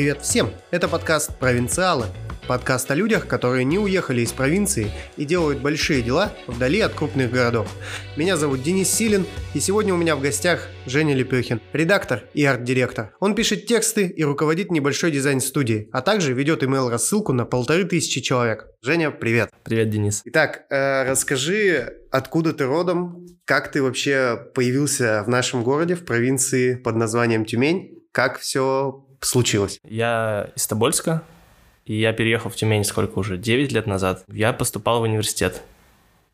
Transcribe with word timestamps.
Привет 0.00 0.22
всем! 0.22 0.48
Это 0.70 0.88
подкаст 0.88 1.38
«Провинциалы». 1.38 2.06
Подкаст 2.48 2.90
о 2.90 2.94
людях, 2.94 3.26
которые 3.26 3.66
не 3.66 3.78
уехали 3.78 4.22
из 4.22 4.32
провинции 4.32 4.90
и 5.18 5.26
делают 5.26 5.60
большие 5.60 6.00
дела 6.00 6.32
вдали 6.46 6.80
от 6.80 6.94
крупных 6.94 7.30
городов. 7.30 7.70
Меня 8.16 8.38
зовут 8.38 8.62
Денис 8.62 8.88
Силин, 8.90 9.26
и 9.52 9.60
сегодня 9.60 9.92
у 9.92 9.98
меня 9.98 10.16
в 10.16 10.22
гостях 10.22 10.68
Женя 10.86 11.14
Лепехин, 11.14 11.60
редактор 11.74 12.24
и 12.32 12.42
арт-директор. 12.46 13.14
Он 13.20 13.34
пишет 13.34 13.66
тексты 13.66 14.06
и 14.06 14.24
руководит 14.24 14.72
небольшой 14.72 15.10
дизайн-студией, 15.10 15.90
а 15.92 16.00
также 16.00 16.32
ведет 16.32 16.62
email-рассылку 16.62 17.34
на 17.34 17.44
полторы 17.44 17.84
тысячи 17.84 18.22
человек. 18.22 18.68
Женя, 18.80 19.10
привет! 19.10 19.50
Привет, 19.64 19.90
Денис. 19.90 20.22
Итак, 20.24 20.62
э, 20.70 21.10
расскажи, 21.10 21.98
откуда 22.10 22.54
ты 22.54 22.64
родом, 22.64 23.26
как 23.44 23.70
ты 23.70 23.82
вообще 23.82 24.48
появился 24.54 25.24
в 25.26 25.28
нашем 25.28 25.62
городе, 25.62 25.94
в 25.94 26.06
провинции 26.06 26.76
под 26.76 26.96
названием 26.96 27.44
Тюмень, 27.44 27.98
как 28.12 28.38
все 28.38 29.04
случилось? 29.26 29.78
Я 29.84 30.50
из 30.56 30.66
Тобольска, 30.66 31.22
и 31.84 31.98
я 31.98 32.12
переехал 32.12 32.50
в 32.50 32.56
Тюмень 32.56 32.84
сколько 32.84 33.18
уже? 33.18 33.36
9 33.36 33.72
лет 33.72 33.86
назад. 33.86 34.24
Я 34.28 34.52
поступал 34.52 35.00
в 35.00 35.02
университет. 35.02 35.62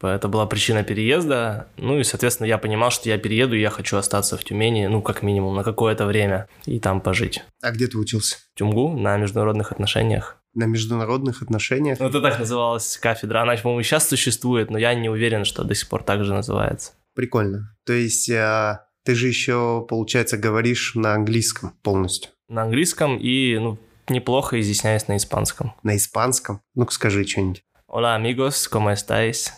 Это 0.03 0.29
была 0.29 0.47
причина 0.47 0.85
переезда. 0.85 1.69
Ну 1.79 1.99
и, 1.99 2.05
соответственно, 2.05 2.47
я 2.47 2.59
понимал, 2.59 2.91
что 2.91 3.09
я 3.09 3.17
перееду, 3.17 3.55
и 3.55 3.61
я 3.61 3.71
хочу 3.71 3.97
остаться 3.97 4.37
в 4.37 4.45
Тюмени, 4.45 4.87
ну, 4.87 5.01
как 5.01 5.23
минимум, 5.23 5.57
на 5.57 5.65
какое-то 5.65 6.05
время 6.05 6.49
и 6.67 6.79
там 6.79 7.01
пожить. 7.01 7.43
А 7.63 7.71
где 7.71 7.87
ты 7.87 7.97
учился? 7.97 8.37
В 8.55 8.59
Тюмгу 8.59 8.97
на 8.97 9.17
международных 9.17 9.73
отношениях. 9.73 10.37
На 10.55 10.65
международных 10.65 11.43
отношениях? 11.43 11.99
Ну, 11.99 12.09
это 12.09 12.21
так 12.21 12.39
называлась 12.39 12.99
кафедра. 12.99 13.43
Она, 13.43 13.57
по-моему, 13.57 13.83
сейчас 13.83 14.09
существует, 14.09 14.71
но 14.71 14.79
я 14.79 14.95
не 14.95 15.09
уверен, 15.09 15.45
что 15.45 15.65
до 15.65 15.75
сих 15.75 15.89
пор 15.89 16.03
так 16.03 16.25
же 16.25 16.35
называется. 16.35 16.93
Прикольно. 17.15 17.75
То 17.87 17.95
есть 17.95 18.29
э, 18.29 18.81
ты 19.05 19.15
же 19.15 19.29
еще, 19.29 19.87
получается, 19.89 20.37
говоришь 20.37 20.95
на 20.95 21.15
английском 21.15 21.73
полностью? 21.83 22.31
На 22.49 22.63
английском 22.63 23.19
и, 23.19 23.59
ну, 23.59 23.77
неплохо 24.09 24.61
изъясняюсь 24.61 25.09
на 25.09 25.17
испанском. 25.17 25.75
На 25.83 25.97
испанском? 25.97 26.61
Ну-ка 26.77 26.93
скажи 26.93 27.27
что-нибудь. 27.27 27.65
Hola, 27.89 28.15
amigos, 28.17 28.69
¿cómo 28.71 28.93
estáis? 28.93 29.51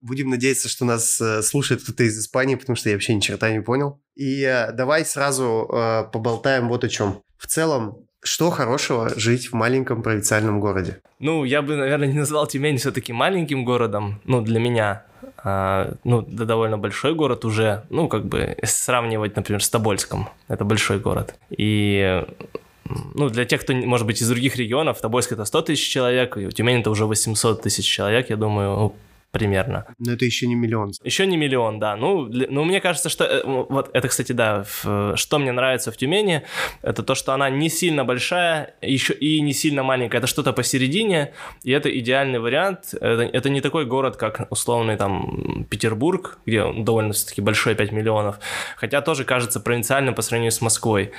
Будем 0.00 0.30
надеяться, 0.30 0.68
что 0.68 0.84
нас 0.84 1.20
э, 1.20 1.42
слушает 1.42 1.82
кто-то 1.82 2.04
из 2.04 2.16
Испании, 2.18 2.54
потому 2.54 2.76
что 2.76 2.88
я 2.88 2.94
вообще 2.94 3.14
ни 3.14 3.20
черта 3.20 3.50
не 3.50 3.60
понял. 3.60 4.00
И 4.14 4.42
э, 4.42 4.70
давай 4.72 5.04
сразу 5.04 5.68
э, 5.72 6.04
поболтаем 6.12 6.68
вот 6.68 6.84
о 6.84 6.88
чем. 6.88 7.22
В 7.36 7.48
целом, 7.48 8.06
что 8.22 8.50
хорошего 8.50 9.08
жить 9.16 9.50
в 9.50 9.54
маленьком 9.54 10.02
провинциальном 10.02 10.60
городе? 10.60 11.00
Ну, 11.18 11.44
я 11.44 11.62
бы, 11.62 11.74
наверное, 11.74 12.06
не 12.08 12.18
назвал 12.18 12.46
Тюмень 12.46 12.76
все-таки 12.76 13.12
маленьким 13.12 13.64
городом, 13.64 14.20
ну, 14.24 14.40
для 14.40 14.60
меня. 14.60 15.04
А, 15.48 15.94
ну, 16.02 16.24
да, 16.26 16.44
довольно 16.44 16.76
большой 16.76 17.14
город 17.14 17.44
уже, 17.44 17.84
ну, 17.88 18.08
как 18.08 18.24
бы 18.26 18.56
сравнивать, 18.64 19.36
например, 19.36 19.62
с 19.62 19.70
Тобольском. 19.70 20.28
Это 20.48 20.64
большой 20.64 20.98
город. 20.98 21.36
И 21.56 22.24
ну, 23.14 23.28
для 23.28 23.44
тех, 23.44 23.60
кто, 23.60 23.72
может 23.72 24.08
быть, 24.08 24.20
из 24.20 24.28
других 24.28 24.56
регионов, 24.56 25.00
Тобольск 25.00 25.30
это 25.30 25.44
100 25.44 25.62
тысяч 25.62 25.88
человек, 25.88 26.36
и 26.36 26.48
Тюмень 26.48 26.80
это 26.80 26.90
уже 26.90 27.06
800 27.06 27.62
тысяч 27.62 27.86
человек, 27.86 28.28
я 28.28 28.36
думаю, 28.36 28.92
примерно. 29.30 29.86
Но 29.98 30.12
это 30.12 30.24
еще 30.24 30.46
не 30.46 30.54
миллион. 30.54 30.92
Еще 31.04 31.26
не 31.26 31.36
миллион, 31.36 31.78
да. 31.78 31.96
Ну, 31.96 32.26
ну 32.26 32.64
мне 32.64 32.80
кажется, 32.80 33.08
что... 33.08 33.24
э, 33.24 33.42
Вот 33.44 33.90
это, 33.92 34.08
кстати, 34.08 34.32
да, 34.32 34.64
в, 34.64 35.16
что 35.16 35.38
мне 35.38 35.52
нравится 35.52 35.92
в 35.92 35.96
Тюмени, 35.96 36.42
это 36.82 37.02
то, 37.02 37.14
что 37.14 37.32
она 37.32 37.50
не 37.50 37.68
сильно 37.68 38.04
большая, 38.04 38.74
еще 38.82 39.14
и 39.14 39.40
не 39.40 39.52
сильно 39.52 39.82
маленькая. 39.82 40.18
Это 40.18 40.26
что-то 40.26 40.52
посередине, 40.52 41.32
и 41.62 41.70
это 41.72 41.88
идеальный 41.98 42.38
вариант. 42.38 42.94
Это, 42.94 43.22
это 43.22 43.48
не 43.50 43.60
такой 43.60 43.84
город, 43.84 44.16
как 44.16 44.46
условный 44.50 44.96
там 44.96 45.66
Петербург, 45.68 46.38
где 46.46 46.62
он 46.62 46.84
довольно 46.84 47.12
все-таки 47.12 47.40
большой, 47.40 47.74
5 47.74 47.92
миллионов, 47.92 48.38
хотя 48.76 49.00
тоже 49.00 49.24
кажется 49.24 49.60
провинциальным 49.60 50.14
по 50.14 50.22
сравнению 50.22 50.52
с 50.52 50.60
Москвой. 50.60 51.12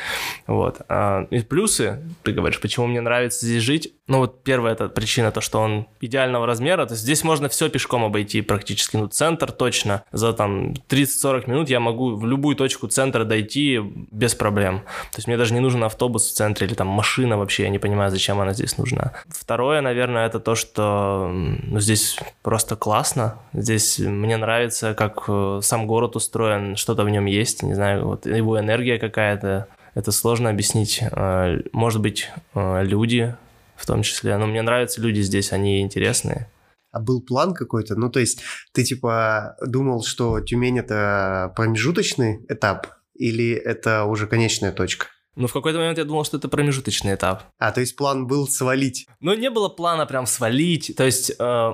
Вот. 0.47 0.81
А, 0.89 1.27
и 1.29 1.39
плюсы, 1.41 2.01
ты 2.23 2.31
говоришь, 2.31 2.59
почему 2.59 2.87
мне 2.87 3.01
нравится 3.01 3.45
здесь 3.45 3.61
жить? 3.63 3.93
Ну 4.07 4.19
вот 4.19 4.43
первая 4.43 4.73
это 4.73 4.87
причина, 4.87 5.31
то, 5.31 5.41
что 5.41 5.59
он 5.59 5.85
идеального 5.99 6.45
размера, 6.45 6.85
то 6.85 6.93
есть 6.93 7.03
здесь 7.03 7.23
можно 7.23 7.49
все 7.49 7.69
пешком 7.69 8.05
обойти 8.05 8.41
практически, 8.41 8.95
ну, 8.95 9.07
центр 9.07 9.51
точно. 9.51 10.03
За 10.13 10.31
там 10.31 10.73
30-40 10.89 11.49
минут 11.49 11.69
я 11.69 11.81
могу 11.81 12.15
в 12.15 12.25
любую 12.25 12.55
точку 12.55 12.87
центра 12.87 13.25
дойти 13.25 13.79
без 14.11 14.33
проблем. 14.33 14.79
То 15.11 15.17
есть 15.17 15.27
мне 15.27 15.35
даже 15.35 15.53
не 15.53 15.59
нужен 15.59 15.83
автобус 15.83 16.29
в 16.29 16.33
центре 16.33 16.67
или 16.67 16.73
там 16.73 16.87
машина 16.87 17.37
вообще, 17.37 17.63
я 17.63 17.69
не 17.69 17.79
понимаю, 17.79 18.09
зачем 18.09 18.39
она 18.39 18.53
здесь 18.53 18.77
нужна. 18.77 19.11
Второе, 19.27 19.81
наверное, 19.81 20.25
это 20.25 20.39
то, 20.39 20.55
что 20.55 21.29
ну, 21.29 21.79
здесь 21.81 22.17
просто 22.43 22.77
классно. 22.77 23.39
Здесь 23.51 23.99
мне 23.99 24.37
нравится, 24.37 24.93
как 24.93 25.25
э, 25.27 25.59
сам 25.61 25.85
город 25.85 26.15
устроен, 26.15 26.77
что-то 26.77 27.03
в 27.03 27.09
нем 27.09 27.25
есть, 27.25 27.61
не 27.61 27.73
знаю, 27.73 28.05
вот 28.05 28.25
его 28.25 28.57
энергия 28.57 28.99
какая-то. 28.99 29.67
Это 29.95 30.11
сложно 30.11 30.49
объяснить. 30.49 31.01
Э, 31.01 31.59
может 31.73 32.01
быть, 32.01 32.29
э, 32.55 32.83
люди 32.83 33.35
в 33.77 33.85
том 33.85 34.01
числе. 34.01 34.37
Но 34.37 34.47
мне 34.47 34.61
нравятся 34.61 35.01
люди 35.01 35.21
здесь, 35.21 35.53
они 35.53 35.81
интересные. 35.81 36.49
А 36.91 36.99
был 36.99 37.21
план 37.21 37.53
какой-то? 37.53 37.95
Ну, 37.95 38.09
то 38.09 38.19
есть 38.19 38.41
ты 38.73 38.83
типа 38.83 39.55
думал, 39.65 40.03
что 40.03 40.39
Тюмень 40.39 40.79
это 40.79 41.53
промежуточный 41.55 42.45
этап 42.49 42.87
или 43.13 43.51
это 43.51 44.05
уже 44.05 44.27
конечная 44.27 44.71
точка? 44.71 45.07
Ну, 45.37 45.47
в 45.47 45.53
какой-то 45.53 45.77
момент 45.77 45.99
я 45.99 46.03
думал, 46.03 46.25
что 46.25 46.37
это 46.37 46.49
промежуточный 46.49 47.13
этап. 47.13 47.43
А, 47.59 47.71
то 47.71 47.79
есть 47.79 47.95
план 47.95 48.25
был 48.25 48.47
свалить? 48.47 49.07
Ну, 49.19 49.35
не 49.35 49.51
было 49.51 49.69
плана 49.69 50.07
прям 50.07 50.25
свалить. 50.25 50.93
То 50.97 51.03
есть 51.03 51.31
э, 51.37 51.73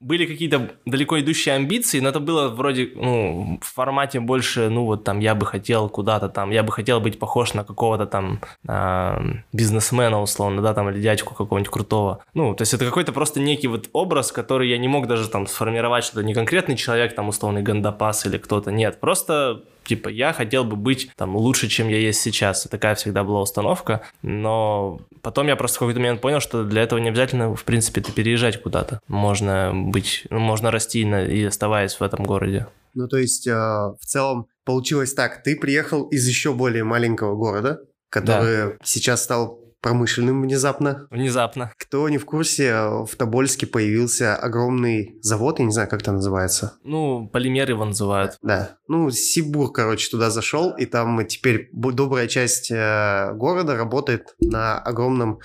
были 0.00 0.26
какие-то 0.26 0.72
далеко 0.84 1.20
идущие 1.20 1.54
амбиции, 1.54 2.00
но 2.00 2.08
это 2.08 2.18
было 2.18 2.48
вроде, 2.48 2.90
ну, 2.96 3.60
в 3.62 3.72
формате 3.72 4.18
больше, 4.18 4.68
ну, 4.68 4.84
вот 4.84 5.04
там, 5.04 5.20
я 5.20 5.36
бы 5.36 5.46
хотел 5.46 5.88
куда-то 5.88 6.28
там, 6.28 6.50
я 6.50 6.64
бы 6.64 6.72
хотел 6.72 7.00
быть 7.00 7.20
похож 7.20 7.54
на 7.54 7.62
какого-то 7.62 8.06
там 8.06 8.40
э, 8.66 9.18
бизнесмена, 9.52 10.20
условно, 10.20 10.60
да, 10.60 10.74
там, 10.74 10.90
или 10.90 11.00
дядьку 11.00 11.36
какого-нибудь 11.36 11.70
крутого. 11.70 12.24
Ну, 12.34 12.52
то 12.54 12.62
есть 12.62 12.74
это 12.74 12.84
какой-то 12.84 13.12
просто 13.12 13.38
некий 13.38 13.68
вот 13.68 13.90
образ, 13.92 14.32
который 14.32 14.68
я 14.68 14.78
не 14.78 14.88
мог 14.88 15.06
даже 15.06 15.28
там 15.28 15.46
сформировать, 15.46 16.02
что 16.02 16.18
это 16.18 16.26
не 16.26 16.34
конкретный 16.34 16.76
человек, 16.76 17.14
там, 17.14 17.28
условный 17.28 17.62
Гандапас 17.62 18.26
или 18.26 18.38
кто-то, 18.38 18.72
нет, 18.72 18.98
просто 18.98 19.62
типа, 19.84 20.08
я 20.08 20.32
хотел 20.32 20.64
бы 20.64 20.76
быть 20.76 21.10
там 21.16 21.36
лучше, 21.36 21.68
чем 21.68 21.88
я 21.88 21.98
есть 21.98 22.20
сейчас. 22.20 22.64
Такая 22.70 22.94
всегда 22.94 23.24
была 23.24 23.42
установка. 23.42 24.02
Но 24.22 25.00
потом 25.22 25.46
я 25.48 25.56
просто 25.56 25.76
в 25.76 25.78
какой-то 25.80 26.00
момент 26.00 26.20
понял, 26.20 26.40
что 26.40 26.64
для 26.64 26.82
этого 26.82 26.98
не 26.98 27.08
обязательно, 27.08 27.54
в 27.54 27.64
принципе, 27.64 28.00
ты 28.00 28.12
переезжать 28.12 28.62
куда-то. 28.62 29.00
Можно 29.08 29.72
быть, 29.74 30.26
ну, 30.30 30.38
можно 30.38 30.70
расти 30.70 31.04
на, 31.04 31.24
и 31.24 31.44
оставаясь 31.44 31.94
в 31.94 32.02
этом 32.02 32.24
городе. 32.24 32.66
Ну, 32.94 33.08
то 33.08 33.16
есть, 33.16 33.46
э, 33.46 33.52
в 33.52 34.04
целом, 34.04 34.46
получилось 34.64 35.14
так, 35.14 35.42
ты 35.42 35.56
приехал 35.56 36.04
из 36.08 36.26
еще 36.28 36.52
более 36.52 36.84
маленького 36.84 37.34
города, 37.36 37.80
который 38.10 38.72
да. 38.72 38.72
сейчас 38.84 39.24
стал 39.24 39.61
промышленным 39.82 40.40
внезапно. 40.42 41.06
Внезапно. 41.10 41.72
Кто 41.76 42.08
не 42.08 42.16
в 42.16 42.24
курсе, 42.24 42.72
в 43.04 43.10
Тобольске 43.16 43.66
появился 43.66 44.36
огромный 44.36 45.18
завод, 45.20 45.58
я 45.58 45.66
не 45.66 45.72
знаю, 45.72 45.88
как 45.88 46.00
это 46.00 46.12
называется. 46.12 46.74
Ну, 46.84 47.28
полимер 47.28 47.68
его 47.68 47.84
называют. 47.84 48.38
Да. 48.42 48.76
Ну, 48.88 49.10
Сибур, 49.10 49.72
короче, 49.72 50.08
туда 50.08 50.30
зашел, 50.30 50.70
и 50.70 50.86
там 50.86 51.26
теперь 51.26 51.68
добрая 51.72 52.28
часть 52.28 52.70
э, 52.70 53.32
города 53.34 53.76
работает 53.76 54.34
на 54.40 54.78
огромном 54.78 55.40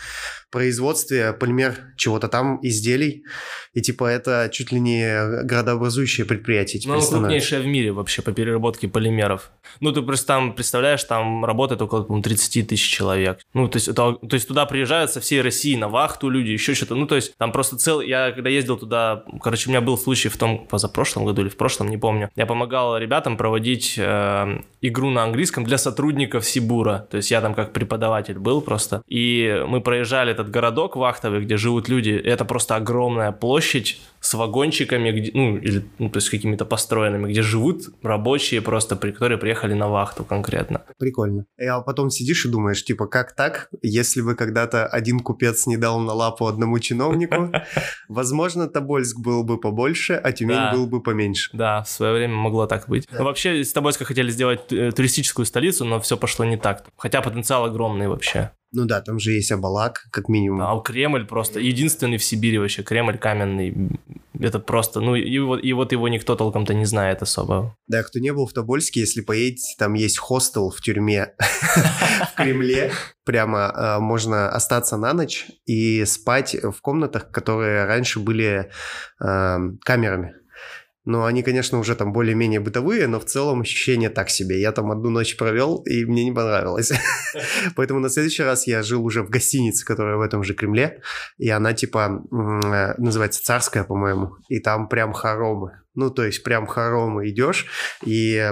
производстве 0.50 1.34
полимер 1.34 1.94
чего-то 1.98 2.28
там, 2.28 2.60
изделий. 2.62 3.24
И 3.74 3.82
типа 3.82 4.06
это 4.06 4.50
чуть 4.52 4.72
ли 4.72 4.80
не 4.80 5.44
градообразующее 5.44 6.26
предприятие 6.26 6.80
теперь 6.80 6.96
Ну, 6.96 7.02
крупнейшее 7.02 7.62
в 7.62 7.68
мире 7.68 7.92
вообще 7.92 8.22
по 8.22 8.32
переработке 8.32 8.88
полимеров. 8.88 9.52
Ну, 9.82 9.92
ты 9.92 10.02
просто 10.02 10.28
там, 10.28 10.54
представляешь, 10.54 11.04
там 11.04 11.44
работает 11.44 11.82
около 11.82 12.04
по 12.04 12.22
30 12.22 12.68
тысяч 12.68 12.90
человек. 12.90 13.40
Ну, 13.54 13.68
то 13.68 13.78
есть, 13.78 13.88
это, 13.88 14.14
то 14.14 14.34
есть 14.34 14.48
туда 14.48 14.66
приезжают 14.66 15.12
со 15.12 15.20
всей 15.20 15.42
России 15.42 15.76
на 15.76 15.90
вахту 15.90 16.30
люди, 16.30 16.52
еще 16.52 16.74
что-то. 16.74 16.96
Ну, 16.96 17.08
то 17.08 17.16
есть 17.16 17.36
там 17.38 17.52
просто 17.52 17.78
целый... 17.78 18.08
Я 18.08 18.32
когда 18.32 18.50
ездил 18.50 18.78
туда, 18.78 19.24
короче, 19.42 19.70
у 19.70 19.72
меня 19.72 19.82
был 19.82 19.98
случай 19.98 20.30
в 20.30 20.38
том, 20.38 20.66
позапрошлом 20.68 21.26
году 21.26 21.42
или 21.42 21.50
в 21.50 21.58
прошлом, 21.58 21.90
не 21.90 21.98
помню. 21.98 22.30
Я 22.36 22.46
помогал 22.46 22.98
ребятам 22.98 23.38
проводить 23.38 23.96
э, 23.98 24.62
игру 24.82 25.10
на 25.10 25.24
английском 25.24 25.64
для 25.64 25.78
сотрудников 25.78 26.46
Сибура. 26.46 27.08
То 27.12 27.18
есть 27.18 27.32
я 27.32 27.42
там 27.42 27.54
как 27.54 27.74
преподаватель 27.74 28.40
был 28.40 28.62
просто. 28.62 29.02
И 29.08 29.64
мы 29.68 29.82
проезжали 29.82 30.32
этот 30.32 30.47
городок 30.50 30.96
вахтовый, 30.96 31.42
где 31.42 31.58
живут 31.58 31.90
люди. 31.90 32.12
Это 32.12 32.46
просто 32.46 32.76
огромная 32.76 33.32
площадь 33.32 34.02
с 34.20 34.34
вагончиками, 34.34 35.12
где, 35.12 35.32
ну, 35.34 35.58
или, 35.58 35.86
ну, 36.00 36.10
то 36.10 36.18
есть 36.18 36.30
какими-то 36.30 36.66
построенными, 36.66 37.32
где 37.32 37.42
живут 37.42 37.84
рабочие 38.02 38.62
просто, 38.62 38.96
при, 38.96 39.12
которые 39.12 39.38
приехали 39.38 39.74
на 39.74 39.88
вахту 39.88 40.24
конкретно. 40.24 40.84
Прикольно. 40.98 41.46
А 41.60 41.82
потом 41.82 42.10
сидишь 42.10 42.46
и 42.46 42.50
думаешь, 42.50 42.84
типа, 42.84 43.08
как 43.08 43.36
так, 43.36 43.70
если 43.82 44.22
бы 44.22 44.36
когда-то 44.36 44.86
один 44.86 45.20
купец 45.20 45.68
не 45.68 45.78
дал 45.78 46.00
на 46.00 46.14
лапу 46.14 46.48
одному 46.48 46.80
чиновнику, 46.80 47.52
возможно, 48.10 48.68
Тобольск 48.68 49.20
был 49.20 49.44
бы 49.44 49.60
побольше, 49.60 50.14
а 50.14 50.32
Тюмень 50.32 50.72
был 50.72 50.88
бы 50.88 51.02
поменьше. 51.02 51.50
Да, 51.54 51.84
в 51.84 51.90
свое 51.90 52.14
время 52.14 52.36
могло 52.36 52.68
так 52.68 52.88
быть. 52.88 53.08
Вообще, 53.12 53.62
из 53.62 53.72
Тобольска 53.72 54.06
хотели 54.06 54.30
сделать 54.32 54.72
э, 54.72 54.92
туристическую 54.92 55.46
столицу, 55.46 55.86
но 55.86 56.00
все 56.00 56.18
пошло 56.18 56.46
не 56.46 56.58
так. 56.58 56.86
Хотя 56.98 57.22
потенциал 57.22 57.66
огромный 57.66 58.08
вообще. 58.08 58.52
Ну 58.74 58.86
да, 58.86 59.02
там 59.02 59.18
же 59.18 59.32
есть 59.32 59.52
Абалак, 59.52 60.08
как 60.12 60.28
минимум. 60.28 60.62
А 60.62 60.80
Кремль 60.82 61.26
просто 61.26 61.60
единственный 61.60 62.18
в 62.18 62.24
Сибири 62.24 62.58
вообще, 62.58 62.84
Кремль 62.84 63.18
каменный, 63.18 63.92
это 64.40 64.60
просто, 64.60 65.00
ну, 65.00 65.16
и 65.16 65.40
вот, 65.40 65.64
и 65.64 65.74
вот 65.74 65.92
его 65.92 66.08
никто 66.08 66.36
толком-то 66.36 66.74
не 66.74 66.86
знает 66.86 67.22
особо. 67.22 67.76
Да, 67.88 68.04
кто 68.04 68.20
не 68.20 68.32
был 68.32 68.48
в 68.48 68.54
Тобольске, 68.54 69.02
если 69.02 69.22
поедете, 69.22 69.76
там 69.78 69.94
есть 69.94 70.18
хостел 70.18 70.70
в 70.70 70.82
тюрьме 70.82 71.34
в 71.40 72.36
Кремле. 72.36 72.92
Прямо 73.26 73.74
э, 73.76 74.00
можно 74.00 74.50
остаться 74.50 74.98
на 74.98 75.14
ночь 75.14 75.48
и 75.66 76.06
спать 76.06 76.56
в 76.56 76.82
комнатах, 76.82 77.32
которые 77.32 77.86
раньше 77.86 78.20
были 78.20 78.72
э, 79.20 79.58
камерами. 79.84 80.36
Но 81.08 81.24
они, 81.24 81.42
конечно, 81.42 81.80
уже 81.80 81.96
там 81.96 82.12
более-менее 82.12 82.60
бытовые, 82.60 83.08
но 83.08 83.22
в 83.22 83.24
целом 83.24 83.62
ощущение 83.62 84.10
так 84.10 84.30
себе. 84.30 84.60
Я 84.60 84.74
там 84.74 84.92
одну 84.92 85.10
ночь 85.10 85.38
провел, 85.38 85.78
и 85.86 86.04
мне 86.04 86.26
не 86.26 86.34
понравилось. 86.34 86.92
Поэтому 87.78 88.02
на 88.02 88.10
следующий 88.10 88.44
раз 88.44 88.68
я 88.68 88.84
жил 88.84 89.06
уже 89.06 89.24
в 89.24 89.30
гостинице, 89.30 89.86
которая 89.86 90.18
в 90.18 90.22
этом 90.22 90.44
же 90.44 90.54
Кремле, 90.54 91.02
и 91.38 91.50
она 91.50 91.72
типа 91.72 92.22
э, 92.30 93.02
называется 93.02 93.42
«Царская», 93.42 93.86
по-моему, 93.86 94.36
и 94.50 94.60
там 94.60 94.90
прям 94.90 95.14
хоромы. 95.14 95.80
Ну, 95.98 96.12
то 96.12 96.24
есть 96.24 96.44
прям 96.44 96.68
хоромы 96.68 97.30
идешь, 97.30 97.66
и 98.06 98.52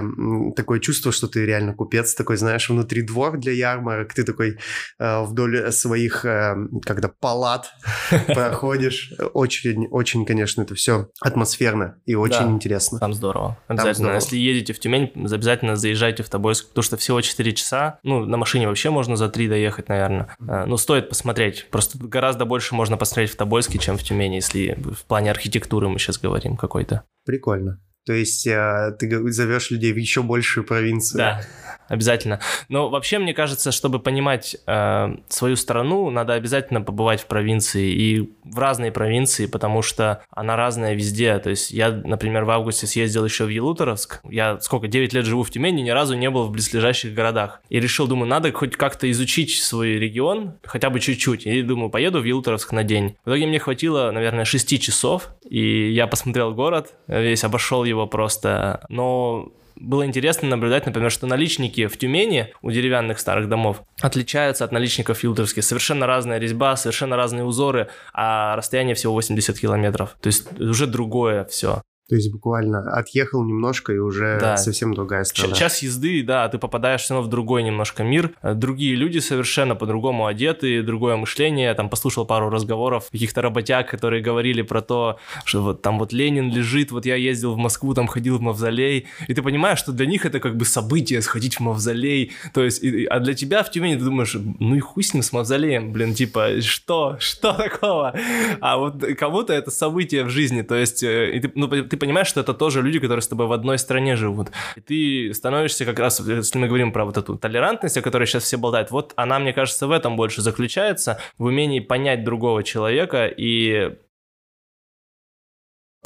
такое 0.56 0.80
чувство, 0.80 1.12
что 1.12 1.28
ты 1.28 1.46
реально 1.46 1.74
купец, 1.74 2.14
такой, 2.14 2.36
знаешь, 2.36 2.68
внутри 2.68 3.02
двор 3.02 3.38
для 3.38 3.52
ярмарок, 3.52 4.12
ты 4.14 4.24
такой 4.24 4.58
э, 4.98 5.22
вдоль 5.22 5.70
своих, 5.72 6.24
э, 6.24 6.56
когда 6.84 7.08
палат 7.08 7.70
проходишь. 8.26 9.12
Очень, 9.32 9.86
очень, 9.86 10.26
конечно, 10.26 10.62
это 10.62 10.74
все 10.74 11.08
атмосферно 11.20 12.00
и 12.04 12.16
очень 12.16 12.50
интересно. 12.50 12.98
Там 12.98 13.14
здорово. 13.14 13.56
Обязательно. 13.68 14.14
Если 14.14 14.36
едете 14.36 14.72
в 14.72 14.80
Тюмень, 14.80 15.12
обязательно 15.14 15.76
заезжайте 15.76 16.24
в 16.24 16.28
Тобольск, 16.28 16.68
потому 16.68 16.82
что 16.82 16.96
всего 16.96 17.20
4 17.20 17.52
часа. 17.52 18.00
Ну, 18.02 18.24
на 18.24 18.36
машине 18.36 18.66
вообще 18.66 18.90
можно 18.90 19.16
за 19.16 19.28
3 19.28 19.48
доехать, 19.48 19.88
наверное. 19.88 20.36
Ну, 20.38 20.76
стоит 20.76 21.08
посмотреть. 21.08 21.68
Просто 21.70 21.96
гораздо 21.98 22.44
больше 22.44 22.74
можно 22.74 22.96
посмотреть 22.96 23.30
в 23.30 23.36
Тобольске, 23.36 23.78
чем 23.78 23.96
в 23.96 24.02
Тюмени, 24.02 24.36
если 24.36 24.76
в 24.76 25.04
плане 25.04 25.30
архитектуры 25.30 25.88
мы 25.88 25.98
сейчас 25.98 26.18
говорим 26.18 26.56
какой-то. 26.56 27.04
Прикольно. 27.26 27.82
То 28.06 28.12
есть 28.12 28.46
э, 28.46 28.96
ты 28.98 29.32
зовешь 29.32 29.70
людей 29.72 29.92
в 29.92 29.96
еще 29.96 30.22
большую 30.22 30.64
провинцию. 30.64 31.18
Да, 31.18 31.42
обязательно. 31.88 32.40
Но 32.68 32.88
вообще, 32.88 33.18
мне 33.18 33.34
кажется, 33.34 33.72
чтобы 33.72 33.98
понимать 33.98 34.56
э, 34.66 35.16
свою 35.28 35.56
страну, 35.56 36.10
надо 36.10 36.34
обязательно 36.34 36.80
побывать 36.80 37.20
в 37.20 37.26
провинции 37.26 37.92
и 37.92 38.30
в 38.44 38.58
разные 38.58 38.92
провинции, 38.92 39.46
потому 39.46 39.82
что 39.82 40.22
она 40.30 40.56
разная 40.56 40.94
везде. 40.94 41.38
То 41.38 41.50
есть 41.50 41.70
я, 41.70 41.90
например, 41.90 42.44
в 42.44 42.50
августе 42.50 42.86
съездил 42.86 43.24
еще 43.24 43.44
в 43.44 43.48
Елуторовск. 43.48 44.20
Я 44.24 44.60
сколько, 44.60 44.88
9 44.88 45.12
лет 45.12 45.24
живу 45.24 45.42
в 45.42 45.50
Тюмени, 45.50 45.82
ни 45.82 45.90
разу 45.90 46.16
не 46.16 46.30
был 46.30 46.44
в 46.44 46.50
близлежащих 46.50 47.14
городах. 47.14 47.60
И 47.68 47.80
решил, 47.80 48.06
думаю, 48.06 48.28
надо 48.28 48.52
хоть 48.52 48.76
как-то 48.76 49.10
изучить 49.10 49.60
свой 49.60 49.94
регион, 49.98 50.54
хотя 50.64 50.90
бы 50.90 51.00
чуть-чуть. 51.00 51.46
И 51.46 51.62
думаю, 51.62 51.90
поеду 51.90 52.20
в 52.20 52.24
Елуторовск 52.24 52.72
на 52.72 52.84
день. 52.84 53.16
В 53.24 53.28
итоге 53.28 53.46
мне 53.46 53.58
хватило, 53.58 54.10
наверное, 54.10 54.44
6 54.44 54.80
часов, 54.80 55.30
и 55.48 55.92
я 55.92 56.06
посмотрел 56.06 56.54
город, 56.54 56.94
весь 57.06 57.44
обошел 57.44 57.84
его 57.84 58.06
просто. 58.06 58.84
Но 58.88 59.52
было 59.76 60.06
интересно 60.06 60.48
наблюдать, 60.48 60.86
например, 60.86 61.10
что 61.10 61.26
наличники 61.26 61.86
в 61.86 61.96
Тюмени 61.96 62.52
у 62.62 62.70
деревянных 62.70 63.18
старых 63.18 63.48
домов 63.48 63.82
отличаются 64.00 64.64
от 64.64 64.72
наличников 64.72 65.18
Филдовске. 65.18 65.62
Совершенно 65.62 66.06
разная 66.06 66.38
резьба, 66.38 66.76
совершенно 66.76 67.16
разные 67.16 67.44
узоры, 67.44 67.88
а 68.12 68.56
расстояние 68.56 68.94
всего 68.94 69.12
80 69.12 69.58
километров. 69.58 70.16
То 70.20 70.28
есть 70.28 70.58
уже 70.58 70.86
другое 70.86 71.44
все. 71.44 71.82
То 72.08 72.14
есть 72.14 72.30
буквально 72.30 72.80
отъехал 72.96 73.44
немножко 73.44 73.92
и 73.92 73.98
уже 73.98 74.38
Да. 74.40 74.56
совсем 74.56 74.94
другая 74.94 75.24
страна. 75.24 75.54
Час 75.54 75.82
езды, 75.82 76.22
да, 76.22 76.48
ты 76.48 76.56
попадаешь 76.58 77.00
все 77.02 77.14
равно 77.14 77.26
в 77.26 77.30
другой 77.30 77.62
немножко 77.64 78.04
мир. 78.04 78.30
Э, 78.42 78.54
Другие 78.54 78.94
люди 78.94 79.18
совершенно 79.18 79.74
по-другому 79.74 80.26
одеты, 80.26 80.82
другое 80.82 81.16
мышление. 81.16 81.66
Я 81.66 81.74
там 81.74 81.88
послушал 81.88 82.24
пару 82.24 82.48
разговоров 82.48 83.08
каких-то 83.10 83.42
работяг, 83.42 83.90
которые 83.90 84.22
говорили 84.22 84.62
про 84.62 84.82
то, 84.82 85.18
что 85.44 85.62
вот 85.62 85.82
там 85.82 85.98
вот 85.98 86.12
Ленин 86.12 86.50
лежит, 86.52 86.92
вот 86.92 87.06
я 87.06 87.16
ездил 87.16 87.54
в 87.54 87.58
Москву, 87.58 87.92
там 87.94 88.06
ходил 88.06 88.38
в 88.38 88.40
мавзолей. 88.40 89.06
И 89.26 89.34
ты 89.34 89.42
понимаешь, 89.42 89.78
что 89.80 89.90
для 89.92 90.06
них 90.06 90.24
это 90.26 90.38
как 90.38 90.56
бы 90.56 90.64
событие, 90.64 91.20
сходить 91.22 91.56
в 91.56 91.60
мавзолей. 91.60 92.32
То 92.54 92.62
есть, 92.64 92.82
и- 92.84 93.04
а 93.06 93.18
для 93.18 93.34
тебя 93.34 93.62
в 93.64 93.70
Тюмени 93.70 93.96
ты 93.96 94.04
думаешь, 94.04 94.36
ну 94.60 94.74
и 94.76 94.80
хуй 94.80 95.02
с 95.02 95.12
ним, 95.12 95.22
с 95.24 95.32
мавзолеем, 95.32 95.90
блин, 95.92 96.14
типа, 96.14 96.60
что, 96.60 97.16
что 97.18 97.52
такого? 97.64 98.14
А 98.60 98.76
вот 98.78 99.02
кому-то 99.18 99.52
это 99.52 99.70
событие 99.72 100.22
в 100.24 100.30
жизни, 100.30 100.62
то 100.62 100.76
есть, 100.76 101.02
э, 101.02 101.32
и 101.32 101.40
ты, 101.40 101.50
ну, 101.56 101.66
ты 101.66 101.95
понимаешь, 101.96 102.26
что 102.26 102.40
это 102.40 102.54
тоже 102.54 102.82
люди, 102.82 102.98
которые 102.98 103.22
с 103.22 103.28
тобой 103.28 103.46
в 103.46 103.52
одной 103.52 103.78
стране 103.78 104.16
живут. 104.16 104.48
И 104.76 104.80
ты 104.80 105.34
становишься 105.34 105.84
как 105.84 105.98
раз, 105.98 106.20
если 106.20 106.58
мы 106.58 106.68
говорим 106.68 106.92
про 106.92 107.04
вот 107.04 107.16
эту 107.16 107.36
толерантность, 107.36 107.96
о 107.96 108.02
которой 108.02 108.26
сейчас 108.26 108.44
все 108.44 108.56
болтают, 108.56 108.90
вот 108.90 109.12
она, 109.16 109.38
мне 109.38 109.52
кажется, 109.52 109.86
в 109.86 109.90
этом 109.90 110.16
больше 110.16 110.42
заключается, 110.42 111.18
в 111.38 111.44
умении 111.44 111.80
понять 111.80 112.24
другого 112.24 112.62
человека 112.62 113.26
и 113.26 113.96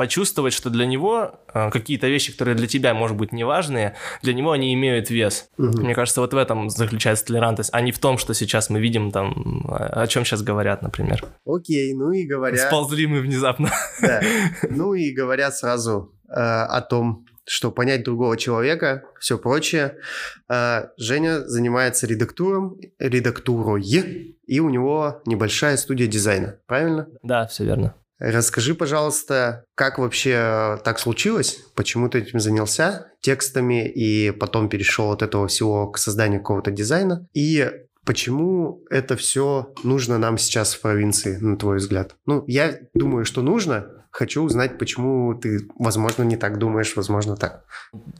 почувствовать, 0.00 0.54
что 0.54 0.70
для 0.70 0.86
него 0.86 1.32
э, 1.52 1.70
какие-то 1.70 2.08
вещи, 2.08 2.32
которые 2.32 2.54
для 2.54 2.66
тебя, 2.66 2.94
может 2.94 3.18
быть, 3.18 3.32
неважные, 3.32 3.96
для 4.22 4.32
него 4.32 4.52
они 4.52 4.72
имеют 4.72 5.10
вес. 5.10 5.50
Мгм. 5.58 5.82
Мне 5.82 5.94
кажется, 5.94 6.22
вот 6.22 6.32
в 6.32 6.38
этом 6.38 6.70
заключается 6.70 7.26
толерантность, 7.26 7.68
а 7.74 7.82
не 7.82 7.92
в 7.92 7.98
том, 7.98 8.16
что 8.16 8.32
сейчас 8.32 8.70
мы 8.70 8.80
видим 8.80 9.10
там, 9.10 9.62
о 9.68 10.06
чем 10.06 10.24
сейчас 10.24 10.40
говорят, 10.40 10.80
например. 10.80 11.22
Окей, 11.44 11.92
ну 11.92 12.12
и 12.12 12.24
говоря... 12.24 12.56
Сползли 12.56 13.06
мы 13.06 13.20
внезапно. 13.20 13.70
Да. 14.00 14.22
Ну 14.70 14.94
и 14.94 15.12
говоря 15.12 15.52
сразу 15.52 16.14
э, 16.30 16.32
о 16.32 16.80
том, 16.80 17.26
что 17.46 17.70
понять 17.70 18.02
другого 18.02 18.38
человека, 18.38 19.02
все 19.20 19.36
прочее. 19.36 19.98
Э, 20.48 20.86
Женя 20.96 21.46
занимается 21.46 22.06
редактуром, 22.06 22.78
редактурой, 22.98 23.82
и 24.46 24.60
у 24.60 24.70
него 24.70 25.20
небольшая 25.26 25.76
студия 25.76 26.06
дизайна, 26.06 26.58
правильно? 26.66 27.06
Да, 27.22 27.46
все 27.46 27.64
верно. 27.64 27.94
Расскажи, 28.20 28.74
пожалуйста, 28.74 29.64
как 29.74 29.98
вообще 29.98 30.78
так 30.84 30.98
случилось, 30.98 31.58
почему 31.74 32.10
ты 32.10 32.18
этим 32.18 32.38
занялся 32.38 33.06
текстами 33.22 33.88
и 33.88 34.30
потом 34.30 34.68
перешел 34.68 35.10
от 35.10 35.22
этого 35.22 35.48
всего 35.48 35.90
к 35.90 35.96
созданию 35.96 36.40
какого-то 36.40 36.70
дизайна, 36.70 37.26
и 37.32 37.70
почему 38.04 38.84
это 38.90 39.16
все 39.16 39.72
нужно 39.84 40.18
нам 40.18 40.36
сейчас 40.36 40.74
в 40.74 40.82
провинции, 40.82 41.38
на 41.38 41.56
твой 41.56 41.78
взгляд? 41.78 42.14
Ну, 42.26 42.44
я 42.46 42.78
думаю, 42.92 43.24
что 43.24 43.40
нужно, 43.40 43.99
хочу 44.10 44.42
узнать, 44.42 44.78
почему 44.78 45.34
ты, 45.34 45.68
возможно, 45.78 46.22
не 46.24 46.36
так 46.36 46.58
думаешь, 46.58 46.94
возможно, 46.96 47.36
так. 47.36 47.64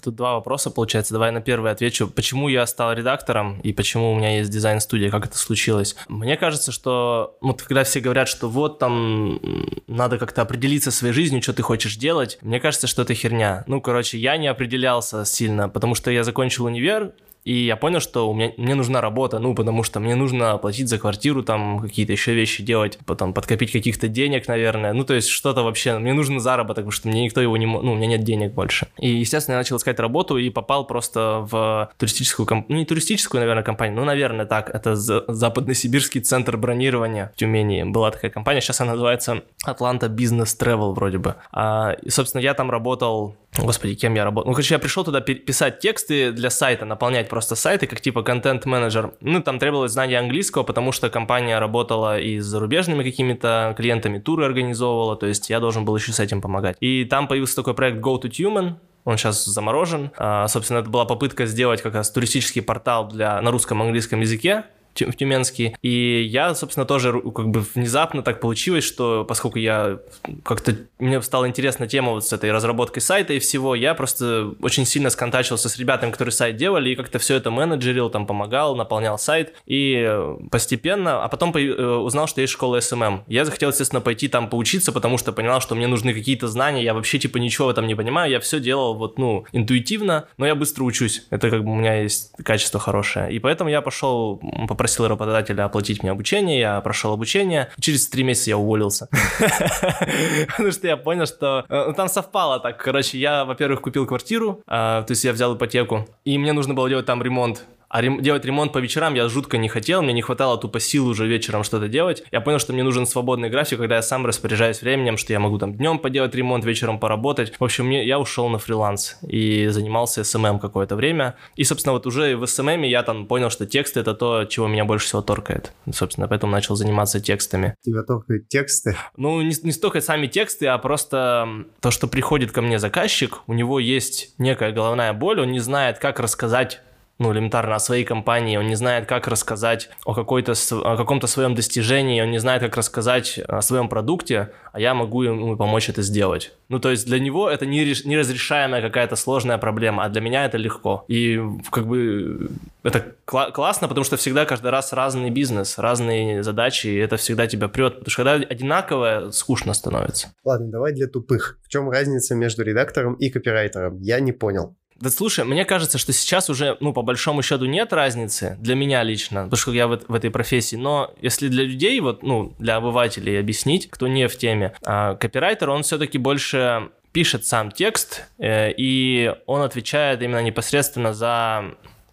Тут 0.03 0.15
два 0.15 0.35
вопроса, 0.35 0.71
получается. 0.71 1.15
Давай 1.15 1.33
на 1.33 1.41
первый 1.41 1.73
отвечу. 1.73 2.09
Почему 2.09 2.49
я 2.49 2.67
стал 2.67 2.93
редактором 2.93 3.61
и 3.61 3.73
почему 3.73 4.13
у 4.13 4.17
меня 4.17 4.39
есть 4.39 4.51
дизайн-студия, 4.51 5.11
как 5.11 5.27
это 5.27 5.37
случилось? 5.37 5.97
Мне 6.09 6.37
кажется, 6.37 6.73
что 6.73 7.37
вот 7.41 7.63
когда 7.63 7.85
все 7.85 8.01
говорят, 8.01 8.29
что 8.29 8.49
вот 8.49 8.79
там 8.79 9.41
надо 9.87 10.19
как-то 10.19 10.43
определиться 10.43 10.91
своей 10.91 11.13
жизнью, 11.13 11.43
что 11.43 11.53
ты 11.53 11.63
хочешь 11.63 11.97
делать, 11.97 12.39
мне 12.43 12.61
кажется, 12.61 12.87
что 12.87 13.03
это 13.03 13.15
херня. 13.15 13.65
Ну, 13.67 13.81
короче, 13.81 14.19
я 14.19 14.37
не 14.37 14.47
определялся 14.47 15.25
сильно, 15.25 15.69
потому 15.69 15.95
что 15.95 16.11
я 16.11 16.25
закончил 16.25 16.67
универ, 16.67 17.13
и 17.45 17.65
я 17.65 17.77
понял, 17.77 18.01
что 18.01 18.29
у 18.29 18.35
меня, 18.35 18.53
мне 18.57 18.75
нужна 18.75 19.01
работа, 19.01 19.39
ну, 19.39 19.55
потому 19.55 19.83
что 19.83 20.01
мне 20.01 20.15
нужно 20.15 20.59
платить 20.59 20.89
за 20.89 20.99
квартиру, 20.99 21.43
там, 21.43 21.79
какие-то 21.81 22.13
еще 22.13 22.35
вещи 22.35 22.63
делать, 22.63 22.99
потом 23.07 23.33
подкопить 23.33 23.73
каких-то 23.73 24.09
денег, 24.09 24.47
наверное, 24.49 24.93
ну, 24.93 25.05
то 25.05 25.15
есть 25.15 25.29
что-то 25.29 25.63
вообще, 25.63 25.99
мне 25.99 26.13
нужен 26.13 26.41
заработок, 26.41 26.85
потому 26.85 26.93
что 26.93 27.09
мне 27.09 27.25
никто 27.25 27.41
его 27.41 27.57
не, 27.57 27.67
ну, 27.67 27.93
у 27.93 27.97
меня 27.97 28.07
нет 28.07 28.23
денег 28.23 28.53
больше. 28.53 28.89
И, 28.99 29.09
естественно, 29.09 29.55
я 29.55 29.59
начал 29.61 29.77
искать 29.77 29.99
работу 30.01 30.37
и 30.37 30.51
попал 30.51 30.87
просто 30.87 31.47
в 31.51 31.91
туристическую 31.99 32.47
компанию, 32.47 32.73
ну, 32.75 32.79
не 32.79 32.85
туристическую, 32.85 33.41
наверное, 33.41 33.63
компанию, 33.63 33.97
ну, 33.97 34.05
наверное, 34.05 34.47
так, 34.47 34.71
это 34.75 34.95
за- 34.97 35.25
Западносибирский 35.29 36.21
центр 36.21 36.57
бронирования 36.57 37.33
в 37.35 37.39
Тюмени, 37.39 37.85
была 37.85 38.11
такая 38.11 38.31
компания, 38.31 38.61
сейчас 38.61 38.81
она 38.81 38.93
называется 38.93 39.43
Атланта 39.65 40.09
Бизнес 40.09 40.57
Travel 40.61 40.93
вроде 40.95 41.19
бы. 41.19 41.37
А, 41.53 41.93
и, 42.03 42.11
собственно, 42.11 42.43
я 42.43 42.55
там 42.55 42.71
работал 42.71 43.37
Господи, 43.59 43.95
кем 43.95 44.15
я 44.15 44.23
работал? 44.25 44.49
Ну, 44.51 44.55
короче, 44.55 44.75
я 44.75 44.79
пришел 44.79 45.05
туда 45.05 45.21
пи- 45.21 45.35
писать 45.35 45.81
тексты 45.81 46.31
для 46.31 46.51
сайта, 46.51 46.85
наполнять 46.85 47.29
просто 47.31 47.55
сайты, 47.55 47.87
как 47.87 48.01
типа 48.01 48.23
контент-менеджер. 48.23 49.13
Ну, 49.21 49.41
там 49.41 49.59
требовалось 49.59 49.93
знание 49.93 50.19
английского, 50.19 50.65
потому 50.65 50.93
что 50.93 51.09
компания 51.09 51.59
работала 51.59 52.19
и 52.19 52.39
с 52.39 52.45
зарубежными 52.45 53.03
какими-то 53.03 53.75
клиентами, 53.77 54.19
туры 54.19 54.45
организовывала, 54.45 55.17
то 55.17 55.27
есть 55.27 55.49
я 55.49 55.61
должен 55.61 55.85
был 55.87 55.97
еще 55.97 56.13
с 56.13 56.21
этим 56.21 56.43
помогать. 56.43 56.77
И 56.81 57.05
там 57.05 57.29
появился 57.29 57.57
такой 57.57 57.75
проект 57.75 57.99
Go 57.99 58.21
to 58.21 58.29
Tumen, 58.29 58.75
он 59.05 59.17
сейчас 59.17 59.45
заморожен. 59.45 60.11
А, 60.19 60.47
собственно, 60.49 60.79
это 60.79 60.91
была 60.91 61.07
попытка 61.07 61.47
сделать 61.47 61.81
как 61.81 61.95
раз 61.95 62.11
туристический 62.11 62.61
портал 62.61 63.09
для, 63.09 63.41
на 63.41 63.51
русском 63.51 63.83
и 63.83 63.87
английском 63.87 64.21
языке, 64.21 64.65
в 65.05 65.17
Тюменский. 65.17 65.77
И 65.83 66.23
я, 66.23 66.55
собственно, 66.55 66.87
тоже 66.87 67.13
как 67.13 67.49
бы 67.49 67.65
внезапно 67.75 68.23
так 68.23 68.41
получилось, 68.41 68.85
что 68.85 69.25
поскольку 69.25 69.59
я 69.59 69.99
как-то... 70.45 70.77
Мне 70.99 71.21
стала 71.23 71.49
интересна 71.49 71.87
тема 71.87 72.13
вот 72.13 72.27
с 72.27 72.33
этой 72.33 72.53
разработкой 72.53 73.03
сайта 73.03 73.33
и 73.33 73.39
всего, 73.39 73.75
я 73.75 73.95
просто 73.95 74.53
очень 74.61 74.85
сильно 74.85 75.11
сконтачился 75.11 75.69
с 75.69 75.79
ребятами, 75.79 76.11
которые 76.11 76.33
сайт 76.33 76.57
делали, 76.57 76.91
и 76.91 76.95
как-то 76.95 77.19
все 77.19 77.37
это 77.37 77.51
менеджерил, 77.51 78.11
там 78.11 78.27
помогал, 78.27 78.77
наполнял 78.77 79.19
сайт. 79.19 79.55
И 79.67 80.09
постепенно... 80.51 81.23
А 81.25 81.29
потом 81.29 81.55
э, 81.57 81.97
узнал, 81.97 82.27
что 82.27 82.41
есть 82.41 82.53
школа 82.53 82.79
SMM. 82.79 83.21
Я 83.27 83.45
захотел, 83.45 83.71
естественно, 83.71 84.01
пойти 84.01 84.29
там 84.29 84.49
поучиться, 84.49 84.93
потому 84.93 85.19
что 85.19 85.33
понял, 85.33 85.61
что 85.61 85.75
мне 85.75 85.87
нужны 85.87 86.15
какие-то 86.15 86.49
знания, 86.49 86.83
я 86.83 86.95
вообще 86.95 87.19
типа 87.19 87.39
ничего 87.39 87.69
в 87.69 87.71
этом 87.71 87.87
не 87.87 87.95
понимаю, 87.95 88.31
я 88.31 88.41
все 88.41 88.61
делал 88.61 88.95
вот, 88.95 89.19
ну, 89.19 89.45
интуитивно, 89.53 90.27
но 90.37 90.47
я 90.47 90.55
быстро 90.55 90.85
учусь. 90.85 91.27
Это 91.31 91.51
как 91.51 91.65
бы 91.65 91.73
у 91.73 91.75
меня 91.75 92.03
есть 92.03 92.33
качество 92.43 92.81
хорошее. 92.81 93.33
И 93.33 93.39
поэтому 93.39 93.71
я 93.71 93.81
пошел, 93.81 94.41
попросил 94.69 94.90
попросил 94.91 95.09
работодателя 95.09 95.65
оплатить 95.65 96.03
мне 96.03 96.11
обучение, 96.11 96.59
я 96.59 96.81
прошел 96.81 97.13
обучение, 97.13 97.71
через 97.79 98.09
три 98.09 98.25
месяца 98.25 98.51
я 98.51 98.57
уволился. 98.57 99.09
Потому 100.49 100.73
что 100.73 100.89
я 100.89 100.97
понял, 100.97 101.27
что 101.27 101.65
э, 101.69 101.85
ну, 101.87 101.95
там 101.95 102.09
совпало 102.09 102.59
так, 102.59 102.77
короче, 102.77 103.19
я, 103.19 103.45
во-первых, 103.45 103.81
купил 103.81 104.07
квартиру, 104.07 104.63
а, 104.67 105.03
то 105.03 105.13
есть 105.13 105.25
я 105.25 105.33
взял 105.33 105.55
ипотеку, 105.55 106.09
и 106.25 106.39
мне 106.39 106.53
нужно 106.53 106.75
было 106.75 106.89
делать 106.89 107.07
там 107.07 107.23
ремонт 107.23 107.65
а 107.91 108.01
рем- 108.03 108.23
делать 108.23 108.45
ремонт 108.45 108.73
по 108.73 108.79
вечерам 108.79 109.15
я 109.15 109.29
жутко 109.29 109.59
не 109.59 109.69
хотел, 109.69 110.01
мне 110.01 110.13
не 110.13 110.23
хватало 110.23 110.57
тупо 110.57 110.79
сил 110.79 111.09
уже 111.09 111.27
вечером 111.27 111.65
что-то 111.65 111.89
делать. 111.89 112.23
Я 112.31 112.41
понял, 112.41 112.61
что 112.61 112.73
мне 112.73 112.85
нужен 112.85 113.05
свободный 113.05 113.51
график, 113.51 113.79
когда 113.79 113.97
я 113.97 114.03
сам 114.03 114.25
распоряжаюсь 114.25 114.81
временем, 114.81 115.17
что 115.17 115.33
я 115.33 115.41
могу 115.41 115.59
там 115.59 115.75
днем 115.75 115.99
поделать 115.99 116.33
ремонт, 116.35 116.65
вечером 116.65 117.01
поработать. 117.01 117.53
В 117.59 117.65
общем, 117.65 117.87
мне, 117.87 118.07
я 118.07 118.21
ушел 118.21 118.49
на 118.49 118.59
фриланс 118.59 119.19
и 119.27 119.67
занимался 119.67 120.23
SMM 120.23 120.61
какое-то 120.61 120.95
время. 120.95 121.35
И, 121.57 121.65
собственно, 121.65 121.93
вот 121.93 122.07
уже 122.07 122.37
в 122.37 122.47
SMM 122.47 122.83
я 122.83 123.03
там 123.03 123.27
понял, 123.27 123.51
что 123.51 123.67
тексты 123.67 123.99
это 123.99 124.15
то, 124.15 124.45
чего 124.45 124.69
меня 124.69 124.85
больше 124.85 125.07
всего 125.07 125.21
торкает. 125.21 125.73
Собственно, 125.93 126.29
поэтому 126.29 126.53
начал 126.53 126.77
заниматься 126.77 127.19
текстами. 127.19 127.75
Тебя 127.85 128.05
торкают 128.05 128.49
тексты? 128.49 128.97
Ну, 129.17 129.43
не, 129.43 129.55
не 129.65 129.73
столько 129.73 130.01
сами 130.01 130.29
тексты, 130.29 130.69
а 130.69 130.79
просто 130.79 131.65
то, 131.81 131.91
что 131.91 132.07
приходит 132.07 132.53
ко 132.53 132.63
мне 132.63 132.79
заказчик, 132.79 133.41
у 133.49 133.53
него 133.53 133.81
есть 133.81 134.35
некая 134.39 134.71
головная 134.71 135.13
боль, 135.13 135.41
он 135.41 135.51
не 135.51 135.59
знает, 135.59 135.99
как 135.99 136.21
рассказать 136.21 136.83
ну, 137.21 137.33
элементарно 137.33 137.77
о 137.77 137.79
своей 137.79 138.05
компании, 138.05 138.57
он 138.57 138.67
не 138.67 138.77
знает, 138.77 139.07
как 139.07 139.29
рассказать 139.29 139.91
о, 140.07 140.15
какой-то, 140.15 140.55
о 140.71 140.97
каком-то 140.97 141.27
своем 141.27 141.55
достижении, 141.55 142.23
он 142.23 142.31
не 142.31 142.39
знает, 142.39 142.63
как 142.63 142.77
рассказать 142.77 143.39
о 143.47 143.61
своем 143.61 143.91
продукте, 143.91 144.53
а 144.73 144.81
я 144.81 144.95
могу 144.95 145.23
ему 145.23 145.55
помочь 145.57 145.91
это 145.91 146.01
сделать. 146.01 146.53
Ну, 146.71 146.81
то 146.81 146.91
есть 146.91 147.07
для 147.07 147.21
него 147.21 147.51
это 147.51 147.67
неразрешаемая 147.67 148.81
какая-то 148.81 149.17
сложная 149.17 149.59
проблема, 149.59 150.05
а 150.05 150.09
для 150.09 150.23
меня 150.23 150.47
это 150.47 150.57
легко. 150.57 151.05
И 151.09 151.39
как 151.71 151.87
бы 151.87 152.49
это 152.83 153.15
кла- 153.27 153.53
классно, 153.53 153.87
потому 153.87 154.05
что 154.05 154.17
всегда 154.17 154.47
каждый 154.47 154.71
раз 154.71 154.95
разный 154.95 155.29
бизнес, 155.29 155.77
разные 155.77 156.43
задачи, 156.43 156.87
и 156.87 156.97
это 156.97 157.19
всегда 157.19 157.47
тебя 157.47 157.69
прет. 157.69 157.99
Потому 157.99 158.11
что 158.11 158.25
когда 158.25 158.47
одинаковое, 158.47 159.31
скучно 159.31 159.75
становится. 159.75 160.33
Ладно, 160.43 160.71
давай 160.71 160.95
для 160.95 161.07
тупых. 161.07 161.59
В 161.63 161.69
чем 161.69 161.91
разница 161.91 162.35
между 162.35 162.63
редактором 162.63 163.13
и 163.15 163.29
копирайтером? 163.29 164.01
Я 164.01 164.21
не 164.21 164.33
понял. 164.33 164.75
Да 165.01 165.09
слушай, 165.09 165.47
мне 165.47 165.65
кажется, 165.65 165.97
что 165.97 166.13
сейчас 166.13 166.51
уже, 166.51 166.77
ну, 166.81 166.93
по 166.93 167.01
большому 167.01 167.43
счету 167.43 167.65
нет 167.65 167.93
разницы 167.93 168.57
для 168.61 168.75
меня 168.75 169.03
лично, 169.03 169.45
потому 169.45 169.57
что 169.57 169.73
я 169.73 169.89
в, 169.89 169.99
в 170.07 170.15
этой 170.15 170.31
профессии, 170.31 170.77
но 170.77 171.15
если 171.23 171.49
для 171.49 171.65
людей, 171.65 171.99
вот, 172.01 172.23
ну, 172.23 172.55
для 172.59 172.77
обывателей 172.77 173.41
объяснить, 173.41 173.91
кто 173.91 174.09
не 174.09 174.29
в 174.29 174.37
теме, 174.37 174.75
а, 174.85 175.15
копирайтер, 175.15 175.71
он 175.71 175.85
все-таки 175.85 176.19
больше 176.19 176.91
пишет 177.13 177.47
сам 177.47 177.73
текст, 177.73 178.27
э, 178.39 178.73
и 178.77 179.35
он 179.47 179.63
отвечает 179.63 180.23
именно 180.23 180.43
непосредственно 180.43 181.13
за 181.13 181.65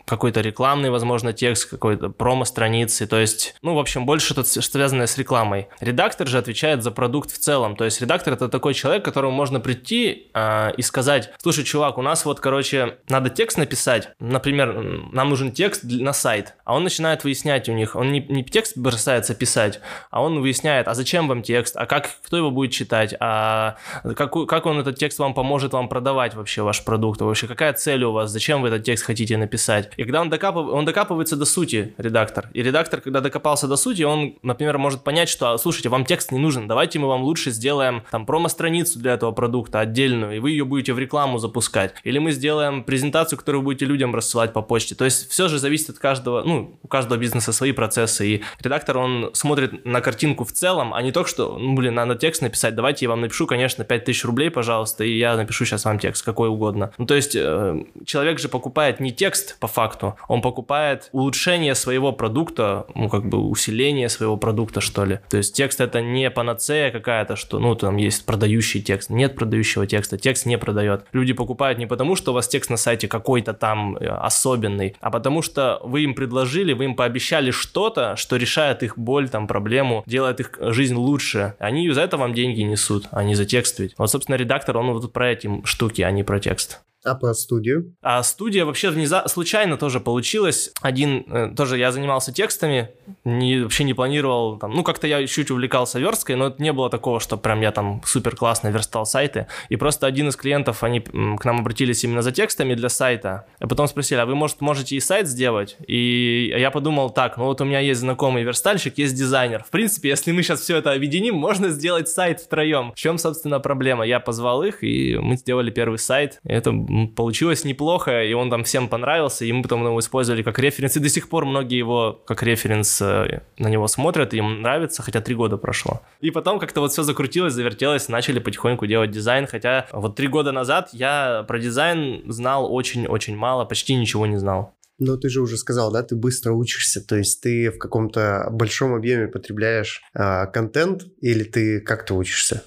какой-то 0.07 0.41
рекламный, 0.41 0.89
возможно, 0.89 1.33
текст, 1.33 1.69
какой-то 1.69 2.09
промо-страницы, 2.09 3.05
то 3.07 3.19
есть, 3.19 3.55
ну, 3.61 3.75
в 3.75 3.79
общем, 3.79 4.05
больше 4.05 4.33
тут 4.33 4.47
связанное 4.47 5.05
с 5.05 5.17
рекламой. 5.17 5.67
Редактор 5.81 6.27
же 6.27 6.37
отвечает 6.37 6.81
за 6.81 6.91
продукт 6.91 7.31
в 7.31 7.37
целом, 7.37 7.75
то 7.75 7.83
есть 7.83 8.01
редактор 8.01 8.33
это 8.33 8.47
такой 8.47 8.73
человек, 8.73 9.03
которому 9.03 9.35
можно 9.35 9.59
прийти 9.59 10.29
э, 10.33 10.71
и 10.77 10.81
сказать, 10.81 11.31
слушай, 11.41 11.63
чувак, 11.65 11.97
у 11.97 12.01
нас 12.01 12.23
вот, 12.23 12.39
короче, 12.39 12.99
надо 13.09 13.29
текст 13.29 13.57
написать, 13.57 14.09
например, 14.19 14.81
нам 15.11 15.29
нужен 15.29 15.51
текст 15.51 15.83
на 15.83 16.13
сайт, 16.13 16.55
а 16.63 16.75
он 16.75 16.83
начинает 16.83 17.25
выяснять 17.25 17.67
у 17.67 17.73
них, 17.73 17.95
он 17.95 18.11
не, 18.11 18.21
не 18.21 18.45
текст 18.45 18.77
бросается 18.77 19.35
писать, 19.35 19.81
а 20.09 20.23
он 20.23 20.39
выясняет, 20.39 20.87
а 20.87 20.93
зачем 20.93 21.27
вам 21.27 21.43
текст, 21.43 21.75
а 21.75 21.85
как, 21.85 22.09
кто 22.23 22.37
его 22.37 22.49
будет 22.49 22.71
читать, 22.71 23.13
а 23.19 23.75
как, 24.15 24.31
как 24.47 24.65
он 24.65 24.79
этот 24.79 24.97
текст 24.97 25.19
вам 25.19 25.33
поможет 25.33 25.73
вам 25.73 25.89
продавать 25.89 26.33
вообще 26.33 26.61
ваш 26.61 26.83
продукт, 26.85 27.19
вообще 27.19 27.47
какая 27.47 27.73
цель 27.73 28.03
у 28.05 28.13
вас, 28.13 28.31
зачем 28.31 28.61
вы 28.61 28.69
этот 28.69 28.83
текст 28.83 29.03
хотите 29.03 29.35
написать. 29.35 29.96
И 29.97 30.03
когда 30.03 30.21
он, 30.21 30.29
докапыв... 30.29 30.67
он 30.67 30.85
докапывается 30.85 31.35
до 31.35 31.45
сути, 31.45 31.93
редактор, 31.97 32.49
и 32.53 32.63
редактор, 32.63 33.01
когда 33.01 33.19
докопался 33.19 33.67
до 33.67 33.75
сути, 33.75 34.03
он, 34.03 34.35
например, 34.43 34.77
может 34.77 35.03
понять, 35.03 35.27
что, 35.27 35.57
слушайте, 35.57 35.89
вам 35.89 36.05
текст 36.05 36.31
не 36.31 36.39
нужен, 36.39 36.67
давайте 36.67 36.99
мы 36.99 37.07
вам 37.07 37.23
лучше 37.23 37.51
сделаем 37.51 38.03
там 38.11 38.25
промо-страницу 38.25 38.99
для 38.99 39.13
этого 39.13 39.31
продукта 39.31 39.79
отдельную, 39.79 40.37
и 40.37 40.39
вы 40.39 40.51
ее 40.51 40.65
будете 40.65 40.93
в 40.93 40.99
рекламу 40.99 41.39
запускать. 41.39 41.93
Или 42.03 42.19
мы 42.19 42.31
сделаем 42.31 42.83
презентацию, 42.83 43.39
которую 43.39 43.63
будете 43.63 43.85
людям 43.85 44.15
рассылать 44.15 44.53
по 44.53 44.61
почте. 44.61 44.95
То 44.95 45.05
есть 45.05 45.29
все 45.29 45.47
же 45.47 45.59
зависит 45.59 45.89
от 45.89 45.99
каждого, 45.99 46.43
ну, 46.43 46.79
у 46.81 46.87
каждого 46.87 47.17
бизнеса 47.17 47.51
свои 47.51 47.71
процессы, 47.71 48.27
и 48.27 48.43
редактор, 48.61 48.99
он 48.99 49.31
смотрит 49.33 49.83
на 49.85 50.01
картинку 50.01 50.45
в 50.45 50.51
целом, 50.51 50.93
а 50.93 51.01
не 51.01 51.11
только 51.11 51.29
что, 51.29 51.57
ну, 51.57 51.75
блин, 51.75 51.95
надо 51.95 52.15
текст 52.15 52.41
написать, 52.41 52.75
давайте 52.75 53.05
я 53.05 53.09
вам 53.09 53.21
напишу, 53.21 53.47
конечно, 53.47 53.83
5000 53.83 54.25
рублей, 54.25 54.51
пожалуйста, 54.51 55.03
и 55.03 55.17
я 55.17 55.35
напишу 55.35 55.65
сейчас 55.65 55.85
вам 55.85 55.97
текст, 55.97 56.23
какой 56.23 56.49
угодно. 56.49 56.91
Ну, 56.97 57.05
то 57.05 57.15
есть 57.15 57.35
э, 57.35 57.83
человек 58.05 58.39
же 58.39 58.47
покупает 58.47 58.99
не 58.99 59.11
текст 59.11 59.57
по 59.59 59.67
факту, 59.67 59.86
факту. 59.87 60.15
Он 60.27 60.41
покупает 60.41 61.09
улучшение 61.11 61.75
своего 61.75 62.11
продукта, 62.11 62.85
ну, 62.95 63.09
как 63.09 63.27
бы 63.29 63.37
усиление 63.37 64.09
своего 64.09 64.37
продукта, 64.37 64.81
что 64.81 65.05
ли. 65.05 65.19
То 65.29 65.37
есть 65.37 65.55
текст 65.55 65.81
это 65.81 66.01
не 66.01 66.29
панацея 66.29 66.91
какая-то, 66.91 67.35
что, 67.35 67.59
ну, 67.59 67.75
там 67.75 67.97
есть 67.97 68.25
продающий 68.25 68.81
текст. 68.81 69.09
Нет 69.09 69.35
продающего 69.35 69.87
текста, 69.87 70.17
текст 70.17 70.45
не 70.45 70.57
продает. 70.57 71.05
Люди 71.13 71.33
покупают 71.33 71.79
не 71.79 71.85
потому, 71.85 72.15
что 72.15 72.31
у 72.31 72.35
вас 72.35 72.47
текст 72.47 72.69
на 72.69 72.77
сайте 72.77 73.07
какой-то 73.07 73.53
там 73.53 73.97
э, 73.97 74.07
особенный, 74.07 74.95
а 74.99 75.09
потому 75.09 75.41
что 75.41 75.79
вы 75.83 76.03
им 76.03 76.13
предложили, 76.13 76.73
вы 76.73 76.85
им 76.85 76.95
пообещали 76.95 77.51
что-то, 77.51 78.15
что 78.15 78.35
решает 78.35 78.83
их 78.83 78.97
боль, 78.97 79.29
там, 79.29 79.47
проблему, 79.47 80.03
делает 80.05 80.39
их 80.39 80.51
жизнь 80.59 80.95
лучше. 80.95 81.53
Они 81.59 81.89
за 81.91 82.01
это 82.01 82.17
вам 82.17 82.33
деньги 82.33 82.61
несут, 82.61 83.07
а 83.11 83.23
не 83.23 83.35
за 83.35 83.45
текст 83.45 83.79
ведь. 83.79 83.93
Вот, 83.97 84.11
собственно, 84.11 84.35
редактор, 84.35 84.77
он 84.77 84.91
вот 84.91 85.13
про 85.13 85.31
эти 85.31 85.49
штуки, 85.65 86.01
а 86.01 86.11
не 86.11 86.23
про 86.23 86.39
текст. 86.39 86.81
А 87.07 87.15
про 87.15 87.33
студию? 87.33 87.95
А 88.01 88.21
студия 88.21 88.65
вообще 88.65 88.89
внезапно, 88.89 89.29
случайно 89.29 89.77
тоже 89.77 90.01
получилась. 90.01 90.71
Один, 90.81 91.23
э, 91.31 91.53
тоже 91.55 91.77
я 91.77 91.93
занимался 91.93 92.33
текстами, 92.33 92.89
не, 93.23 93.61
вообще 93.61 93.85
не 93.85 93.93
планировал, 93.93 94.59
там, 94.59 94.71
ну, 94.71 94.83
как-то 94.83 95.07
я 95.07 95.25
чуть 95.25 95.49
увлекался 95.49 95.99
версткой, 95.99 96.35
но 96.35 96.47
это 96.47 96.61
не 96.61 96.73
было 96.73 96.89
такого, 96.89 97.21
что 97.21 97.37
прям 97.37 97.61
я 97.61 97.71
там 97.71 98.01
супер 98.05 98.35
классно 98.35 98.67
верстал 98.67 99.05
сайты. 99.05 99.47
И 99.69 99.77
просто 99.77 100.05
один 100.05 100.27
из 100.27 100.35
клиентов, 100.35 100.83
они 100.83 100.99
к 100.99 101.45
нам 101.45 101.59
обратились 101.59 102.03
именно 102.03 102.21
за 102.21 102.33
текстами 102.33 102.73
для 102.73 102.89
сайта. 102.89 103.45
А 103.59 103.67
потом 103.67 103.87
спросили, 103.87 104.19
а 104.19 104.25
вы, 104.25 104.35
может, 104.35 104.59
можете 104.59 104.97
и 104.97 104.99
сайт 104.99 105.27
сделать? 105.27 105.77
И 105.87 106.53
я 106.57 106.71
подумал, 106.71 107.09
так, 107.09 107.37
ну 107.37 107.45
вот 107.45 107.61
у 107.61 107.65
меня 107.65 107.79
есть 107.79 108.01
знакомый 108.01 108.43
верстальщик, 108.43 108.97
есть 108.97 109.15
дизайнер. 109.15 109.63
В 109.63 109.69
принципе, 109.69 110.09
если 110.09 110.33
мы 110.33 110.43
сейчас 110.43 110.59
все 110.59 110.75
это 110.75 110.91
объединим, 110.91 111.35
можно 111.35 111.69
сделать 111.69 112.09
сайт 112.09 112.41
втроем. 112.41 112.91
В 112.91 112.95
чем, 112.95 113.17
собственно, 113.17 113.61
проблема? 113.61 114.05
Я 114.05 114.19
позвал 114.19 114.63
их, 114.63 114.83
и 114.83 115.17
мы 115.17 115.37
сделали 115.37 115.71
первый 115.71 115.99
сайт. 115.99 116.39
Это 116.43 116.71
получилось 117.15 117.63
неплохо, 117.63 118.23
и 118.23 118.33
он 118.33 118.49
там 118.49 118.63
всем 118.63 118.87
понравился, 118.87 119.45
и 119.45 119.51
мы 119.51 119.63
потом 119.63 119.85
его 119.85 119.99
использовали 119.99 120.43
как 120.43 120.59
референс, 120.59 120.97
и 120.97 120.99
до 120.99 121.09
сих 121.09 121.29
пор 121.29 121.45
многие 121.45 121.77
его 121.77 122.21
как 122.25 122.43
референс 122.43 123.01
э, 123.01 123.41
на 123.57 123.67
него 123.67 123.87
смотрят, 123.87 124.33
им 124.33 124.61
нравится, 124.61 125.03
хотя 125.03 125.21
три 125.21 125.35
года 125.35 125.57
прошло. 125.57 126.01
И 126.21 126.31
потом 126.31 126.59
как-то 126.59 126.81
вот 126.81 126.91
все 126.91 127.03
закрутилось, 127.03 127.53
завертелось, 127.53 128.09
начали 128.09 128.39
потихоньку 128.39 128.87
делать 128.87 129.11
дизайн, 129.11 129.47
хотя 129.47 129.87
вот 129.91 130.15
три 130.15 130.27
года 130.27 130.51
назад 130.51 130.89
я 130.93 131.45
про 131.47 131.59
дизайн 131.59 132.23
знал 132.31 132.73
очень-очень 132.73 133.35
мало, 133.35 133.65
почти 133.65 133.95
ничего 133.95 134.25
не 134.25 134.37
знал. 134.37 134.73
Но 134.99 135.15
ты 135.15 135.29
же 135.29 135.41
уже 135.41 135.57
сказал, 135.57 135.91
да, 135.91 136.01
ты 136.01 136.15
быстро 136.15 136.53
учишься, 136.53 137.05
то 137.05 137.15
есть 137.15 137.41
ты 137.41 137.69
в 137.69 137.77
каком-то 137.77 138.47
большом 138.51 138.95
объеме 138.95 139.27
потребляешь 139.27 140.01
э, 140.13 140.47
контент 140.47 141.05
или 141.21 141.43
ты 141.43 141.81
как-то 141.81 142.15
учишься? 142.15 142.63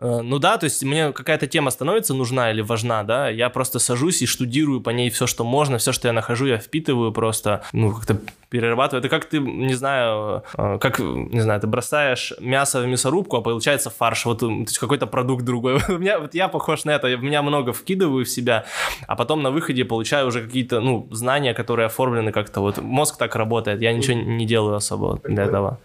Э, 0.00 0.20
ну 0.22 0.38
да, 0.38 0.58
то 0.58 0.64
есть 0.64 0.82
мне 0.84 1.12
какая-то 1.12 1.46
тема 1.46 1.70
становится 1.70 2.14
нужна 2.14 2.50
или 2.50 2.60
важна, 2.60 3.02
да, 3.02 3.28
я 3.28 3.50
просто 3.50 3.78
сажусь 3.78 4.22
и 4.22 4.26
штудирую 4.26 4.80
по 4.80 4.90
ней 4.90 5.10
все, 5.10 5.26
что 5.26 5.44
можно, 5.44 5.78
все, 5.78 5.92
что 5.92 6.08
я 6.08 6.12
нахожу, 6.12 6.46
я 6.46 6.58
впитываю 6.58 7.12
просто, 7.12 7.62
ну, 7.72 7.92
как-то 7.92 8.18
перерабатываю. 8.48 9.00
Это 9.00 9.08
как 9.08 9.24
ты, 9.26 9.40
не 9.40 9.74
знаю, 9.74 10.44
э, 10.56 10.78
как, 10.80 11.00
не 11.00 11.40
знаю, 11.40 11.60
ты 11.60 11.66
бросаешь 11.66 12.32
мясо 12.40 12.80
в 12.80 12.86
мясорубку, 12.86 13.36
а 13.36 13.42
получается 13.42 13.90
фарш, 13.90 14.24
вот 14.24 14.42
какой-то 14.80 15.06
продукт 15.06 15.44
другой. 15.44 15.80
У 15.88 15.98
меня, 15.98 16.18
вот 16.20 16.34
я 16.34 16.48
похож 16.48 16.84
на 16.84 16.92
это, 16.92 17.08
я 17.08 17.16
меня 17.16 17.42
много 17.42 17.72
вкидываю 17.72 18.24
в 18.24 18.28
себя, 18.28 18.64
а 19.06 19.16
потом 19.16 19.42
на 19.42 19.50
выходе 19.50 19.84
получаю 19.84 20.28
уже 20.28 20.42
какие-то, 20.42 20.80
ну, 20.80 21.08
знания, 21.10 21.54
которые 21.54 21.86
оформлены 21.86 22.32
как-то, 22.32 22.60
вот 22.60 22.78
мозг 22.78 23.16
так 23.18 23.34
работает, 23.36 23.82
я 23.82 23.92
ничего 23.92 24.16
не 24.16 24.46
делаю 24.46 24.76
особо 24.76 25.20
для 25.24 25.44
этого. 25.44 25.78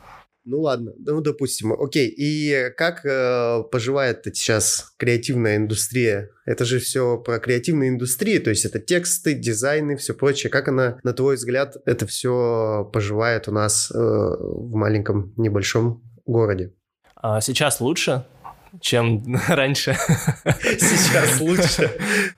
Ну 0.45 0.59
ладно, 0.59 0.93
ну 0.97 1.21
допустим, 1.21 1.73
окей. 1.73 2.07
И 2.09 2.69
как 2.75 3.05
э, 3.05 3.63
поживает 3.71 4.21
сейчас 4.25 4.93
креативная 4.97 5.55
индустрия? 5.55 6.29
Это 6.45 6.65
же 6.65 6.79
все 6.79 7.17
про 7.17 7.39
креативную 7.39 7.89
индустрию, 7.89 8.41
то 8.41 8.49
есть 8.49 8.65
это 8.65 8.79
тексты, 8.79 9.33
дизайны, 9.33 9.95
все 9.95 10.13
прочее. 10.13 10.49
Как 10.49 10.67
она, 10.67 10.99
на 11.03 11.13
твой 11.13 11.35
взгляд, 11.35 11.77
это 11.85 12.05
все 12.05 12.89
поживает 12.91 13.47
у 13.47 13.51
нас 13.51 13.89
э, 13.89 13.97
в 13.97 14.75
маленьком 14.75 15.33
небольшом 15.37 16.03
городе? 16.25 16.73
А 17.15 17.39
сейчас 17.39 17.79
лучше, 17.79 18.25
чем 18.81 19.23
раньше. 19.47 19.95
Сейчас 20.63 21.39
лучше. 21.39 21.91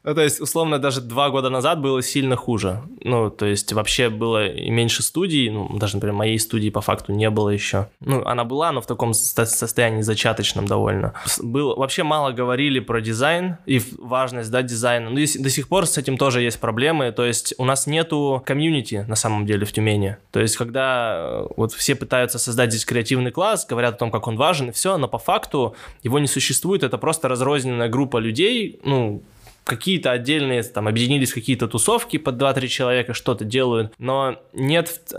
Ну, 0.04 0.14
то 0.14 0.22
есть, 0.22 0.42
условно, 0.42 0.80
даже 0.80 1.02
два 1.02 1.30
года 1.30 1.50
назад 1.50 1.82
было 1.82 2.02
сильно 2.02 2.36
хуже. 2.36 2.82
Ну, 3.02 3.30
то 3.30 3.46
есть, 3.46 3.74
вообще 3.74 4.10
было 4.10 4.48
и 4.48 4.70
меньше 4.70 5.04
студий, 5.04 5.50
ну, 5.50 5.70
даже, 5.78 5.96
например, 5.96 6.16
моей 6.16 6.40
студии 6.40 6.70
по 6.70 6.82
факту 6.82 7.14
не 7.14 7.30
было 7.30 7.50
еще. 7.50 7.88
Ну, 8.00 8.24
она 8.26 8.44
была, 8.44 8.72
но 8.72 8.82
в 8.82 8.88
таком 8.88 9.14
состоянии 9.14 10.02
зачаточном 10.02 10.66
довольно. 10.66 11.14
Было, 11.42 11.76
вообще 11.76 12.04
мало 12.04 12.32
говорили 12.32 12.80
про 12.80 13.02
дизайн 13.02 13.58
и 13.66 13.82
важность, 13.98 14.52
да, 14.52 14.62
дизайна. 14.62 15.10
Ну, 15.10 15.16
до 15.16 15.50
сих 15.50 15.68
пор 15.68 15.86
с 15.86 15.98
этим 15.98 16.18
тоже 16.18 16.42
есть 16.42 16.60
проблемы, 16.60 17.12
то 17.12 17.26
есть 17.26 17.54
у 17.58 17.66
нас 17.66 17.88
нету 17.88 18.44
комьюнити 18.46 19.06
на 19.08 19.16
самом 19.16 19.46
деле 19.46 19.66
в 19.66 19.72
Тюмени. 19.72 20.18
То 20.32 20.40
есть, 20.40 20.58
когда 20.58 21.16
э, 21.18 21.48
вот 21.58 21.74
все 21.74 21.96
пытаются 21.96 22.40
создать 22.40 22.72
здесь 22.72 22.86
креативный 22.86 23.32
класс, 23.32 23.66
говорят 23.68 23.96
о 23.96 23.98
том, 23.98 24.12
как 24.12 24.28
он 24.28 24.38
важен, 24.38 24.70
и 24.70 24.72
все, 24.72 24.98
но 24.98 25.08
по 25.08 25.18
факту 25.18 25.76
его 26.04 26.20
не 26.20 26.25
существует, 26.28 26.84
это 26.84 26.98
просто 26.98 27.28
разрозненная 27.28 27.90
группа 27.90 28.18
людей, 28.18 28.80
ну, 28.84 29.24
какие-то 29.64 30.12
отдельные, 30.12 30.64
там, 30.64 30.88
объединились 30.88 31.34
какие-то 31.34 31.68
тусовки 31.68 32.18
под 32.18 32.36
2-3 32.36 32.68
человека, 32.68 33.14
что-то 33.14 33.46
делают, 33.46 33.94
но 33.98 34.40
нет 34.54 35.02
э, 35.12 35.18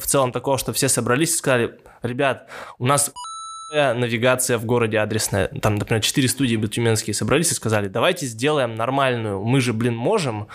в 0.00 0.04
целом 0.04 0.32
такого, 0.32 0.58
что 0.58 0.72
все 0.72 0.88
собрались 0.88 1.34
и 1.34 1.36
сказали, 1.36 1.74
ребят, 2.02 2.48
у 2.78 2.86
нас 2.86 3.12
навигация 3.72 4.58
в 4.58 4.66
городе 4.66 4.98
адресная. 4.98 5.48
Там, 5.48 5.76
например, 5.76 6.02
четыре 6.02 6.28
студии 6.28 6.56
тюменские 6.66 7.14
собрались 7.14 7.52
и 7.52 7.54
сказали, 7.54 7.88
давайте 7.88 8.26
сделаем 8.26 8.74
нормальную, 8.74 9.42
мы 9.42 9.60
же, 9.60 9.72
блин, 9.72 9.96
можем. 9.96 10.48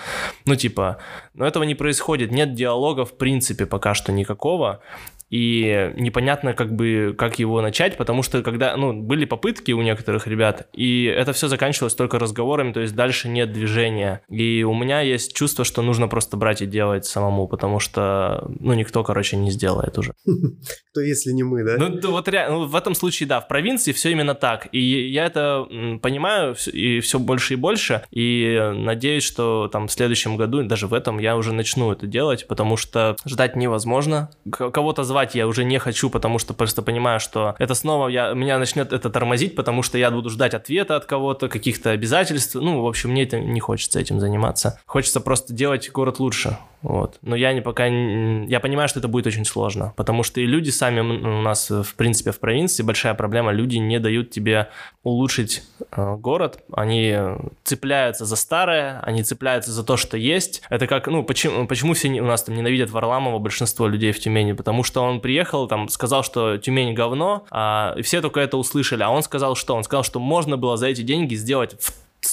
Ну, 0.46 0.56
типа, 0.56 1.00
но 1.34 1.48
этого 1.48 1.64
не 1.64 1.74
происходит, 1.76 2.32
нет 2.32 2.54
диалога 2.54 3.06
в 3.06 3.18
принципе 3.18 3.66
пока 3.66 3.94
что 3.96 4.12
никакого 4.12 4.82
и 5.30 5.94
непонятно 5.98 6.54
как 6.54 6.74
бы, 6.74 7.16
как 7.18 7.40
его 7.40 7.62
начать, 7.62 7.98
потому 7.98 8.24
что 8.24 8.42
когда, 8.44 8.76
ну, 8.78 8.94
были 8.94 9.26
попытки 9.26 9.72
у 9.72 9.82
некоторых 9.82 10.28
ребят, 10.28 10.68
и 10.74 11.04
это 11.04 11.34
все 11.34 11.48
заканчивалось 11.48 11.96
только 11.96 12.20
разговорами, 12.20 12.72
то 12.72 12.80
есть 12.80 12.96
дальше 12.96 13.28
нет 13.28 13.52
движения. 13.52 14.22
И 14.30 14.64
у 14.64 14.74
меня 14.74 15.02
есть 15.02 15.34
чувство, 15.36 15.66
что 15.66 15.82
нужно 15.82 16.08
просто 16.08 16.38
брать 16.38 16.62
и 16.62 16.66
делать 16.66 17.06
самому, 17.06 17.48
потому 17.48 17.80
что, 17.80 18.50
ну, 18.60 18.74
никто, 18.74 19.04
короче, 19.04 19.38
не 19.38 19.52
сделает 19.52 19.98
уже. 19.98 20.14
Кто, 20.92 21.02
если 21.02 21.32
не 21.32 21.44
мы, 21.44 21.64
да? 21.64 21.76
Ну, 21.78 22.00
вот 22.12 22.28
ну, 22.28 22.66
в 22.66 22.76
этом 22.76 22.96
случае, 22.96 23.28
да, 23.28 23.42
в 23.42 23.48
провинции 23.48 23.92
все 23.92 24.12
именно 24.12 24.36
так, 24.36 24.68
и 24.72 24.80
я 24.80 25.26
это 25.26 25.66
понимаю 26.02 26.56
и 26.72 27.00
все 27.00 27.20
больше 27.20 27.54
и 27.54 27.58
больше, 27.58 28.04
и 28.12 28.72
надеюсь, 28.76 29.24
что 29.24 29.68
там 29.68 29.88
в 29.88 29.92
следующем 29.92 30.38
году, 30.38 30.64
даже 30.64 30.88
в 30.88 30.94
этом, 30.94 31.20
я 31.20 31.36
уже 31.36 31.54
начну 31.54 31.92
это 31.92 32.08
делать, 32.08 32.48
потому 32.48 32.78
что 32.78 33.16
ждать 33.26 33.56
невозможно. 33.56 34.30
Кого-то 34.50 35.04
звать 35.04 35.17
звать 35.18 35.34
я 35.34 35.48
уже 35.48 35.64
не 35.64 35.80
хочу, 35.80 36.10
потому 36.12 36.38
что 36.38 36.54
просто 36.54 36.84
понимаю, 36.84 37.20
что 37.20 37.56
это 37.58 37.74
снова 37.74 38.08
я, 38.08 38.34
меня 38.34 38.60
начнет 38.60 38.94
это 38.94 39.10
тормозить, 39.10 39.56
потому 39.56 39.82
что 39.82 39.98
я 39.98 40.12
буду 40.12 40.30
ждать 40.30 40.54
ответа 40.54 40.96
от 40.96 41.06
кого-то, 41.06 41.50
каких-то 41.50 41.90
обязательств. 41.90 42.54
Ну, 42.54 42.84
в 42.84 42.88
общем, 42.88 43.10
мне 43.10 43.24
это 43.24 43.40
не 43.40 43.60
хочется 43.60 44.00
этим 44.00 44.20
заниматься. 44.20 44.80
Хочется 44.86 45.20
просто 45.20 45.54
делать 45.54 45.90
город 45.92 46.20
лучше. 46.20 46.58
Вот. 46.82 47.18
Но 47.22 47.36
я 47.36 47.54
не 47.54 47.62
пока... 47.62 47.86
Я 47.86 48.60
понимаю, 48.60 48.88
что 48.88 49.00
это 49.00 49.08
будет 49.08 49.28
очень 49.28 49.46
сложно, 49.46 49.94
потому 49.96 50.24
что 50.24 50.40
и 50.42 50.46
люди 50.46 50.70
сами 50.70 51.00
у 51.00 51.42
нас, 51.42 51.70
в 51.70 51.96
принципе, 51.96 52.32
в 52.32 52.40
провинции 52.40 52.84
большая 52.84 53.14
проблема. 53.16 53.52
Люди 53.52 53.78
не 53.78 54.00
дают 54.00 54.30
тебе 54.30 54.70
улучшить 55.04 55.64
э, 55.92 56.16
город. 56.16 56.64
Они 56.72 57.18
цепляются 57.64 58.26
за 58.26 58.36
старое, 58.36 59.00
они 59.02 59.24
цепляются 59.24 59.72
за 59.72 59.84
то, 59.84 59.98
что 59.98 60.18
есть. 60.18 60.62
Это 60.70 60.88
как... 60.88 61.08
Ну, 61.08 61.24
почему, 61.24 61.68
почему 61.68 61.94
все 61.94 62.10
у 62.22 62.26
нас 62.26 62.44
там 62.44 62.56
ненавидят 62.56 62.92
Варламова, 62.92 63.40
большинство 63.40 63.88
людей 63.88 64.12
в 64.12 64.20
Тюмени? 64.20 64.54
Потому 64.54 64.84
что 64.84 65.02
он 65.02 65.20
приехал, 65.20 65.68
там, 65.68 65.90
сказал, 65.90 66.24
что 66.24 66.58
Тюмень 66.58 66.94
говно, 66.94 67.46
а, 67.50 67.96
и 67.98 68.02
все 68.04 68.22
только 68.22 68.40
это 68.40 68.58
услышали. 68.58 69.04
А 69.04 69.10
он 69.10 69.24
сказал, 69.24 69.56
что? 69.56 69.76
Он 69.76 69.84
сказал, 69.84 70.04
что 70.04 70.20
можно 70.20 70.58
было 70.58 70.78
за 70.78 70.88
эти 70.88 71.02
деньги 71.02 71.36
сделать 71.36 71.76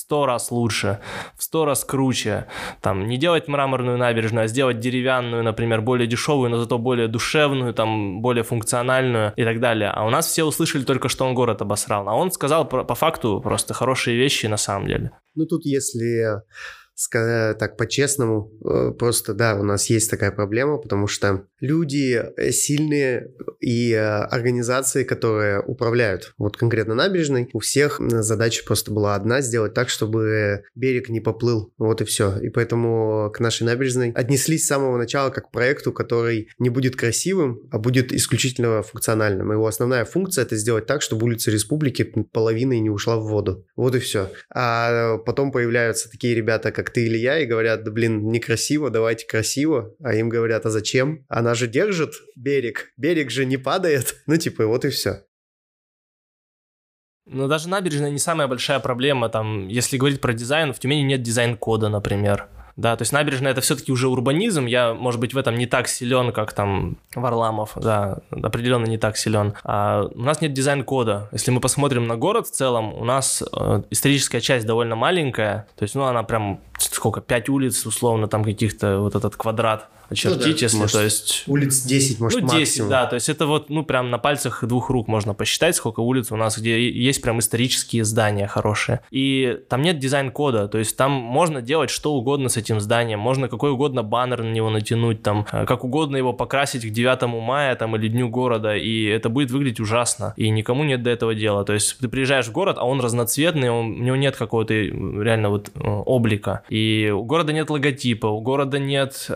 сто 0.05 0.27
раз 0.27 0.51
лучше, 0.51 0.99
в 1.35 1.43
сто 1.43 1.65
раз 1.65 1.83
круче. 1.83 2.47
Там, 2.83 3.09
не 3.09 3.17
делать 3.17 3.49
мраморную 3.49 3.97
набережную, 3.97 4.45
а 4.45 4.49
сделать 4.49 4.79
деревянную, 4.79 5.43
например, 5.43 5.81
более 5.81 6.07
дешевую, 6.07 6.51
но 6.51 6.59
зато 6.59 6.79
более 6.79 7.09
душевную, 7.09 7.73
там, 7.73 8.21
более 8.21 8.45
функциональную 8.45 9.33
и 9.37 9.45
так 9.45 9.61
далее. 9.61 9.89
А 9.89 10.05
у 10.05 10.11
нас 10.11 10.27
все 10.27 10.45
услышали 10.45 10.85
только, 10.85 11.09
что 11.09 11.25
он 11.25 11.35
город 11.35 11.63
обосрал. 11.63 12.07
А 12.11 12.15
он 12.15 12.31
сказал 12.31 12.69
по, 12.69 12.95
факту 12.95 13.41
просто 13.41 13.73
хорошие 13.73 14.15
вещи 14.17 14.45
на 14.45 14.59
самом 14.59 14.89
деле. 14.89 15.11
Ну, 15.35 15.47
тут 15.47 15.65
если 15.65 16.43
так 17.59 17.77
по-честному, 17.77 18.53
э, 18.65 18.93
просто 18.93 19.35
да, 19.35 19.57
у 19.57 19.63
нас 19.63 19.91
есть 19.91 20.11
такая 20.11 20.31
проблема, 20.31 20.79
потому 20.79 21.07
что 21.07 21.47
люди 21.61 22.23
э, 22.37 22.51
сильные 22.53 23.31
и 23.61 23.93
э, 23.93 23.99
организации, 23.99 25.05
которые 25.05 25.61
управляют 25.61 26.35
вот 26.39 26.57
конкретно 26.57 26.95
набережной, 26.95 27.49
у 27.53 27.59
всех 27.59 28.01
задача 28.01 28.65
просто 28.65 28.93
была 28.93 29.15
одна, 29.15 29.41
сделать 29.41 29.75
так, 29.75 29.89
чтобы 29.89 30.65
берег 30.75 31.09
не 31.09 31.21
поплыл, 31.21 31.73
вот 31.79 32.01
и 32.01 32.05
все. 32.05 32.39
И 32.39 32.49
поэтому 32.49 33.31
к 33.35 33.41
нашей 33.41 33.65
набережной 33.65 34.13
отнеслись 34.13 34.65
с 34.65 34.69
самого 34.69 34.97
начала 34.97 35.31
как 35.31 35.49
к 35.49 35.51
проекту, 35.51 35.93
который 35.93 36.49
не 36.59 36.71
будет 36.71 36.97
красивым, 36.97 37.61
а 37.71 37.79
будет 37.79 38.13
исключительно 38.13 38.83
функциональным. 38.83 39.53
Его 39.53 39.67
основная 39.67 40.05
функция 40.05 40.43
это 40.43 40.57
сделать 40.57 40.87
так, 40.87 41.03
чтобы 41.03 41.27
улица 41.27 41.51
Республики 41.51 42.03
половиной 42.33 42.81
не 42.81 42.91
ушла 42.91 43.17
в 43.17 43.27
воду. 43.27 43.67
Вот 43.77 43.95
и 43.95 43.99
все. 43.99 44.31
А 44.53 45.19
потом 45.19 45.53
появляются 45.53 46.11
такие 46.11 46.35
ребята, 46.35 46.73
как 46.73 46.84
как 46.85 46.93
ты 46.93 47.07
или 47.07 47.17
я, 47.17 47.39
и 47.39 47.47
говорят, 47.47 47.83
да 47.83 47.91
блин, 47.91 48.31
некрасиво, 48.31 48.91
давайте 48.91 49.27
красиво. 49.27 49.95
А 50.03 50.15
им 50.15 50.29
говорят, 50.29 50.67
а 50.67 50.71
зачем? 50.71 51.25
Она 51.29 51.55
же 51.55 51.67
держит 51.67 52.13
берег, 52.37 52.93
берег 52.97 53.31
же 53.31 53.47
не 53.47 53.57
падает. 53.57 54.17
Ну 54.27 54.37
типа, 54.37 54.67
вот 54.67 54.85
и 54.85 54.91
все. 54.91 55.25
Но 57.27 57.49
даже 57.49 57.69
набережная 57.69 58.11
не 58.11 58.19
самая 58.19 58.49
большая 58.49 58.81
проблема. 58.81 59.29
Там, 59.29 59.69
если 59.69 59.97
говорить 59.97 60.21
про 60.21 60.33
дизайн, 60.33 60.73
в 60.73 60.79
Тюмени 60.79 61.03
нет 61.03 61.23
дизайн-кода, 61.23 61.89
например 61.89 62.49
да, 62.77 62.97
то 62.97 63.03
есть 63.03 63.13
набережная 63.13 63.53
это 63.53 63.61
все-таки 63.61 63.93
уже 63.93 64.09
урбанизм, 64.09 64.67
я, 64.67 64.95
может 64.95 65.21
быть, 65.21 65.33
в 65.33 65.39
этом 65.39 65.57
не 65.57 65.67
так 65.67 65.87
силен, 65.87 66.33
как 66.33 66.53
там 66.53 66.97
Варламов, 67.15 67.73
да, 67.77 68.19
определенно 68.31 68.87
не 68.87 68.99
так 68.99 69.17
силен. 69.17 69.55
А 69.63 70.09
у 70.13 70.23
нас 70.23 70.41
нет 70.41 70.53
дизайн-кода. 70.53 71.29
Если 71.33 71.51
мы 71.51 71.61
посмотрим 71.61 72.07
на 72.07 72.17
город 72.17 72.49
в 72.49 72.51
целом, 72.51 72.93
у 72.95 73.05
нас 73.05 73.43
э, 73.53 73.83
историческая 73.91 74.41
часть 74.41 74.67
довольно 74.67 74.97
маленькая, 74.97 75.69
то 75.77 75.85
есть, 75.85 75.95
ну, 75.95 76.05
она 76.05 76.25
прям 76.25 76.61
сколько, 76.79 77.21
5 77.21 77.49
улиц, 77.49 77.87
условно, 77.87 78.27
там 78.27 78.43
каких-то, 78.43 78.99
вот 79.01 79.15
этот 79.15 79.37
квадрат 79.37 79.89
очертить, 80.09 80.47
ну, 80.47 80.53
да, 80.53 80.59
если, 80.61 80.77
может, 80.77 80.93
то 80.93 81.03
есть... 81.03 81.45
Улиц 81.47 81.83
10, 81.83 82.21
может, 82.21 82.41
Ну, 82.41 82.49
10, 82.49 82.59
максимум. 82.59 82.91
да, 82.91 83.07
то 83.07 83.15
есть 83.15 83.29
это 83.29 83.47
вот, 83.47 83.71
ну, 83.71 83.85
прям 83.85 84.11
на 84.11 84.19
пальцах 84.19 84.65
двух 84.65 84.91
рук 84.91 85.09
можно 85.09 85.35
посчитать, 85.35 85.77
сколько 85.77 86.01
улиц 86.01 86.33
у 86.33 86.37
нас, 86.37 86.59
где 86.59 86.91
есть 86.91 87.23
прям 87.23 87.39
исторические 87.39 88.05
здания 88.05 88.47
хорошие. 88.47 89.01
И 89.11 89.59
там 89.69 89.83
нет 89.83 89.99
дизайн-кода, 89.99 90.69
то 90.69 90.79
есть 90.79 90.97
там 90.97 91.13
можно 91.13 91.63
делать 91.63 91.91
что 91.91 92.15
угодно 92.15 92.49
с 92.49 92.57
этим 92.57 92.81
зданием, 92.81 93.19
можно 93.19 93.49
какой 93.49 93.71
угодно 93.71 94.03
баннер 94.03 94.43
на 94.43 94.53
него 94.53 94.71
натянуть, 94.71 95.23
там, 95.23 95.47
э, 95.53 95.65
как 95.67 95.85
угодно 95.85 96.17
его 96.17 96.33
покрасить 96.33 96.85
к 96.85 96.91
9 96.91 97.23
мая, 97.41 97.75
там, 97.77 97.97
или 97.97 98.09
Дню 98.09 98.29
города, 98.29 98.77
и 98.77 99.05
это 99.05 99.29
будет 99.29 99.51
выглядеть 99.51 99.81
ужасно, 99.81 100.35
и 100.37 100.51
никому 100.51 100.85
нет 100.85 101.03
до 101.03 101.11
этого 101.11 101.35
дела. 101.35 101.65
То 101.65 101.73
есть 101.73 101.99
ты 101.99 102.09
приезжаешь 102.09 102.47
в 102.47 102.53
город, 102.53 102.77
а 102.79 102.85
он 102.87 103.01
разноцветный, 103.01 103.71
он, 103.71 103.93
у 104.01 104.05
него 104.05 104.17
нет 104.17 104.37
какого-то 104.37 104.75
реально 104.75 105.51
вот 105.51 105.71
э, 105.75 105.81
облика. 105.81 106.63
И 106.69 107.13
у 107.15 107.23
города 107.25 107.53
нет 107.53 107.71
логотипа, 107.71 108.27
у 108.27 108.41
города 108.41 108.79
нет 108.79 109.27
э, 109.29 109.35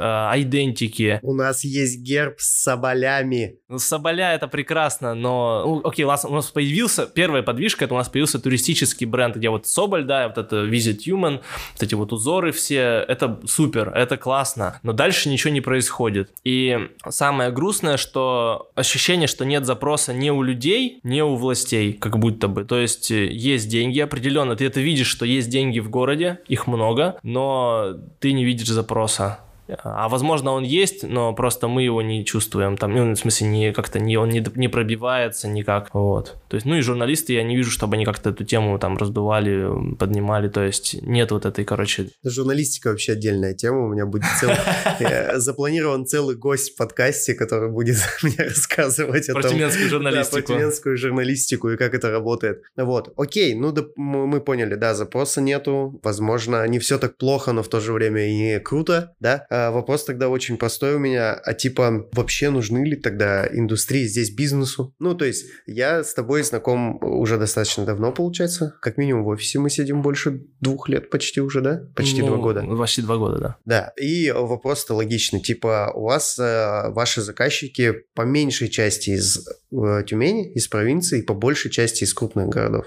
идентики. 0.58 1.20
У 1.22 1.34
нас 1.34 1.64
есть 1.64 2.00
герб 2.00 2.36
с 2.38 2.62
соболями. 2.62 3.58
Ну, 3.68 3.78
соболя 3.78 4.34
это 4.34 4.48
прекрасно, 4.48 5.14
но... 5.14 5.62
Ну, 5.64 5.88
окей, 5.88 6.04
у 6.04 6.08
нас, 6.08 6.24
у 6.24 6.32
нас 6.32 6.46
появился... 6.46 7.06
Первая 7.06 7.42
подвижка, 7.42 7.84
это 7.84 7.94
у 7.94 7.96
нас 7.96 8.08
появился 8.08 8.38
туристический 8.38 9.06
бренд, 9.06 9.36
где 9.36 9.50
вот 9.50 9.66
Соболь, 9.66 10.04
да, 10.04 10.28
вот 10.28 10.38
это 10.38 10.64
Visit 10.64 11.00
Human, 11.06 11.40
вот 11.72 11.82
эти 11.82 11.94
вот 11.94 12.12
узоры 12.12 12.52
все, 12.52 13.04
это 13.06 13.40
супер, 13.46 13.90
это 13.90 14.16
классно, 14.16 14.80
но 14.82 14.92
дальше 14.92 15.28
ничего 15.28 15.52
не 15.52 15.60
происходит. 15.60 16.30
И 16.44 16.78
самое 17.08 17.50
грустное, 17.50 17.96
что 17.96 18.70
ощущение, 18.74 19.28
что 19.28 19.44
нет 19.44 19.66
запроса 19.66 20.12
ни 20.12 20.30
у 20.30 20.42
людей, 20.42 21.00
ни 21.02 21.20
у 21.20 21.36
властей, 21.36 21.92
как 21.92 22.18
будто 22.18 22.48
бы. 22.48 22.64
То 22.64 22.78
есть 22.78 23.10
э, 23.10 23.26
есть 23.26 23.68
деньги 23.68 24.00
определенно, 24.00 24.56
ты 24.56 24.66
это 24.66 24.80
видишь, 24.80 25.08
что 25.08 25.24
есть 25.24 25.50
деньги 25.50 25.78
в 25.78 25.90
городе, 25.90 26.40
их 26.48 26.66
много, 26.66 27.18
но 27.22 27.94
ты 28.20 28.32
не 28.32 28.44
видишь 28.44 28.68
запроса. 28.68 29.40
А 29.82 30.08
возможно 30.08 30.52
он 30.52 30.64
есть, 30.64 31.02
но 31.02 31.34
просто 31.34 31.68
мы 31.68 31.82
его 31.82 32.02
не 32.02 32.24
чувствуем. 32.24 32.76
Там, 32.76 32.94
ну, 32.94 33.12
в 33.12 33.16
смысле, 33.16 33.48
не 33.48 33.72
как-то 33.72 33.98
не, 33.98 34.16
он 34.16 34.30
не, 34.30 34.44
не 34.54 34.68
пробивается 34.68 35.48
никак. 35.48 35.90
Вот. 35.92 36.36
То 36.48 36.56
есть, 36.56 36.66
ну 36.66 36.76
и 36.76 36.80
журналисты, 36.80 37.34
я 37.34 37.42
не 37.42 37.56
вижу, 37.56 37.70
чтобы 37.70 37.96
они 37.96 38.04
как-то 38.04 38.30
эту 38.30 38.44
тему 38.44 38.78
там 38.78 38.96
раздували, 38.96 39.94
поднимали. 39.96 40.48
То 40.48 40.62
есть 40.62 41.02
нет 41.02 41.30
вот 41.30 41.44
этой, 41.46 41.64
короче... 41.64 42.08
Журналистика 42.24 42.88
вообще 42.88 43.12
отдельная 43.12 43.54
тема. 43.54 43.84
У 43.84 43.88
меня 43.88 44.06
будет 44.06 44.24
целый... 44.40 44.56
Запланирован 45.38 46.06
целый 46.06 46.36
гость 46.36 46.74
в 46.74 46.76
подкасте, 46.76 47.34
который 47.34 47.70
будет 47.70 47.96
мне 48.22 48.36
рассказывать. 48.38 49.26
Про 49.32 49.42
тюменскую 49.42 49.88
журналистику. 49.90 50.36
про 50.36 50.42
тюменскую 50.42 50.96
журналистику 50.96 51.70
и 51.70 51.76
как 51.76 51.94
это 51.94 52.10
работает. 52.10 52.62
Вот. 52.76 53.12
Окей, 53.16 53.54
ну 53.54 53.74
мы 53.96 54.40
поняли, 54.40 54.74
да, 54.74 54.94
запроса 54.94 55.40
нету. 55.40 56.00
Возможно, 56.02 56.66
не 56.66 56.78
все 56.78 56.98
так 56.98 57.16
плохо, 57.16 57.52
но 57.52 57.62
в 57.62 57.68
то 57.68 57.80
же 57.80 57.92
время 57.92 58.28
и 58.28 58.58
круто, 58.60 59.14
да? 59.20 59.46
А, 59.58 59.70
вопрос 59.70 60.04
тогда 60.04 60.28
очень 60.28 60.56
простой 60.56 60.94
у 60.94 60.98
меня. 60.98 61.32
А 61.32 61.54
типа, 61.54 62.08
вообще 62.12 62.50
нужны 62.50 62.84
ли 62.84 62.96
тогда 62.96 63.46
индустрии 63.46 64.06
здесь 64.06 64.30
бизнесу? 64.30 64.94
Ну, 64.98 65.14
то 65.14 65.24
есть, 65.24 65.46
я 65.66 66.04
с 66.04 66.14
тобой 66.14 66.42
знаком 66.42 66.98
уже 67.02 67.38
достаточно 67.38 67.84
давно, 67.84 68.12
получается. 68.12 68.76
Как 68.80 68.98
минимум 68.98 69.24
в 69.24 69.28
офисе 69.28 69.58
мы 69.58 69.70
сидим 69.70 70.02
больше 70.02 70.42
двух 70.60 70.88
лет 70.88 71.10
почти 71.10 71.40
уже, 71.40 71.60
да? 71.60 71.82
Почти 71.96 72.20
ну, 72.20 72.28
два 72.28 72.36
года. 72.36 72.62
Почти 72.62 73.02
два 73.02 73.16
года, 73.16 73.38
да. 73.38 73.56
Да. 73.64 73.92
И 74.00 74.30
вопрос-то 74.30 74.94
логичный. 74.94 75.40
Типа, 75.40 75.92
у 75.94 76.04
вас 76.04 76.38
э, 76.38 76.90
ваши 76.90 77.20
заказчики 77.20 77.94
по 78.14 78.22
меньшей 78.22 78.68
части 78.68 79.10
из 79.10 79.48
э, 79.72 80.02
Тюмени, 80.06 80.52
из 80.52 80.68
провинции, 80.68 81.22
по 81.22 81.34
большей 81.34 81.70
части 81.70 82.04
из 82.04 82.14
крупных 82.14 82.48
городов. 82.48 82.86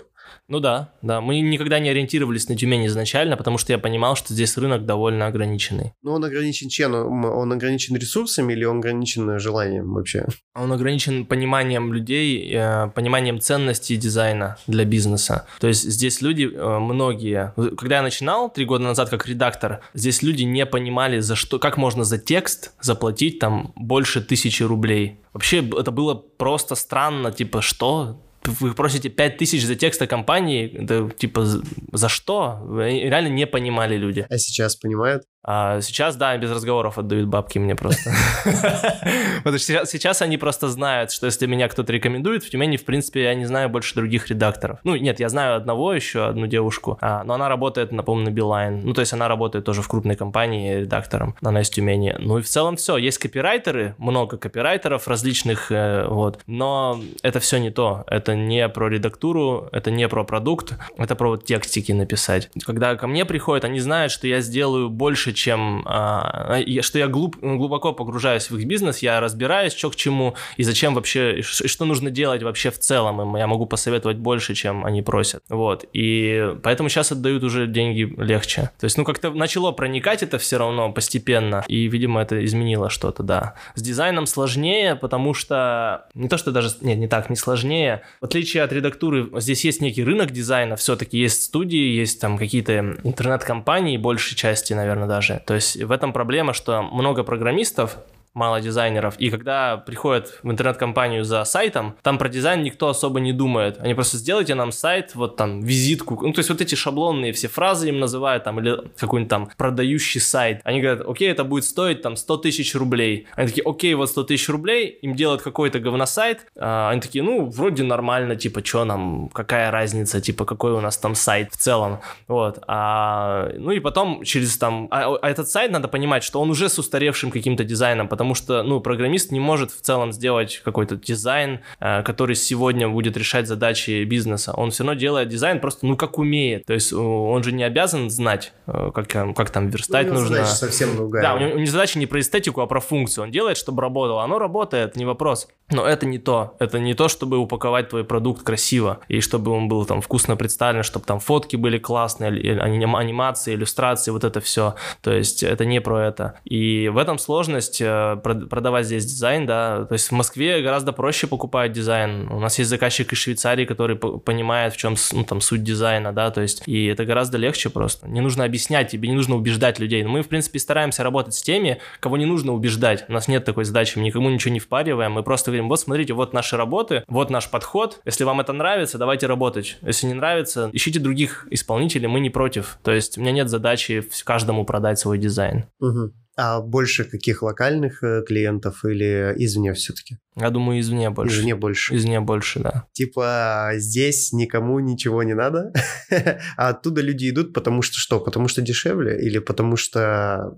Ну 0.52 0.60
да, 0.60 0.90
да. 1.02 1.22
Мы 1.22 1.40
никогда 1.40 1.80
не 1.80 1.90
ориентировались 1.90 2.50
на 2.50 2.58
Тюмень 2.58 2.86
изначально, 2.88 3.38
потому 3.38 3.58
что 3.58 3.72
я 3.72 3.80
понимал, 3.80 4.18
что 4.18 4.34
здесь 4.34 4.58
рынок 4.58 4.86
довольно 4.86 5.28
ограниченный. 5.28 5.94
Ну, 6.02 6.12
он 6.12 6.26
ограничен 6.26 6.68
чем? 6.68 6.94
Он 6.94 7.54
ограничен 7.54 7.96
ресурсами 7.96 8.52
или 8.52 8.66
он 8.66 8.80
ограничен 8.80 9.40
желанием 9.40 9.94
вообще? 9.94 10.26
Он 10.54 10.74
ограничен 10.74 11.26
пониманием 11.26 11.94
людей, 11.94 12.52
э, 12.54 12.90
пониманием 12.90 13.40
ценностей 13.40 13.96
дизайна 13.96 14.58
для 14.68 14.84
бизнеса. 14.84 15.48
То 15.62 15.70
есть 15.70 15.90
здесь 15.90 16.22
люди, 16.22 16.50
э, 16.54 16.80
многие... 16.80 17.54
Когда 17.78 17.96
я 17.96 18.02
начинал 18.02 18.52
три 18.52 18.66
года 18.66 18.84
назад 18.84 19.10
как 19.10 19.30
редактор, 19.30 19.80
здесь 19.94 20.22
люди 20.22 20.44
не 20.44 20.66
понимали, 20.66 21.20
за 21.20 21.38
что, 21.38 21.60
как 21.60 21.78
можно 21.78 22.04
за 22.04 22.18
текст 22.18 22.74
заплатить 22.82 23.40
там 23.40 23.72
больше 23.78 24.20
тысячи 24.20 24.64
рублей. 24.64 25.22
Вообще 25.32 25.66
это 25.66 25.92
было 25.92 26.14
просто 26.14 26.76
странно, 26.76 27.32
типа, 27.32 27.62
что? 27.62 28.20
Вы 28.46 28.74
просите 28.74 29.10
5000 29.10 29.64
за 29.64 29.76
текста 29.76 30.08
компании, 30.08 30.78
да, 30.80 31.10
типа, 31.10 31.46
за 31.92 32.10
что? 32.10 32.60
Реально 32.70 33.30
не 33.30 33.48
понимали 33.48 33.98
люди. 33.98 34.26
А 34.30 34.38
сейчас 34.38 34.76
понимают? 34.76 35.24
А 35.44 35.82
сейчас, 35.82 36.16
да, 36.18 36.38
без 36.38 36.52
разговоров 36.52 37.00
отдают 37.00 37.28
бабки 37.28 37.58
мне 37.58 37.76
просто. 37.76 38.12
Потому 39.44 39.58
что 39.58 39.86
сейчас 39.88 40.22
они 40.22 40.38
просто 40.38 40.68
знают, 40.70 41.12
что 41.12 41.26
если 41.26 41.48
меня 41.48 41.68
кто-то 41.68 41.92
рекомендует, 41.92 42.44
в 42.44 42.50
Тюмени, 42.52 42.78
в 42.78 42.86
принципе, 42.86 43.24
я 43.24 43.34
не 43.34 43.46
знаю 43.46 43.70
больше 43.70 43.96
других 43.96 44.28
редакторов. 44.28 44.80
Ну, 44.84 44.96
нет, 44.96 45.20
я 45.20 45.30
знаю 45.30 45.56
одного 45.56 45.94
еще, 45.94 46.26
одну 46.26 46.46
девушку, 46.46 47.00
а, 47.02 47.24
но 47.24 47.34
она 47.34 47.50
работает, 47.50 47.92
напомню, 47.92 48.26
на 48.26 48.30
Билайн. 48.30 48.82
Ну, 48.84 48.94
то 48.94 49.02
есть 49.02 49.14
она 49.14 49.28
работает 49.28 49.66
тоже 49.66 49.82
в 49.82 49.88
крупной 49.88 50.16
компании 50.16 50.82
редактором, 50.82 51.36
она 51.42 51.62
из 51.62 51.72
Тюмени. 51.72 52.16
Ну 52.20 52.38
и 52.38 52.42
в 52.44 52.48
целом 52.48 52.76
все. 52.76 52.98
Есть 52.98 53.18
копирайтеры, 53.18 53.96
много 53.98 54.38
копирайтеров 54.38 55.08
различных, 55.08 55.72
э, 55.72 56.06
вот. 56.08 56.40
Но 56.46 57.02
это 57.24 57.40
все 57.40 57.58
не 57.58 57.72
то. 57.72 58.04
Это 58.06 58.31
не 58.36 58.68
про 58.70 58.90
редактуру, 58.90 59.70
это 59.72 59.92
не 59.92 60.08
про 60.08 60.24
продукт, 60.24 60.74
это 60.98 61.16
про 61.16 61.30
вот 61.30 61.46
текстики 61.46 61.92
написать. 61.92 62.50
Когда 62.66 62.96
ко 62.96 63.08
мне 63.08 63.26
приходят, 63.26 63.66
они 63.66 63.80
знают, 63.80 64.12
что 64.12 64.28
я 64.28 64.42
сделаю 64.42 64.90
больше 64.90 65.34
чем... 65.34 65.84
А, 65.86 66.62
что 66.82 67.00
я 67.00 67.08
глуб, 67.08 67.38
глубоко 67.42 67.94
погружаюсь 67.94 68.50
в 68.50 68.58
их 68.58 68.66
бизнес, 68.66 69.00
я 69.00 69.20
разбираюсь, 69.20 69.74
что 69.74 69.90
к 69.90 69.96
чему, 69.96 70.36
и 70.58 70.64
зачем 70.64 70.96
вообще, 70.96 71.40
и 71.40 71.42
что 71.42 71.86
нужно 71.86 72.12
делать 72.12 72.44
вообще 72.44 72.72
в 72.72 72.80
целом 72.80 73.22
им. 73.22 73.36
Я 73.36 73.48
могу 73.48 73.66
посоветовать 73.66 74.18
больше, 74.18 74.54
чем 74.54 74.86
они 74.86 75.02
просят. 75.02 75.44
Вот. 75.50 75.86
И 75.94 76.56
поэтому 76.64 76.90
сейчас 76.90 77.12
отдают 77.12 77.44
уже 77.44 77.68
деньги 77.68 78.14
легче. 78.18 78.72
То 78.80 78.86
есть, 78.86 78.98
ну, 78.98 79.06
как-то 79.06 79.32
начало 79.32 79.72
проникать 79.72 80.24
это 80.24 80.38
все 80.38 80.58
равно 80.58 80.92
постепенно, 80.92 81.64
и, 81.68 81.88
видимо, 81.88 82.22
это 82.22 82.44
изменило 82.46 82.90
что-то, 82.90 83.24
да. 83.24 83.56
С 83.76 83.82
дизайном 83.82 84.26
сложнее, 84.26 84.96
потому 84.96 85.34
что... 85.34 86.06
Не 86.14 86.30
то, 86.30 86.38
что 86.38 86.52
даже... 86.52 86.70
Нет, 86.82 86.98
не 86.98 87.08
так, 87.08 87.30
не 87.30 87.36
сложнее. 87.36 88.02
В 88.22 88.26
отличие 88.26 88.62
от 88.62 88.72
редактуры, 88.72 89.28
здесь 89.40 89.66
есть 89.66 89.82
некий 89.82 90.04
рынок 90.04 90.30
дизайна, 90.30 90.76
все-таки 90.76 91.18
есть 91.18 91.42
студии, 91.42 91.80
есть 91.80 92.22
там 92.22 92.38
какие-то 92.38 92.98
интернет-компании, 93.04 93.98
большей 93.98 94.38
части, 94.38 94.74
наверное, 94.74 95.08
даже. 95.08 95.42
То 95.48 95.56
есть 95.56 95.76
в 95.78 95.92
этом 95.92 96.14
проблема, 96.14 96.54
что 96.54 96.84
много 96.84 97.24
программистов, 97.24 97.98
мало 98.34 98.62
дизайнеров. 98.62 99.16
И 99.18 99.30
когда 99.30 99.78
приходят 99.78 100.40
в 100.44 100.50
интернет-компанию 100.50 101.24
за 101.24 101.44
сайтом, 101.44 101.96
там 102.02 102.18
про 102.18 102.30
дизайн 102.30 102.64
никто 102.64 102.88
особо 102.88 103.20
не 103.20 103.34
думает. 103.34 103.78
Они 103.80 103.94
просто 103.94 104.18
сделайте 104.18 104.56
нам 104.56 104.72
сайт, 104.72 105.16
вот 105.16 105.36
там 105.36 105.62
визитку. 105.62 106.20
Ну, 106.22 106.34
то 106.34 106.40
есть 106.40 106.50
вот 106.50 106.62
эти 106.62 106.76
шаблонные 106.76 107.34
все 107.34 107.48
фразы 107.48 107.90
им 107.90 108.00
называют, 108.00 108.44
там, 108.44 108.60
или 108.60 108.78
какой-нибудь 108.98 109.30
там 109.30 109.50
продающий 109.58 110.22
сайт. 110.22 110.62
Они 110.64 110.82
говорят, 110.82 111.08
окей, 111.08 111.30
это 111.30 111.44
будет 111.44 111.66
стоить 111.66 112.02
там 112.02 112.16
100 112.16 112.38
тысяч 112.38 112.76
рублей. 112.76 113.28
Они 113.36 113.48
такие, 113.48 113.64
окей, 113.66 113.94
вот 113.96 114.10
100 114.10 114.24
тысяч 114.24 114.50
рублей, 114.50 114.88
им 115.02 115.16
делают 115.16 115.42
какой-то 115.42 115.80
говносайт. 115.80 116.48
А, 116.56 116.90
они 116.90 117.02
такие, 117.02 117.24
ну, 117.24 117.50
вроде 117.50 117.84
нормально, 117.84 118.36
типа, 118.36 118.64
что 118.64 118.86
нам, 118.86 119.30
какая 119.30 119.72
разница, 119.72 120.22
типа, 120.22 120.46
какой 120.46 120.72
у 120.72 120.82
нас 120.82 120.98
там 120.98 121.16
сайт 121.16 121.52
в 121.52 121.58
целом. 121.58 122.00
Вот. 122.28 122.64
А, 122.68 123.52
ну 123.58 123.72
и 123.72 123.80
потом 123.80 124.24
через 124.24 124.58
там, 124.58 124.88
а, 124.92 125.16
а 125.22 125.30
этот 125.30 125.50
сайт 125.50 125.72
надо 125.72 125.88
понимать, 125.88 126.24
что 126.24 126.40
он 126.42 126.50
уже 126.50 126.70
с 126.70 126.80
устаревшим 126.80 127.32
каким-то 127.32 127.64
дизайном, 127.64 128.08
потому 128.08 128.21
что, 128.36 128.64
ну, 128.64 128.80
программист 128.80 129.32
не 129.32 129.40
может 129.40 129.72
в 129.72 129.82
целом 129.82 130.12
сделать 130.12 130.62
какой-то 130.64 130.96
дизайн, 130.96 131.60
э, 131.80 132.04
который 132.04 132.36
сегодня 132.36 132.88
будет 132.90 133.18
решать 133.18 133.48
задачи 133.48 134.04
бизнеса. 134.04 134.54
Он 134.56 134.72
все 134.72 134.84
равно 134.84 135.00
делает 135.00 135.30
дизайн 135.30 135.60
просто, 135.60 135.86
ну, 135.86 135.96
как 135.96 136.18
умеет. 136.18 136.66
То 136.66 136.74
есть 136.74 136.94
он 136.94 137.44
же 137.44 137.52
не 137.52 137.64
обязан 137.64 138.10
знать, 138.10 138.54
э, 138.68 138.92
как, 138.94 139.08
как 139.08 139.50
там 139.50 139.70
верстать 139.70 140.08
ну, 140.08 140.14
нужно. 140.14 140.38
Задача 140.38 140.52
совсем 140.52 140.96
другая. 140.96 141.24
Да, 141.24 141.36
у 141.36 141.40
него, 141.40 141.52
у 141.52 141.58
него 141.58 141.72
задача 141.72 142.00
не 142.00 142.06
про 142.06 142.20
эстетику, 142.20 142.62
а 142.62 142.68
про 142.68 142.80
функцию. 142.80 143.26
Он 143.26 143.32
делает, 143.32 143.58
чтобы 143.58 143.82
работало. 143.82 144.24
Оно 144.24 144.40
работает, 144.40 144.96
не 144.96 145.06
вопрос. 145.06 145.48
Но 145.72 145.86
это 145.86 146.06
не 146.06 146.18
то. 146.18 146.56
Это 146.60 146.80
не 146.80 146.94
то, 146.94 147.08
чтобы 147.08 147.38
упаковать 147.38 147.90
твой 147.90 148.04
продукт 148.04 148.44
красиво, 148.44 149.00
и 149.08 149.22
чтобы 149.22 149.52
он 149.52 149.68
был 149.68 149.86
там 149.86 150.02
вкусно 150.02 150.36
представлен, 150.36 150.84
чтобы 150.84 151.06
там 151.06 151.20
фотки 151.20 151.56
были 151.56 151.78
классные, 151.78 152.60
анимации, 152.62 153.56
иллюстрации, 153.56 154.12
вот 154.12 154.24
это 154.24 154.42
все. 154.42 154.76
То 155.02 155.12
есть 155.12 155.44
это 155.44 155.66
не 155.66 155.80
про 155.80 156.08
это. 156.08 156.40
И 156.46 156.90
в 156.90 156.98
этом 156.98 157.18
сложность 157.18 157.82
э, 157.82 158.11
продавать 158.16 158.86
здесь 158.86 159.06
дизайн, 159.06 159.46
да, 159.46 159.86
то 159.86 159.94
есть 159.94 160.10
в 160.10 160.12
Москве 160.12 160.62
гораздо 160.62 160.92
проще 160.92 161.28
покупать 161.28 161.72
дизайн. 161.72 162.30
У 162.32 162.40
нас 162.40 162.58
есть 162.60 162.70
заказчик 162.70 163.12
из 163.14 163.20
Швейцарии, 163.20 163.66
который 163.66 163.96
понимает, 163.96 164.74
в 164.74 164.78
чем 164.78 164.96
ну, 165.12 165.24
там 165.24 165.42
суть 165.42 165.64
дизайна, 165.64 166.14
да, 166.14 166.32
то 166.32 166.42
есть 166.42 166.64
и 166.66 166.86
это 166.86 167.06
гораздо 167.06 167.38
легче 167.38 167.70
просто. 167.70 168.08
Не 168.08 168.22
нужно 168.22 168.44
объяснять, 168.44 168.90
тебе 168.90 169.10
не 169.10 169.16
нужно 169.16 169.36
убеждать 169.36 169.80
людей. 169.80 170.04
Мы, 170.04 170.22
в 170.22 170.28
принципе, 170.28 170.60
стараемся 170.60 171.04
работать 171.04 171.34
с 171.34 171.42
теми, 171.42 171.80
кого 172.00 172.18
не 172.18 172.26
нужно 172.26 172.54
убеждать. 172.54 173.06
У 173.08 173.14
нас 173.14 173.28
нет 173.28 173.46
такой 173.46 173.66
задачи, 173.66 173.98
мы 173.98 174.06
никому 174.06 174.30
ничего 174.30 174.54
не 174.54 174.60
впариваем, 174.60 175.12
мы 175.14 175.24
просто 175.24 175.52
говорим, 175.52 175.70
вот 175.70 175.80
смотрите, 175.80 176.14
вот 176.14 176.34
наши 176.34 176.58
работы, 176.58 177.04
вот 177.08 177.30
наш 177.30 177.50
подход, 177.50 178.00
если 178.06 178.24
вам 178.24 178.40
это 178.40 178.54
нравится, 178.54 178.98
давайте 178.98 179.28
работать. 179.28 179.78
Если 179.82 180.08
не 180.08 180.14
нравится, 180.14 180.70
ищите 180.74 181.00
других 181.00 181.48
исполнителей, 181.50 182.08
мы 182.08 182.20
не 182.20 182.30
против. 182.30 182.78
То 182.84 182.92
есть 182.92 183.18
у 183.18 183.22
меня 183.22 183.32
нет 183.32 183.50
задачи 183.50 184.04
каждому 184.24 184.66
продать 184.66 185.00
свой 185.00 185.18
дизайн. 185.18 185.66
Угу. 185.80 186.14
А 186.38 186.62
больше 186.62 187.04
каких 187.04 187.44
локальных 187.44 188.04
э, 188.04 188.24
клиентов 188.26 188.86
или 188.86 189.34
извне 189.38 189.74
все-таки? 189.74 190.18
Я 190.38 190.50
думаю, 190.50 190.80
извне 190.80 191.10
больше. 191.10 191.36
Извне 191.36 191.56
больше. 191.56 191.96
Извне 191.96 192.20
больше, 192.22 192.60
да. 192.60 192.88
Типа 192.94 193.72
здесь 193.76 194.32
никому 194.32 194.80
ничего 194.80 195.24
не 195.24 195.34
надо, 195.34 195.74
а 196.58 196.70
оттуда 196.70 197.02
люди 197.02 197.30
идут, 197.30 197.54
потому 197.54 197.82
что 197.82 197.98
что? 197.98 198.20
Потому 198.22 198.48
что 198.48 198.62
дешевле 198.62 199.22
или 199.22 199.40
потому 199.40 199.76
что 199.76 200.58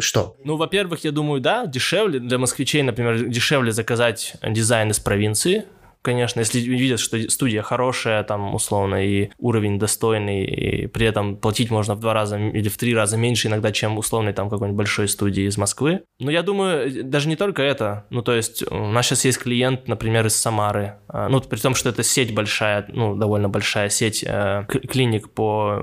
что? 0.00 0.36
Ну, 0.44 0.56
во-первых, 0.56 1.04
я 1.04 1.12
думаю, 1.12 1.40
да, 1.40 1.66
дешевле. 1.66 2.18
Для 2.18 2.38
москвичей, 2.38 2.82
например, 2.82 3.28
дешевле 3.28 3.70
заказать 3.72 4.36
дизайн 4.42 4.90
из 4.90 4.98
провинции, 4.98 5.64
конечно, 6.04 6.40
если 6.40 6.60
видят, 6.60 7.00
что 7.00 7.18
студия 7.30 7.62
хорошая, 7.62 8.22
там, 8.22 8.54
условно, 8.54 9.04
и 9.04 9.30
уровень 9.38 9.78
достойный, 9.78 10.44
и 10.44 10.86
при 10.86 11.06
этом 11.06 11.36
платить 11.36 11.70
можно 11.70 11.94
в 11.94 12.00
два 12.00 12.12
раза 12.12 12.38
или 12.38 12.68
в 12.68 12.76
три 12.76 12.94
раза 12.94 13.16
меньше 13.16 13.48
иногда, 13.48 13.72
чем 13.72 13.96
условный 13.98 14.34
там 14.34 14.50
какой-нибудь 14.50 14.76
большой 14.76 15.08
студии 15.08 15.48
из 15.48 15.56
Москвы. 15.56 16.02
Но 16.20 16.30
я 16.30 16.42
думаю, 16.42 17.04
даже 17.04 17.28
не 17.28 17.36
только 17.36 17.62
это. 17.62 18.04
Ну, 18.10 18.22
то 18.22 18.34
есть 18.34 18.62
у 18.70 18.90
нас 18.90 19.06
сейчас 19.06 19.24
есть 19.24 19.38
клиент, 19.38 19.88
например, 19.88 20.26
из 20.26 20.36
Самары. 20.36 20.98
А, 21.08 21.28
ну, 21.28 21.40
при 21.40 21.58
том, 21.58 21.74
что 21.74 21.88
это 21.88 22.02
сеть 22.02 22.34
большая, 22.34 22.84
ну, 22.88 23.16
довольно 23.16 23.48
большая 23.48 23.88
сеть 23.88 24.22
э, 24.26 24.66
клиник 24.68 25.30
по 25.30 25.82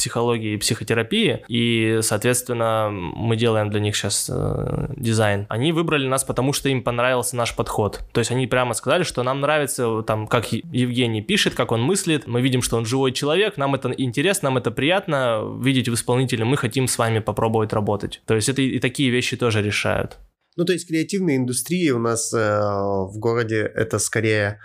психологии 0.00 0.54
и 0.54 0.56
психотерапии, 0.56 1.44
и, 1.46 1.98
соответственно, 2.00 2.88
мы 2.90 3.36
делаем 3.36 3.68
для 3.68 3.80
них 3.80 3.94
сейчас 3.94 4.30
э, 4.32 4.86
дизайн. 4.96 5.44
Они 5.50 5.72
выбрали 5.72 6.06
нас, 6.06 6.24
потому 6.24 6.54
что 6.54 6.70
им 6.70 6.82
понравился 6.82 7.36
наш 7.36 7.54
подход. 7.54 8.00
То 8.12 8.20
есть 8.20 8.30
они 8.30 8.46
прямо 8.46 8.72
сказали, 8.72 9.02
что 9.02 9.22
нам 9.22 9.40
нравится, 9.40 10.02
там, 10.06 10.26
как 10.26 10.52
Евгений 10.52 11.20
пишет, 11.20 11.54
как 11.54 11.70
он 11.70 11.82
мыслит, 11.82 12.26
мы 12.26 12.40
видим, 12.40 12.62
что 12.62 12.78
он 12.78 12.86
живой 12.86 13.12
человек, 13.12 13.58
нам 13.58 13.74
это 13.74 13.90
интересно, 13.90 14.48
нам 14.48 14.56
это 14.56 14.70
приятно 14.70 15.42
видеть 15.62 15.90
в 15.90 15.94
исполнителе, 15.94 16.46
мы 16.46 16.56
хотим 16.56 16.88
с 16.88 16.96
вами 16.96 17.18
попробовать 17.18 17.74
работать. 17.74 18.22
То 18.24 18.34
есть 18.34 18.48
это 18.48 18.62
и, 18.62 18.68
и 18.76 18.78
такие 18.78 19.10
вещи 19.10 19.36
тоже 19.36 19.60
решают. 19.60 20.16
Ну, 20.56 20.64
то 20.64 20.72
есть 20.72 20.88
креативные 20.88 21.36
индустрии 21.36 21.90
у 21.90 21.98
нас 21.98 22.32
э, 22.32 22.38
в 22.38 23.18
городе 23.18 23.70
это 23.74 23.98
скорее 23.98 24.60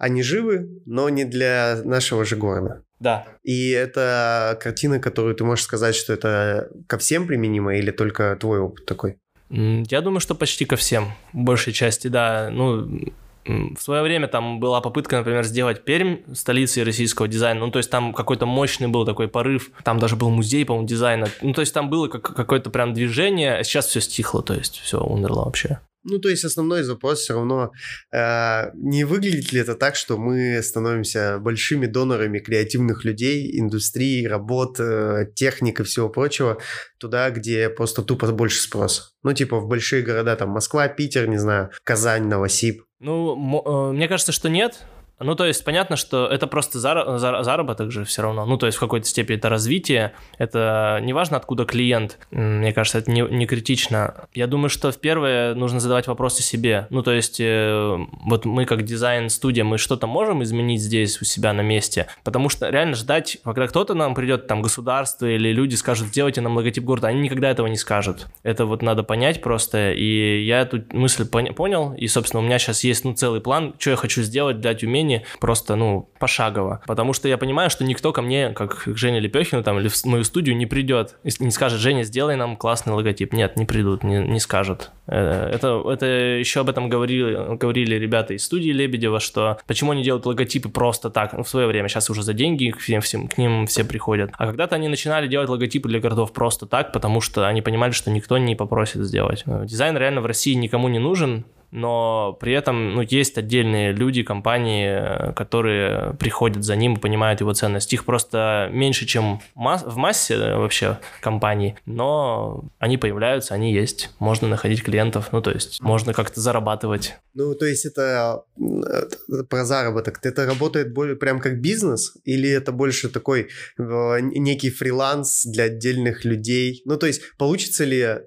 они 0.00 0.22
живы, 0.22 0.82
но 0.86 1.08
не 1.10 1.24
для 1.24 1.80
нашего 1.84 2.24
же 2.24 2.34
города. 2.34 2.82
Да. 2.98 3.26
И 3.44 3.70
это 3.70 4.58
картина, 4.60 4.98
которую 4.98 5.34
ты 5.34 5.44
можешь 5.44 5.64
сказать, 5.64 5.94
что 5.94 6.12
это 6.12 6.68
ко 6.86 6.98
всем 6.98 7.26
применимо 7.26 7.76
или 7.76 7.90
только 7.90 8.34
твой 8.40 8.60
опыт 8.60 8.86
такой? 8.86 9.18
Я 9.50 10.00
думаю, 10.00 10.20
что 10.20 10.34
почти 10.34 10.64
ко 10.64 10.76
всем. 10.76 11.12
В 11.32 11.38
большей 11.38 11.72
части, 11.74 12.08
да. 12.08 12.48
Ну, 12.50 13.12
в 13.46 13.78
свое 13.78 14.02
время 14.02 14.26
там 14.28 14.58
была 14.58 14.80
попытка, 14.80 15.18
например, 15.18 15.44
сделать 15.44 15.84
Пермь 15.84 16.18
столицей 16.32 16.82
российского 16.82 17.28
дизайна. 17.28 17.60
Ну, 17.60 17.70
то 17.70 17.78
есть 17.78 17.90
там 17.90 18.14
какой-то 18.14 18.46
мощный 18.46 18.88
был 18.88 19.04
такой 19.04 19.28
порыв. 19.28 19.70
Там 19.84 19.98
даже 19.98 20.16
был 20.16 20.30
музей, 20.30 20.64
по-моему, 20.64 20.88
дизайна. 20.88 21.28
Ну, 21.42 21.52
то 21.52 21.60
есть 21.60 21.74
там 21.74 21.90
было 21.90 22.08
как, 22.08 22.22
какое-то 22.22 22.70
прям 22.70 22.94
движение, 22.94 23.56
а 23.56 23.64
сейчас 23.64 23.86
все 23.86 24.00
стихло, 24.00 24.42
то 24.42 24.54
есть 24.54 24.78
все 24.78 25.02
умерло 25.04 25.44
вообще. 25.44 25.80
Ну, 26.02 26.18
то 26.18 26.28
есть 26.28 26.44
основной 26.44 26.82
запрос 26.82 27.20
все 27.20 27.34
равно 27.34 27.72
э, 28.12 28.70
не 28.74 29.04
выглядит 29.04 29.52
ли 29.52 29.60
это 29.60 29.74
так, 29.74 29.96
что 29.96 30.16
мы 30.16 30.62
становимся 30.62 31.38
большими 31.38 31.86
донорами 31.86 32.38
креативных 32.38 33.04
людей, 33.04 33.58
индустрии, 33.58 34.24
работ, 34.24 34.80
э, 34.80 35.26
техник 35.34 35.80
и 35.80 35.84
всего 35.84 36.08
прочего 36.08 36.58
туда, 36.98 37.30
где 37.30 37.68
просто 37.68 38.02
тупо 38.02 38.30
больше 38.32 38.60
спрос. 38.60 39.14
Ну, 39.22 39.32
типа 39.32 39.60
в 39.60 39.68
большие 39.68 40.02
города, 40.02 40.36
там 40.36 40.50
Москва, 40.50 40.88
Питер, 40.88 41.28
не 41.28 41.38
знаю, 41.38 41.70
Казань, 41.84 42.26
Новосиб. 42.28 42.82
Ну, 42.98 43.90
э, 43.90 43.92
мне 43.92 44.08
кажется, 44.08 44.32
что 44.32 44.48
нет. 44.48 44.80
Ну, 45.20 45.34
то 45.34 45.44
есть 45.44 45.64
понятно, 45.64 45.96
что 45.96 46.26
это 46.26 46.46
просто 46.46 46.78
заработок 46.78 47.92
же 47.92 48.04
все 48.04 48.22
равно. 48.22 48.46
Ну, 48.46 48.56
то 48.56 48.66
есть 48.66 48.78
в 48.78 48.80
какой-то 48.80 49.06
степени 49.06 49.36
это 49.36 49.48
развитие. 49.48 50.12
Это 50.38 50.98
не 51.02 51.12
важно, 51.12 51.36
откуда 51.36 51.64
клиент. 51.64 52.18
Мне 52.30 52.72
кажется, 52.72 52.98
это 52.98 53.10
не, 53.10 53.22
не 53.22 53.46
критично. 53.46 54.28
Я 54.34 54.46
думаю, 54.46 54.70
что 54.70 54.90
в 54.90 54.98
первое 54.98 55.54
нужно 55.54 55.80
задавать 55.80 56.06
вопросы 56.06 56.42
себе. 56.42 56.86
Ну, 56.90 57.02
то 57.02 57.12
есть 57.12 57.40
э, 57.40 57.96
вот 58.24 58.44
мы 58.44 58.64
как 58.64 58.84
дизайн-студия, 58.84 59.64
мы 59.64 59.78
что-то 59.78 60.06
можем 60.06 60.42
изменить 60.42 60.80
здесь 60.80 61.20
у 61.20 61.24
себя 61.24 61.52
на 61.52 61.60
месте? 61.60 62.06
Потому 62.24 62.48
что 62.48 62.68
реально 62.70 62.94
ждать, 62.94 63.38
когда 63.44 63.66
кто-то 63.66 63.94
нам 63.94 64.14
придет, 64.14 64.46
там, 64.46 64.62
государство 64.62 65.26
или 65.26 65.52
люди 65.52 65.74
скажут, 65.74 66.08
сделайте 66.08 66.40
нам 66.40 66.56
логотип 66.56 66.84
города, 66.84 67.08
они 67.08 67.20
никогда 67.20 67.50
этого 67.50 67.66
не 67.66 67.76
скажут. 67.76 68.28
Это 68.42 68.66
вот 68.66 68.82
надо 68.82 69.02
понять 69.02 69.42
просто. 69.42 69.92
И 69.92 70.44
я 70.44 70.62
эту 70.62 70.82
мысль 70.92 71.26
понял, 71.26 71.94
и, 71.94 72.06
собственно, 72.08 72.42
у 72.42 72.44
меня 72.44 72.58
сейчас 72.58 72.84
есть, 72.84 73.04
ну, 73.04 73.14
целый 73.14 73.40
план, 73.40 73.74
что 73.78 73.90
я 73.90 73.96
хочу 73.96 74.22
сделать 74.22 74.60
для 74.60 74.74
Тюмени, 74.74 75.09
Тюмени 75.10 75.24
просто, 75.40 75.76
ну, 75.76 76.08
пошагово. 76.18 76.82
Потому 76.86 77.12
что 77.12 77.28
я 77.28 77.38
понимаю, 77.38 77.70
что 77.70 77.84
никто 77.84 78.12
ко 78.12 78.22
мне, 78.22 78.50
как 78.50 78.84
к 78.84 78.96
Жене 78.96 79.20
Лепехину 79.20 79.62
там, 79.62 79.78
или 79.78 79.88
в 79.88 80.04
мою 80.04 80.24
студию 80.24 80.56
не 80.56 80.66
придет 80.66 81.16
не 81.40 81.50
скажет, 81.50 81.80
Женя, 81.80 82.02
сделай 82.02 82.36
нам 82.36 82.56
классный 82.56 82.92
логотип. 82.92 83.32
Нет, 83.32 83.56
не 83.56 83.64
придут, 83.64 84.04
не, 84.04 84.18
не 84.18 84.40
скажут. 84.40 84.90
Э, 85.06 85.50
это, 85.52 85.82
это 85.88 86.06
еще 86.06 86.60
об 86.60 86.68
этом 86.68 86.88
говорили, 86.88 87.56
говорили 87.56 87.94
ребята 87.94 88.34
из 88.34 88.44
студии 88.44 88.70
Лебедева, 88.70 89.20
что 89.20 89.58
почему 89.66 89.92
они 89.92 90.02
делают 90.02 90.26
логотипы 90.26 90.68
просто 90.68 91.10
так, 91.10 91.32
ну, 91.32 91.42
в 91.42 91.48
свое 91.48 91.66
время, 91.66 91.88
сейчас 91.88 92.10
уже 92.10 92.22
за 92.22 92.34
деньги 92.34 92.70
к, 92.70 92.78
всем, 92.78 93.28
к 93.28 93.38
ним 93.38 93.66
все 93.66 93.84
приходят. 93.84 94.30
А 94.36 94.46
когда-то 94.46 94.76
они 94.76 94.88
начинали 94.88 95.28
делать 95.28 95.48
логотипы 95.48 95.88
для 95.88 96.00
городов 96.00 96.32
просто 96.32 96.66
так, 96.66 96.92
потому 96.92 97.20
что 97.20 97.46
они 97.46 97.62
понимали, 97.62 97.92
что 97.92 98.10
никто 98.10 98.38
не 98.38 98.54
попросит 98.54 99.02
сделать. 99.02 99.44
Э, 99.46 99.64
дизайн 99.64 99.96
реально 99.96 100.20
в 100.20 100.26
России 100.26 100.54
никому 100.54 100.88
не 100.88 100.98
нужен, 100.98 101.44
но 101.70 102.36
при 102.40 102.52
этом 102.52 102.94
ну, 102.94 103.02
есть 103.02 103.38
отдельные 103.38 103.92
люди, 103.92 104.22
компании, 104.22 105.32
которые 105.34 106.14
приходят 106.14 106.64
за 106.64 106.76
ним 106.76 106.94
и 106.94 107.00
понимают 107.00 107.40
его 107.40 107.52
ценность. 107.52 107.92
Их 107.92 108.04
просто 108.04 108.68
меньше, 108.72 109.06
чем 109.06 109.40
в 109.54 109.96
массе 109.96 110.34
э, 110.34 110.56
вообще 110.56 110.98
компаний, 111.20 111.76
но 111.86 112.64
они 112.78 112.96
появляются, 112.98 113.54
они 113.54 113.72
есть. 113.72 114.10
Можно 114.18 114.48
находить 114.48 114.82
клиентов, 114.82 115.28
ну, 115.32 115.40
то 115.42 115.50
есть 115.50 115.80
можно 115.80 116.12
как-то 116.12 116.40
зарабатывать. 116.40 117.16
Ну, 117.34 117.54
то 117.54 117.66
есть 117.66 117.86
это 117.86 118.44
э, 118.58 119.42
про 119.48 119.64
заработок. 119.64 120.18
Это 120.22 120.46
работает 120.46 120.92
более 120.92 121.16
прям 121.16 121.40
как 121.40 121.60
бизнес 121.60 122.16
или 122.24 122.50
это 122.50 122.72
больше 122.72 123.08
такой 123.08 123.48
э, 123.78 124.20
некий 124.20 124.70
фриланс 124.70 125.44
для 125.46 125.64
отдельных 125.64 126.24
людей? 126.24 126.82
Ну, 126.84 126.96
то 126.96 127.06
есть 127.06 127.22
получится 127.36 127.84
ли 127.84 128.20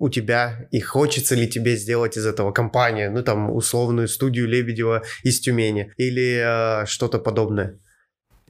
у 0.00 0.08
тебя 0.08 0.66
и 0.72 0.80
хочется 0.80 1.36
ли 1.36 1.46
тебе 1.46 1.76
сделать 1.76 2.16
из 2.16 2.26
этого 2.26 2.50
компанию, 2.50 3.12
ну 3.12 3.22
там 3.22 3.54
условную 3.54 4.08
студию 4.08 4.48
Лебедева 4.48 5.02
из 5.22 5.40
Тюмени 5.40 5.92
или 5.98 6.82
э, 6.82 6.86
что-то 6.86 7.18
подобное? 7.18 7.78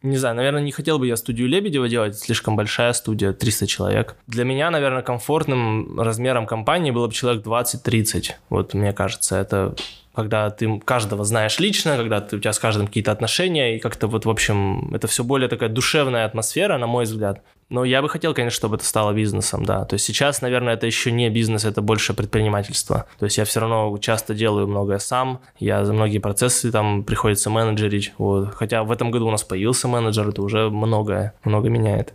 Не 0.02 0.16
знаю, 0.16 0.36
наверное, 0.36 0.62
не 0.62 0.72
хотел 0.72 0.98
бы 0.98 1.06
я 1.06 1.16
студию 1.16 1.48
Лебедева 1.48 1.88
делать, 1.88 2.18
слишком 2.18 2.56
большая 2.56 2.94
студия, 2.94 3.32
300 3.32 3.66
человек. 3.66 4.16
Для 4.26 4.44
меня, 4.44 4.70
наверное, 4.70 5.02
комфортным 5.02 6.00
размером 6.00 6.46
компании 6.46 6.90
было 6.90 7.08
бы 7.08 7.12
человек 7.12 7.44
20-30. 7.44 8.30
Вот 8.48 8.72
мне 8.72 8.94
кажется, 8.94 9.36
это 9.36 9.74
когда 10.14 10.50
ты 10.50 10.80
каждого 10.80 11.24
знаешь 11.24 11.58
лично, 11.58 11.96
когда 11.96 12.20
ты, 12.20 12.36
у 12.36 12.40
тебя 12.40 12.52
с 12.52 12.58
каждым 12.58 12.86
какие-то 12.86 13.12
отношения, 13.12 13.76
и 13.76 13.78
как-то 13.78 14.06
вот, 14.06 14.24
в 14.24 14.30
общем, 14.30 14.92
это 14.94 15.06
все 15.06 15.24
более 15.24 15.48
такая 15.48 15.68
душевная 15.68 16.24
атмосфера, 16.24 16.78
на 16.78 16.86
мой 16.86 17.04
взгляд. 17.04 17.42
Но 17.68 17.84
я 17.84 18.02
бы 18.02 18.08
хотел, 18.08 18.34
конечно, 18.34 18.56
чтобы 18.56 18.76
это 18.76 18.84
стало 18.84 19.12
бизнесом, 19.12 19.64
да. 19.64 19.84
То 19.84 19.94
есть 19.94 20.04
сейчас, 20.04 20.42
наверное, 20.42 20.74
это 20.74 20.86
еще 20.86 21.12
не 21.12 21.30
бизнес, 21.30 21.64
это 21.64 21.80
больше 21.80 22.14
предпринимательство. 22.14 23.06
То 23.18 23.26
есть 23.26 23.38
я 23.38 23.44
все 23.44 23.60
равно 23.60 23.96
часто 23.98 24.34
делаю 24.34 24.66
многое 24.66 24.98
сам, 24.98 25.40
я 25.60 25.84
за 25.84 25.92
многие 25.92 26.18
процессы 26.18 26.72
там 26.72 27.04
приходится 27.04 27.48
менеджерить. 27.48 28.12
Вот. 28.18 28.54
Хотя 28.54 28.82
в 28.82 28.90
этом 28.90 29.12
году 29.12 29.28
у 29.28 29.30
нас 29.30 29.44
появился 29.44 29.86
менеджер, 29.86 30.28
это 30.28 30.42
уже 30.42 30.68
многое, 30.68 31.34
много 31.44 31.68
меняет. 31.68 32.12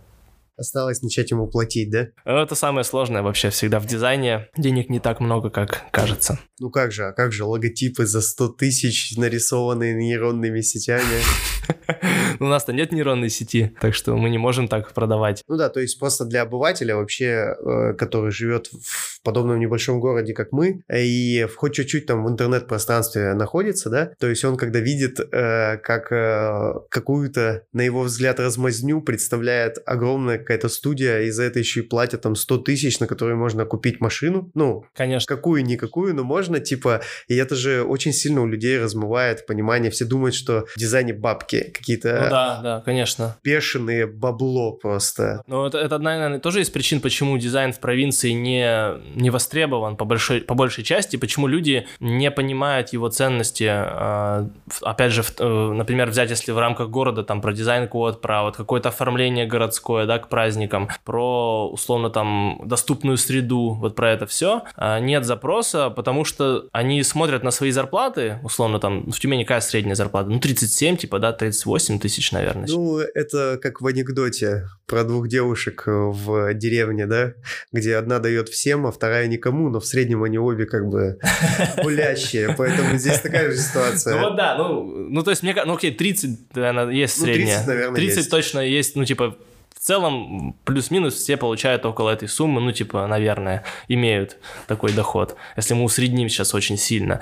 Осталось 0.56 1.02
начать 1.02 1.30
ему 1.30 1.48
платить, 1.48 1.90
да? 1.90 2.08
Это 2.24 2.54
самое 2.54 2.84
сложное 2.84 3.22
вообще 3.22 3.50
всегда 3.50 3.78
в 3.78 3.86
дизайне. 3.86 4.48
Денег 4.56 4.88
не 4.88 5.00
так 5.00 5.20
много, 5.20 5.50
как 5.50 5.84
кажется. 5.90 6.38
Ну 6.58 6.70
как 6.70 6.92
же, 6.92 7.04
а 7.04 7.12
как 7.12 7.32
же 7.32 7.44
логотипы 7.44 8.06
за 8.06 8.22
100 8.22 8.48
тысяч, 8.50 9.16
нарисованные 9.16 9.94
нейронными 9.94 10.62
сетями? 10.62 11.20
У 12.40 12.44
нас-то 12.44 12.72
нет 12.72 12.92
нейронной 12.92 13.28
сети, 13.28 13.74
так 13.80 13.94
что 13.94 14.16
мы 14.16 14.30
не 14.30 14.38
можем 14.38 14.68
так 14.68 14.92
продавать. 14.94 15.42
Ну 15.46 15.56
да, 15.56 15.68
то 15.68 15.80
есть 15.80 15.98
просто 15.98 16.24
для 16.24 16.42
обывателя 16.42 16.96
вообще, 16.96 17.54
э, 17.58 17.94
который 17.94 18.30
живет 18.30 18.68
в 18.68 19.15
подобном 19.26 19.58
небольшом 19.58 19.98
городе, 19.98 20.32
как 20.32 20.52
мы, 20.52 20.82
и 20.92 21.46
хоть 21.56 21.74
чуть-чуть 21.74 22.06
там 22.06 22.24
в 22.24 22.30
интернет-пространстве 22.30 23.34
находится, 23.34 23.90
да, 23.90 24.12
то 24.20 24.28
есть 24.28 24.44
он 24.44 24.56
когда 24.56 24.78
видит, 24.78 25.18
э, 25.18 25.78
как 25.78 26.12
э, 26.12 26.74
какую-то, 26.88 27.64
на 27.72 27.82
его 27.82 28.02
взгляд, 28.02 28.38
размазню 28.38 29.02
представляет 29.02 29.78
огромная 29.84 30.38
какая-то 30.38 30.68
студия, 30.68 31.22
и 31.22 31.30
за 31.30 31.42
это 31.42 31.58
еще 31.58 31.80
и 31.80 31.82
платят 31.82 32.22
там 32.22 32.36
100 32.36 32.58
тысяч, 32.58 33.00
на 33.00 33.08
которые 33.08 33.36
можно 33.36 33.64
купить 33.64 34.00
машину, 34.00 34.50
ну, 34.54 34.84
конечно, 34.94 35.34
какую-никакую, 35.34 36.14
но 36.14 36.22
можно, 36.22 36.60
типа, 36.60 37.02
и 37.26 37.34
это 37.34 37.56
же 37.56 37.82
очень 37.82 38.12
сильно 38.12 38.42
у 38.42 38.46
людей 38.46 38.78
размывает 38.78 39.44
понимание, 39.46 39.90
все 39.90 40.04
думают, 40.04 40.36
что 40.36 40.66
в 40.76 40.78
дизайне 40.78 41.12
бабки 41.12 41.72
какие-то... 41.74 42.20
Ну 42.22 42.30
да, 42.30 42.60
да, 42.62 42.82
конечно. 42.84 43.36
Бешеные 43.42 44.06
бабло 44.06 44.72
просто. 44.72 45.42
Ну 45.48 45.66
это, 45.66 45.78
это, 45.78 45.98
наверное, 45.98 46.38
тоже 46.38 46.60
из 46.60 46.70
причин, 46.70 47.00
почему 47.00 47.36
дизайн 47.38 47.72
в 47.72 47.80
провинции 47.80 48.30
не, 48.30 49.15
не 49.16 49.30
востребован 49.30 49.96
по 49.96 50.04
большой, 50.04 50.42
по 50.42 50.54
большей 50.54 50.84
части, 50.84 51.16
почему 51.16 51.46
люди 51.46 51.86
не 52.00 52.30
понимают 52.30 52.90
его 52.92 53.08
ценности. 53.08 53.66
А, 53.68 54.48
опять 54.82 55.12
же, 55.12 55.24
э, 55.38 55.72
например, 55.72 56.10
взять, 56.10 56.30
если 56.30 56.52
в 56.52 56.58
рамках 56.58 56.90
города, 56.90 57.24
там, 57.24 57.40
про 57.40 57.52
дизайн-код, 57.52 58.20
про 58.20 58.42
вот 58.42 58.56
какое-то 58.56 58.90
оформление 58.90 59.46
городское, 59.46 60.06
да, 60.06 60.18
к 60.18 60.28
праздникам, 60.28 60.88
про, 61.04 61.68
условно, 61.70 62.10
там, 62.10 62.60
доступную 62.64 63.16
среду, 63.16 63.72
вот 63.80 63.94
про 63.94 64.12
это 64.12 64.26
все, 64.26 64.62
а, 64.76 65.00
нет 65.00 65.24
запроса, 65.24 65.90
потому 65.90 66.24
что 66.24 66.66
они 66.72 67.02
смотрят 67.02 67.42
на 67.42 67.50
свои 67.50 67.70
зарплаты, 67.70 68.38
условно, 68.42 68.78
там, 68.78 69.10
в 69.10 69.18
Тюмени 69.18 69.44
какая 69.44 69.60
средняя 69.60 69.94
зарплата? 69.94 70.28
Ну, 70.28 70.38
37, 70.38 70.98
типа, 70.98 71.18
да, 71.18 71.32
38 71.32 71.98
тысяч, 71.98 72.32
наверное. 72.32 72.66
Ну, 72.68 72.98
это 72.98 73.58
как 73.62 73.80
в 73.80 73.86
анекдоте 73.86 74.68
про 74.86 75.04
двух 75.04 75.28
девушек 75.28 75.84
в 75.86 76.52
деревне, 76.54 77.06
да, 77.06 77.32
где 77.72 77.96
одна 77.96 78.18
дает 78.18 78.48
всем, 78.50 78.86
а 78.86 78.92
вторая 78.92 79.05
никому, 79.26 79.68
но 79.70 79.80
в 79.80 79.86
среднем 79.86 80.22
они 80.22 80.38
обе 80.38 80.66
как 80.66 80.88
бы 80.88 81.18
гулящие, 81.82 82.54
поэтому 82.56 82.96
здесь 82.96 83.20
такая 83.20 83.50
же 83.50 83.56
ситуация. 83.56 84.16
Ну 84.16 84.20
вот 84.22 84.36
да, 84.36 84.56
ну, 84.56 84.84
ну 84.84 85.22
то 85.22 85.30
есть 85.30 85.42
мне, 85.42 85.54
ну 85.64 85.74
окей, 85.74 85.92
30, 85.92 86.54
наверное, 86.54 86.90
есть 86.90 87.20
средняя. 87.20 87.58
Ну 87.60 87.64
30, 87.64 87.66
наверное, 87.66 87.96
30 87.96 88.16
есть. 88.16 88.30
точно 88.30 88.60
есть, 88.60 88.96
ну 88.96 89.04
типа 89.04 89.36
в 89.74 89.78
целом, 89.78 90.56
плюс-минус 90.64 91.14
все 91.14 91.36
получают 91.36 91.84
около 91.84 92.10
этой 92.10 92.28
суммы, 92.28 92.60
ну, 92.60 92.72
типа, 92.72 93.06
наверное, 93.06 93.62
имеют 93.88 94.38
такой 94.66 94.92
доход, 94.92 95.36
если 95.56 95.74
мы 95.74 95.84
усредним 95.84 96.28
сейчас 96.28 96.54
очень 96.54 96.76
сильно. 96.78 97.20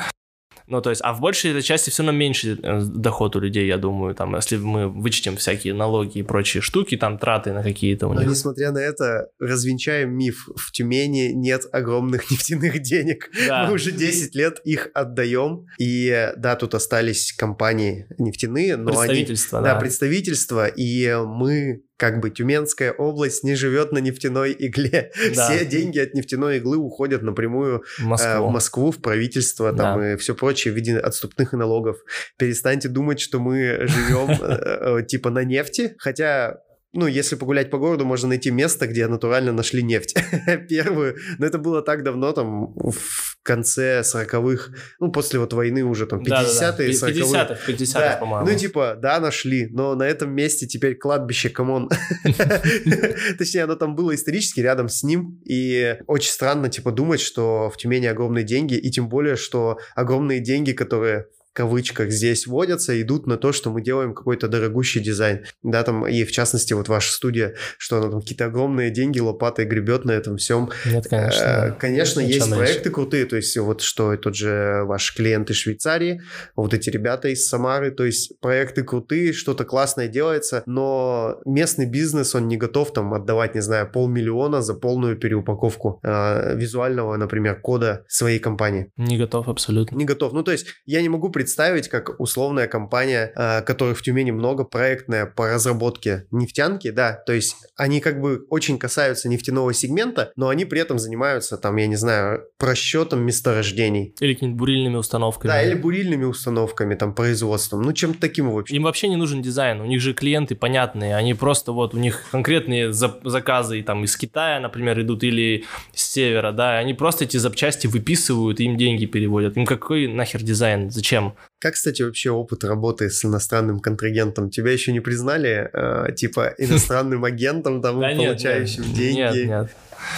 Ну, 0.67 0.81
то 0.81 0.91
есть, 0.91 1.03
а 1.05 1.13
в 1.13 1.21
большей 1.21 1.61
части 1.63 1.91
все 1.91 2.03
равно 2.03 2.19
меньше 2.19 2.59
э, 2.63 2.81
доход 2.85 3.37
у 3.37 3.41
людей, 3.41 3.67
я 3.67 3.77
думаю, 3.77 4.15
там, 4.15 4.35
если 4.35 4.57
мы 4.57 4.89
вычтем 4.89 5.37
всякие 5.37 5.75
налоги 5.75 6.19
и 6.19 6.23
прочие 6.23 6.63
штуки, 6.63 6.97
там, 6.97 7.19
траты 7.19 7.53
на 7.53 7.63
какие-то 7.63 8.09
у 8.09 8.15
Но 8.15 8.21
них. 8.21 8.31
несмотря 8.31 8.71
на 8.73 8.79
это, 8.79 9.29
развенчаем 9.39 10.13
миф. 10.17 10.49
В 10.57 10.73
Тюмени 10.73 11.33
нет 11.33 11.67
огромных 11.71 12.31
нефтяных 12.31 12.81
денег. 12.81 13.31
Да. 13.47 13.67
Мы 13.67 13.75
уже 13.75 13.93
10 13.93 14.35
лет 14.35 14.61
их 14.65 14.89
отдаем. 14.95 15.67
И 15.79 16.33
да, 16.37 16.57
тут 16.57 16.75
остались 16.75 17.33
компании 17.33 18.07
нефтяные, 18.19 18.77
но 18.77 18.99
они... 19.01 19.27
Да, 19.53 19.61
да, 19.61 19.75
представительства, 19.77 20.67
и 20.67 21.15
мы 21.25 21.83
как 21.97 22.21
бы 22.21 22.31
Тюменская 22.31 22.93
область 22.93 23.45
не 23.45 23.55
живет 23.55 23.93
на 23.93 23.99
нефтяной 23.99 24.55
игле. 24.59 25.13
Да. 25.35 25.49
Все 25.49 25.65
деньги 25.65 25.99
от 25.99 26.15
нефтяной 26.15 26.59
иглы 26.59 26.77
уходят 26.77 27.23
напрямую 27.23 27.85
в 27.99 28.05
Москву, 28.05 28.31
э, 28.31 28.41
в, 28.41 28.51
Москву, 28.51 28.91
в 28.91 29.01
правительство 29.01 29.73
там, 29.73 30.01
да. 30.01 30.13
и 30.13 30.17
все 30.17 30.35
прочее 30.35 30.73
в 30.73 30.77
виде 30.77 30.99
отступных 30.99 31.53
налогов. 31.53 31.99
Перестаньте 32.37 32.89
думать, 32.89 33.21
что 33.21 33.39
мы 33.39 33.87
живем 33.87 34.31
э, 34.43 35.01
э, 35.01 35.07
типа 35.07 35.31
на 35.31 35.45
нефти, 35.45 35.95
хотя 35.99 36.59
ну, 36.95 37.07
если 37.07 37.37
погулять 37.37 37.71
по 37.71 37.79
городу, 37.79 38.05
можно 38.05 38.29
найти 38.29 38.51
место, 38.51 38.87
где 38.87 39.07
натурально 39.07 39.53
нашли 39.53 39.83
нефть. 39.83 40.17
Первую. 40.69 41.17
Но 41.39 41.47
это 41.47 41.59
было 41.59 41.83
так 41.83 42.03
давно, 42.03 42.33
там, 42.33 42.75
в 42.75 43.37
конце 43.43 44.01
40-х, 44.01 44.73
ну, 45.01 45.13
после 45.13 45.39
вот 45.39 45.53
войны 45.53 45.85
уже, 45.85 46.07
там, 46.07 46.21
50-е, 46.21 46.91
40-е. 46.91 47.23
50-х, 47.23 47.59
50-х, 47.69 48.01
Да. 48.01 48.17
по-моему. 48.21 48.49
Ну, 48.49 48.57
типа, 48.57 48.97
да, 49.01 49.21
нашли, 49.21 49.69
но 49.71 49.95
на 49.95 50.05
этом 50.05 50.33
месте 50.33 50.67
теперь 50.67 50.97
кладбище, 50.97 51.51
come 51.51 51.74
on. 51.74 51.91
Точнее, 53.39 53.65
оно 53.65 53.75
там 53.77 53.95
было 53.95 54.15
исторически 54.15 54.61
рядом 54.61 54.89
с 54.89 55.03
ним, 55.03 55.41
и 55.45 55.97
очень 56.07 56.31
странно, 56.31 56.69
типа, 56.69 56.93
думать, 56.93 57.21
что 57.21 57.71
в 57.71 57.77
Тюмени 57.77 58.07
огромные 58.07 58.45
деньги, 58.45 58.75
и 58.75 58.91
тем 58.91 59.09
более, 59.09 59.37
что 59.37 59.79
огромные 59.95 60.41
деньги, 60.41 60.73
которые 60.73 61.27
кавычках 61.55 62.11
здесь 62.11 62.47
водятся, 62.47 63.01
идут 63.01 63.27
на 63.27 63.37
то, 63.37 63.53
что 63.53 63.71
мы 63.71 63.81
делаем 63.81 64.13
какой-то 64.13 64.49
дорогущий 64.49 65.01
дизайн. 65.01 65.45
Да, 65.63 65.83
там, 65.83 66.07
и 66.07 66.25
в 66.25 66.33
частности, 66.33 66.75
вот 66.75 66.89
ваша 66.89 67.13
студия, 67.13 67.55
что 67.79 67.99
она 67.99 68.11
там 68.11 68.21
какие-то 68.21 68.47
огромные 68.47 68.91
деньги 68.91 69.21
лопатой 69.21 69.65
гребет 69.65 70.05
на 70.05 70.13
этом 70.13 70.37
всем. 70.37 70.71
Нет, 70.85 71.07
конечно. 71.09 71.45
Да. 71.45 71.71
Конечно, 71.79 72.21
Ничего 72.21 72.47
есть 72.47 72.51
проекты 72.55 72.91
крутые, 72.91 73.25
то 73.25 73.37
есть 73.37 73.57
вот 73.57 73.81
что 73.81 74.17
тот 74.17 74.35
же 74.35 74.83
ваш 74.85 75.15
клиент 75.15 75.51
из 75.51 75.57
Швейцарии, 75.57 76.21
вот 76.57 76.75
эти 76.75 76.91
ребята 76.91 77.29
из 77.29 77.49
Самары, 77.49 77.93
то 77.93 78.05
есть 78.05 78.39
проекты 78.41 78.83
крутые, 78.83 79.33
что-то 79.33 79.65
классное 79.65 80.09
делается, 80.09 80.63
но 80.67 81.41
местный 81.45 81.87
бизнес, 81.87 82.35
он 82.35 82.49
не 82.49 82.57
готов 82.57 82.93
там 82.93 83.15
отдавать, 83.15 83.55
не 83.55 83.61
знаю, 83.61 83.91
полмиллиона 83.91 84.61
за 84.61 84.75
полную 84.75 85.17
переупаковку 85.17 86.01
э, 86.03 86.57
визуального, 86.57 87.17
например, 87.17 87.61
кода 87.61 88.05
своей 88.09 88.41
компании. 88.41 88.91
Не 88.97 89.19
готов 89.19 89.49
абсолютно. 89.49 89.97
Не 89.97 90.05
готов. 90.05 90.33
Ну, 90.33 90.43
то 90.43 90.51
есть 90.51 90.67
я 90.85 91.01
не 91.01 91.09
могу 91.09 91.31
представить, 91.45 91.89
как 91.89 92.19
условная 92.19 92.67
компания, 92.69 93.31
э, 93.37 93.61
которых 93.61 93.99
в 93.99 94.03
Тюмени 94.03 94.31
много, 94.31 94.65
проектная 94.65 95.27
по 95.27 95.49
разработке 95.49 96.27
нефтянки, 96.31 96.91
да, 96.91 97.13
то 97.13 97.35
есть 97.35 97.57
они 97.77 98.01
как 98.01 98.19
бы 98.19 98.47
очень 98.49 98.79
касаются 98.79 99.29
нефтяного 99.29 99.75
сегмента, 99.75 100.33
но 100.37 100.49
они 100.49 100.65
при 100.65 100.81
этом 100.81 100.99
занимаются, 100.99 101.59
там, 101.59 101.77
я 101.77 101.87
не 101.87 101.97
знаю, 101.97 102.45
просчетом 102.57 103.27
месторождений. 103.27 104.15
Или 104.21 104.33
какими-нибудь 104.33 104.59
бурильными 104.59 104.97
установками. 104.97 105.51
Да, 105.51 105.63
или 105.63 105.75
бурильными 105.75 106.25
установками, 106.25 106.95
там, 106.95 107.15
производством, 107.15 107.83
ну, 107.83 107.93
чем-то 107.93 108.21
таким 108.21 108.51
вообще. 108.51 108.77
Им 108.77 108.85
вообще 108.85 109.09
не 109.09 109.17
нужен 109.17 109.43
дизайн, 109.43 109.83
у 109.83 109.85
них 109.85 110.01
же 110.01 110.15
клиенты 110.15 110.55
понятные, 110.55 111.15
они 111.15 111.35
просто 111.35 111.73
вот, 111.73 111.93
у 111.93 111.99
них 111.99 112.25
конкретные 112.31 112.91
за- 112.91 113.21
заказы 113.23 113.83
там 113.83 114.03
из 114.05 114.17
Китая, 114.17 114.61
например, 114.61 114.99
идут 115.03 115.23
или 115.25 115.65
с 115.93 116.11
севера, 116.11 116.53
да, 116.53 116.79
они 116.79 116.95
просто 116.95 117.25
эти 117.25 117.37
запчасти 117.37 117.87
выписывают 117.87 118.61
им 118.61 118.79
деньги 118.79 119.05
переводят. 119.05 119.59
Им 119.59 119.67
какой 119.67 120.09
нахер 120.09 120.43
дизайн, 120.43 120.91
зачем? 120.91 121.34
Как, 121.59 121.75
кстати, 121.75 122.03
вообще 122.03 122.31
опыт 122.31 122.65
работы 122.65 123.11
с 123.11 123.25
иностранным 123.25 123.81
контрагентом? 123.81 124.51
Тебя 124.51 124.73
еще 124.73 124.93
не 124.93 125.01
признали, 125.01 125.71
э, 125.73 126.13
типа, 126.15 126.55
иностранным 126.59 127.25
агентом, 127.25 127.83
там, 127.83 128.01
Да 128.01 128.09
получающим 128.11 128.83
нет, 128.83 128.95
деньги? 128.95 129.19
Нет, 129.19 129.47
нет, 129.47 129.71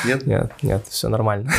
Нет? 0.04 0.26
нет, 0.26 0.52
нет, 0.62 0.86
все 0.88 1.08
нормально. 1.08 1.50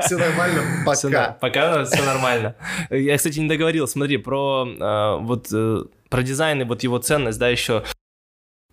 Все 0.00 0.18
нормально, 0.18 0.62
пока. 0.86 1.36
Пока 1.40 1.84
все 1.84 2.02
нормально. 2.02 2.54
Я, 2.90 3.16
кстати, 3.16 3.38
не 3.38 3.48
договорил. 3.48 3.88
Смотри, 3.88 4.18
про 4.18 4.66
э, 4.66 5.24
вот 5.24 5.48
э, 5.52 5.84
про 6.08 6.22
дизайн 6.22 6.60
и 6.60 6.64
вот 6.64 6.82
его 6.82 6.98
ценность, 6.98 7.38
да, 7.38 7.48
еще. 7.48 7.84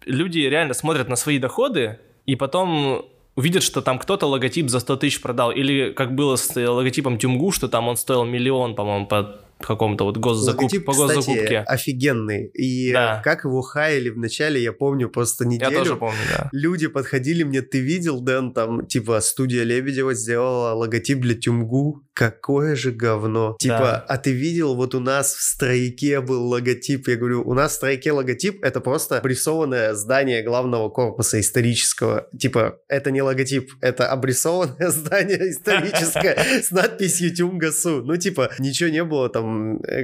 Люди 0.05 0.39
реально 0.39 0.73
смотрят 0.73 1.07
на 1.07 1.15
свои 1.15 1.39
доходы 1.39 1.99
и 2.25 2.35
потом 2.35 3.05
увидят, 3.35 3.63
что 3.63 3.81
там 3.81 3.97
кто-то 3.99 4.27
логотип 4.27 4.69
за 4.69 4.79
100 4.79 4.97
тысяч 4.97 5.21
продал. 5.21 5.51
Или 5.51 5.93
как 5.93 6.13
было 6.13 6.35
с 6.35 6.53
логотипом 6.55 7.17
Тюмгу, 7.17 7.51
что 7.51 7.69
там 7.69 7.87
он 7.87 7.95
стоил 7.95 8.25
миллион, 8.25 8.75
по-моему, 8.75 9.07
по 9.07 9.39
какому-то 9.59 10.05
вот 10.05 10.17
госзакуп... 10.17 10.61
Логотип, 10.63 10.85
по 10.85 10.91
кстати, 10.93 11.15
госзакупке. 11.15 11.59
офигенный. 11.59 12.47
И 12.53 12.91
Да. 12.93 13.21
как 13.23 13.43
его 13.45 13.61
хаяли 13.61 14.09
в 14.09 14.17
начале, 14.17 14.61
я 14.61 14.71
помню 14.73 15.09
просто 15.09 15.43
Я 15.43 15.49
неделю. 15.49 15.77
тоже 15.79 15.95
помню, 15.95 16.17
да. 16.37 16.49
Люди 16.51 16.87
подходили 16.87 17.43
мне, 17.43 17.61
ты 17.61 17.79
видел, 17.79 18.21
Дэн, 18.21 18.53
там, 18.53 18.85
типа, 18.87 19.19
студия 19.21 19.63
Лебедева 19.63 20.13
сделала 20.13 20.73
логотип 20.73 21.19
для 21.19 21.35
Тюмгу. 21.35 22.03
Какое 22.13 22.75
же 22.75 22.91
говно. 22.91 23.55
Типа, 23.59 23.77
Да. 23.77 24.05
а 24.07 24.17
ты 24.17 24.31
видел, 24.31 24.75
вот 24.75 24.93
у 24.93 24.99
нас 24.99 25.33
в 25.33 25.41
Стройке 25.41 26.19
был 26.19 26.47
логотип. 26.47 27.07
Я 27.07 27.15
говорю, 27.15 27.43
у 27.47 27.53
нас 27.53 27.71
в 27.71 27.75
Стройке 27.75 28.11
логотип, 28.11 28.63
это 28.63 28.81
просто 28.81 29.19
обрисованное 29.19 29.93
здание 29.93 30.43
главного 30.43 30.89
корпуса 30.89 31.39
исторического. 31.39 32.27
Типа, 32.37 32.79
это 32.89 33.11
не 33.11 33.21
логотип, 33.21 33.71
это 33.81 34.07
обрисованное 34.11 34.89
здание 34.89 35.49
историческое 35.51 36.35
с 36.63 36.71
надписью 36.71 37.33
Тюмгасу. 37.33 38.01
Ну, 38.03 38.17
типа, 38.17 38.51
ничего 38.59 38.89
не 38.89 39.03
было 39.03 39.29
там, 39.29 39.48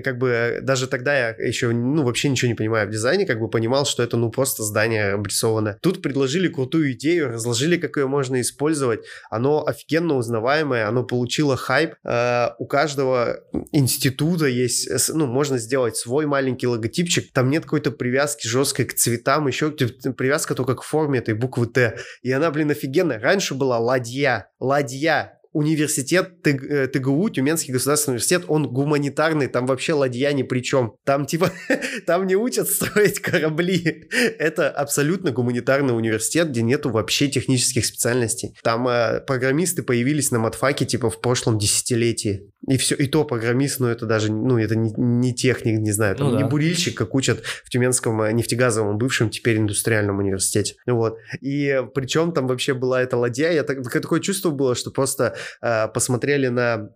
как 0.03 0.17
бы, 0.17 0.29
э, 0.29 0.61
даже 0.61 0.87
тогда 0.87 1.17
я 1.17 1.29
еще, 1.29 1.71
ну, 1.71 2.03
вообще 2.03 2.29
ничего 2.29 2.47
не 2.47 2.55
понимаю 2.55 2.87
в 2.87 2.91
дизайне, 2.91 3.25
как 3.25 3.39
бы 3.39 3.49
понимал, 3.49 3.85
что 3.85 4.03
это, 4.03 4.17
ну, 4.17 4.29
просто 4.29 4.63
здание 4.63 5.13
обрисованное. 5.13 5.77
Тут 5.81 6.01
предложили 6.01 6.47
крутую 6.47 6.93
идею, 6.93 7.29
разложили, 7.29 7.77
как 7.77 7.97
ее 7.97 8.07
можно 8.07 8.39
использовать. 8.41 9.01
Оно 9.29 9.65
офигенно 9.65 10.15
узнаваемое, 10.15 10.87
оно 10.87 11.03
получило 11.03 11.55
хайп. 11.57 11.95
Э, 12.03 12.49
у 12.59 12.67
каждого 12.67 13.39
института 13.71 14.45
есть, 14.45 14.87
э, 14.89 14.97
ну, 15.13 15.27
можно 15.27 15.57
сделать 15.57 15.95
свой 15.95 16.25
маленький 16.25 16.67
логотипчик. 16.67 17.31
Там 17.33 17.49
нет 17.49 17.63
какой-то 17.63 17.91
привязки 17.91 18.47
жесткой 18.47 18.85
к 18.85 18.93
цветам, 18.93 19.47
еще 19.47 19.71
привязка 19.71 20.55
только 20.55 20.75
к 20.75 20.83
форме 20.83 21.19
этой 21.19 21.33
буквы 21.33 21.67
Т. 21.67 21.97
И 22.21 22.31
она, 22.31 22.51
блин, 22.51 22.71
офигенная. 22.71 23.19
Раньше 23.19 23.55
была 23.55 23.79
ладья. 23.79 24.49
Ладья. 24.59 25.34
Университет 25.55 26.45
э, 26.45 26.87
ТГУ, 26.87 27.29
Тюменский 27.29 27.71
государственный 27.71 28.15
университет, 28.15 28.43
он 28.49 28.67
гуманитарный, 28.67 29.47
там 29.47 29.65
вообще 29.67 29.93
ладья 29.93 30.33
ни 30.33 30.43
при 30.43 30.59
чем. 30.59 30.95
Там 31.05 31.25
типа, 31.25 31.49
там 32.05 32.27
не 32.27 32.35
учат 32.35 32.67
строить 32.67 33.19
корабли. 33.19 34.09
Это 34.37 34.69
абсолютно 34.69 35.31
гуманитарный 35.31 35.95
университет, 35.95 36.49
где 36.49 36.61
нету 36.61 36.89
вообще 36.89 37.29
технических 37.29 37.85
специальностей. 37.85 38.53
Там 38.63 38.85
э, 38.89 39.21
программисты 39.21 39.81
появились 39.81 40.29
на 40.29 40.39
матфаке 40.39 40.85
типа 40.85 41.09
в 41.09 41.21
прошлом 41.21 41.57
десятилетии. 41.57 42.51
И 42.67 42.77
все, 42.77 42.95
и 42.95 43.07
то 43.07 43.23
программист, 43.23 43.79
ну 43.79 43.87
это 43.87 44.05
даже, 44.05 44.31
ну 44.31 44.57
это 44.57 44.75
не, 44.75 44.91
не 44.97 45.33
техник, 45.35 45.79
не 45.79 45.91
знаю, 45.91 46.15
там 46.15 46.31
Ну 46.31 46.35
не 46.35 46.43
да. 46.43 46.49
бурильщик, 46.49 46.97
как 46.97 47.13
учат 47.13 47.43
в 47.63 47.69
Тюменском 47.69 48.21
э, 48.23 48.31
нефтегазовом 48.33 48.97
бывшем, 48.97 49.29
теперь 49.29 49.57
индустриальном 49.57 50.17
университете. 50.17 50.75
Вот. 50.87 51.17
И 51.41 51.81
причем 51.93 52.31
там 52.31 52.47
вообще 52.47 52.73
была 52.73 53.01
эта 53.01 53.17
ладья, 53.17 53.51
я 53.51 53.63
так, 53.63 53.89
такое 53.89 54.19
чувство 54.19 54.49
было, 54.49 54.75
что 54.75 54.91
просто 54.91 55.35
э, 55.61 55.87
посмотрели 55.87 56.47
на 56.47 56.89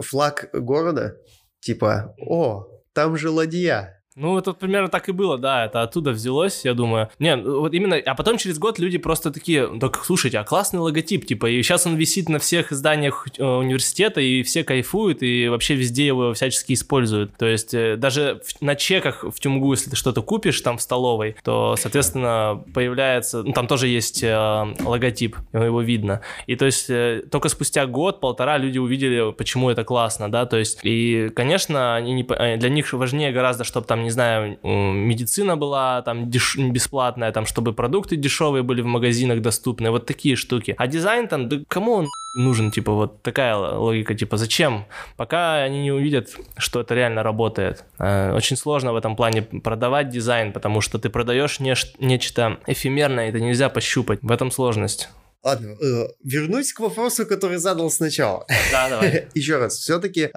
флаг 0.00 0.50
города, 0.52 1.16
типа, 1.60 2.14
о, 2.18 2.66
там 2.92 3.16
же 3.16 3.30
ладья. 3.30 4.03
Ну, 4.16 4.38
это 4.38 4.52
примерно 4.52 4.88
так 4.88 5.08
и 5.08 5.12
было, 5.12 5.38
да, 5.38 5.64
это 5.64 5.82
оттуда 5.82 6.12
взялось, 6.12 6.64
я 6.64 6.74
думаю. 6.74 7.08
Не, 7.18 7.34
ну, 7.34 7.60
вот 7.60 7.74
именно, 7.74 7.96
а 7.96 8.14
потом 8.14 8.38
через 8.38 8.60
год 8.60 8.78
люди 8.78 8.96
просто 8.96 9.32
такие, 9.32 9.68
так, 9.80 10.04
слушайте, 10.04 10.38
а 10.38 10.44
классный 10.44 10.78
логотип, 10.78 11.26
типа, 11.26 11.50
и 11.50 11.60
сейчас 11.62 11.84
он 11.84 11.96
висит 11.96 12.28
на 12.28 12.38
всех 12.38 12.70
зданиях 12.70 13.26
э, 13.36 13.44
университета, 13.44 14.20
и 14.20 14.44
все 14.44 14.62
кайфуют, 14.62 15.24
и 15.24 15.48
вообще 15.48 15.74
везде 15.74 16.06
его 16.06 16.32
всячески 16.32 16.74
используют. 16.74 17.36
То 17.36 17.46
есть 17.46 17.74
э, 17.74 17.96
даже 17.96 18.40
на 18.60 18.76
чеках 18.76 19.24
в 19.24 19.40
Тюмгу, 19.40 19.72
если 19.72 19.90
ты 19.90 19.96
что-то 19.96 20.22
купишь 20.22 20.60
там 20.60 20.78
в 20.78 20.82
столовой, 20.82 21.34
то, 21.42 21.74
соответственно, 21.76 22.62
появляется, 22.72 23.42
ну, 23.42 23.52
там 23.52 23.66
тоже 23.66 23.88
есть 23.88 24.22
э, 24.22 24.74
логотип, 24.80 25.36
его 25.52 25.80
видно. 25.80 26.20
И 26.46 26.54
то 26.54 26.66
есть 26.66 26.88
э, 26.88 27.24
только 27.32 27.48
спустя 27.48 27.86
год-полтора 27.86 28.58
люди 28.58 28.78
увидели, 28.78 29.32
почему 29.32 29.70
это 29.70 29.82
классно, 29.82 30.30
да, 30.30 30.46
то 30.46 30.56
есть, 30.56 30.78
и, 30.84 31.30
конечно, 31.34 31.96
они 31.96 32.12
не, 32.12 32.24
э, 32.28 32.58
для 32.58 32.68
них 32.68 32.92
важнее 32.92 33.32
гораздо, 33.32 33.64
чтобы 33.64 33.88
там, 33.88 34.03
не 34.04 34.10
знаю, 34.10 34.58
медицина 34.62 35.56
была 35.56 36.02
там 36.02 36.30
деш- 36.30 36.56
бесплатная, 36.70 37.32
там, 37.32 37.46
чтобы 37.46 37.72
продукты 37.72 38.16
дешевые 38.16 38.62
были 38.62 38.82
в 38.82 38.86
магазинах 38.86 39.40
доступны, 39.40 39.90
вот 39.90 40.06
такие 40.06 40.36
штуки. 40.36 40.74
А 40.78 40.86
дизайн 40.86 41.26
там, 41.28 41.48
да 41.48 41.56
кому 41.68 41.92
он 41.94 42.06
нужен, 42.36 42.70
типа, 42.70 42.92
вот 42.92 43.22
такая 43.22 43.56
логика, 43.56 44.14
типа, 44.14 44.36
зачем? 44.36 44.84
Пока 45.16 45.54
они 45.62 45.82
не 45.82 45.92
увидят, 45.92 46.30
что 46.56 46.80
это 46.80 46.94
реально 46.94 47.22
работает. 47.22 47.84
Э, 47.98 48.32
Очень 48.34 48.56
сложно 48.56 48.92
в 48.92 48.96
этом 48.96 49.16
плане 49.16 49.42
продавать 49.42 50.08
дизайн, 50.10 50.52
потому 50.52 50.80
что 50.80 50.98
ты 50.98 51.10
продаешь 51.10 51.60
нечто 51.60 52.58
эфемерное, 52.66 53.28
это 53.28 53.40
нельзя 53.40 53.68
пощупать. 53.68 54.18
В 54.22 54.30
этом 54.32 54.50
сложность. 54.50 55.08
Ладно, 55.44 55.76
э, 55.80 56.08
вернусь 56.24 56.72
к 56.72 56.80
вопросу, 56.80 57.26
который 57.26 57.58
задал 57.58 57.90
сначала. 57.90 58.46
Да, 58.72 58.88
давай. 58.88 59.28
Еще 59.34 59.58
раз, 59.58 59.76
все-таки 59.76 60.30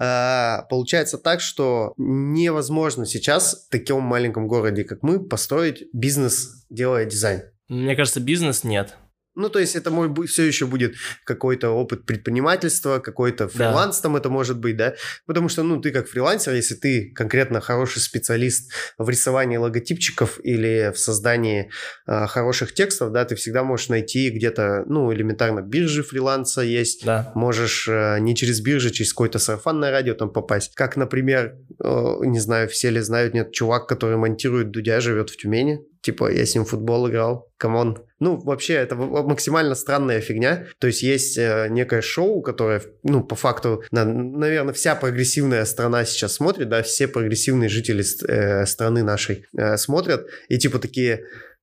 получается 0.69 1.17
так, 1.17 1.39
что 1.41 1.93
невозможно 1.97 3.05
сейчас 3.05 3.67
в 3.67 3.71
таком 3.71 4.03
маленьком 4.03 4.47
городе, 4.47 4.83
как 4.83 5.03
мы, 5.03 5.25
построить 5.25 5.85
бизнес, 5.93 6.65
делая 6.69 7.05
дизайн. 7.05 7.43
Мне 7.69 7.95
кажется, 7.95 8.19
бизнес 8.19 8.63
нет. 8.63 8.95
Ну, 9.37 9.49
то 9.49 9.59
есть 9.59 9.75
это 9.75 9.91
быть, 9.91 10.29
все 10.31 10.43
еще 10.43 10.65
будет 10.65 10.95
какой-то 11.23 11.69
опыт 11.69 12.05
предпринимательства, 12.05 12.97
какой-то 12.99 13.47
фриланс 13.47 13.99
там 14.01 14.15
это 14.15 14.29
может 14.29 14.57
быть, 14.57 14.75
да? 14.77 14.95
Потому 15.27 15.47
что, 15.47 15.61
ну, 15.63 15.79
ты 15.79 15.91
как 15.91 16.07
фрилансер, 16.07 16.53
если 16.53 16.73
ты 16.73 17.11
конкретно 17.13 17.61
хороший 17.61 17.99
специалист 18.01 18.71
в 18.97 19.07
рисовании 19.07 19.57
логотипчиков 19.57 20.39
или 20.43 20.91
в 20.91 20.97
создании 20.97 21.69
э, 22.07 22.27
хороших 22.27 22.73
текстов, 22.73 23.11
да, 23.11 23.25
ты 23.25 23.35
всегда 23.35 23.63
можешь 23.63 23.89
найти 23.89 24.31
где-то, 24.31 24.83
ну, 24.87 25.13
элементарно 25.13 25.61
биржи 25.61 26.01
фриланса 26.01 26.61
есть, 26.61 27.05
Да. 27.05 27.31
можешь 27.35 27.87
э, 27.87 28.17
не 28.19 28.35
через 28.35 28.59
биржи, 28.61 28.89
через 28.89 29.13
какое-то 29.13 29.37
сарафанное 29.39 29.91
радио 29.91 30.15
там 30.15 30.31
попасть. 30.31 30.73
Как, 30.73 30.97
например, 30.97 31.55
э, 31.83 32.15
не 32.21 32.39
знаю, 32.39 32.67
все 32.69 32.89
ли 32.89 33.01
знают, 33.01 33.35
нет, 33.35 33.51
чувак, 33.51 33.87
который 33.87 34.17
монтирует 34.17 34.71
Дудя, 34.71 34.99
живет 34.99 35.29
в 35.29 35.37
Тюмени. 35.37 35.79
Типа, 36.01 36.31
я 36.31 36.43
с 36.45 36.55
ним 36.55 36.65
в 36.65 36.69
футбол 36.69 37.07
играл. 37.07 37.51
Come 37.57 37.80
on. 37.80 37.97
Ну, 38.19 38.37
вообще, 38.37 38.73
это 38.73 38.95
максимально 38.95 39.75
странная 39.75 40.21
фигня. 40.21 40.65
То 40.79 40.87
есть 40.87 41.03
есть 41.03 41.37
э, 41.37 41.67
некое 41.69 42.01
шоу, 42.01 42.41
которое, 42.41 42.81
ну, 43.03 43.23
по 43.23 43.35
факту, 43.35 43.83
на, 43.91 44.05
наверное, 44.05 44.73
вся 44.73 44.95
прогрессивная 44.95 45.65
страна 45.65 46.03
сейчас 46.05 46.33
смотрит, 46.33 46.69
да, 46.69 46.81
все 46.81 47.07
прогрессивные 47.07 47.69
жители 47.69 48.03
э, 48.27 48.65
страны 48.65 49.03
нашей 49.03 49.45
э, 49.55 49.77
смотрят, 49.77 50.27
и 50.49 50.57
типа 50.57 50.79
такие 50.79 51.13
э, 51.13 51.19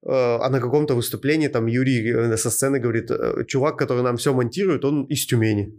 а 0.06 0.48
на 0.48 0.60
каком-то 0.60 0.94
выступлении 0.94 1.48
там 1.48 1.66
Юрий 1.66 2.08
э, 2.12 2.36
со 2.36 2.50
сцены 2.50 2.78
говорит, 2.78 3.10
«Э, 3.10 3.44
чувак, 3.48 3.76
который 3.76 4.04
нам 4.04 4.16
все 4.16 4.32
монтирует, 4.32 4.84
он 4.84 5.04
из 5.04 5.26
Тюмени. 5.26 5.74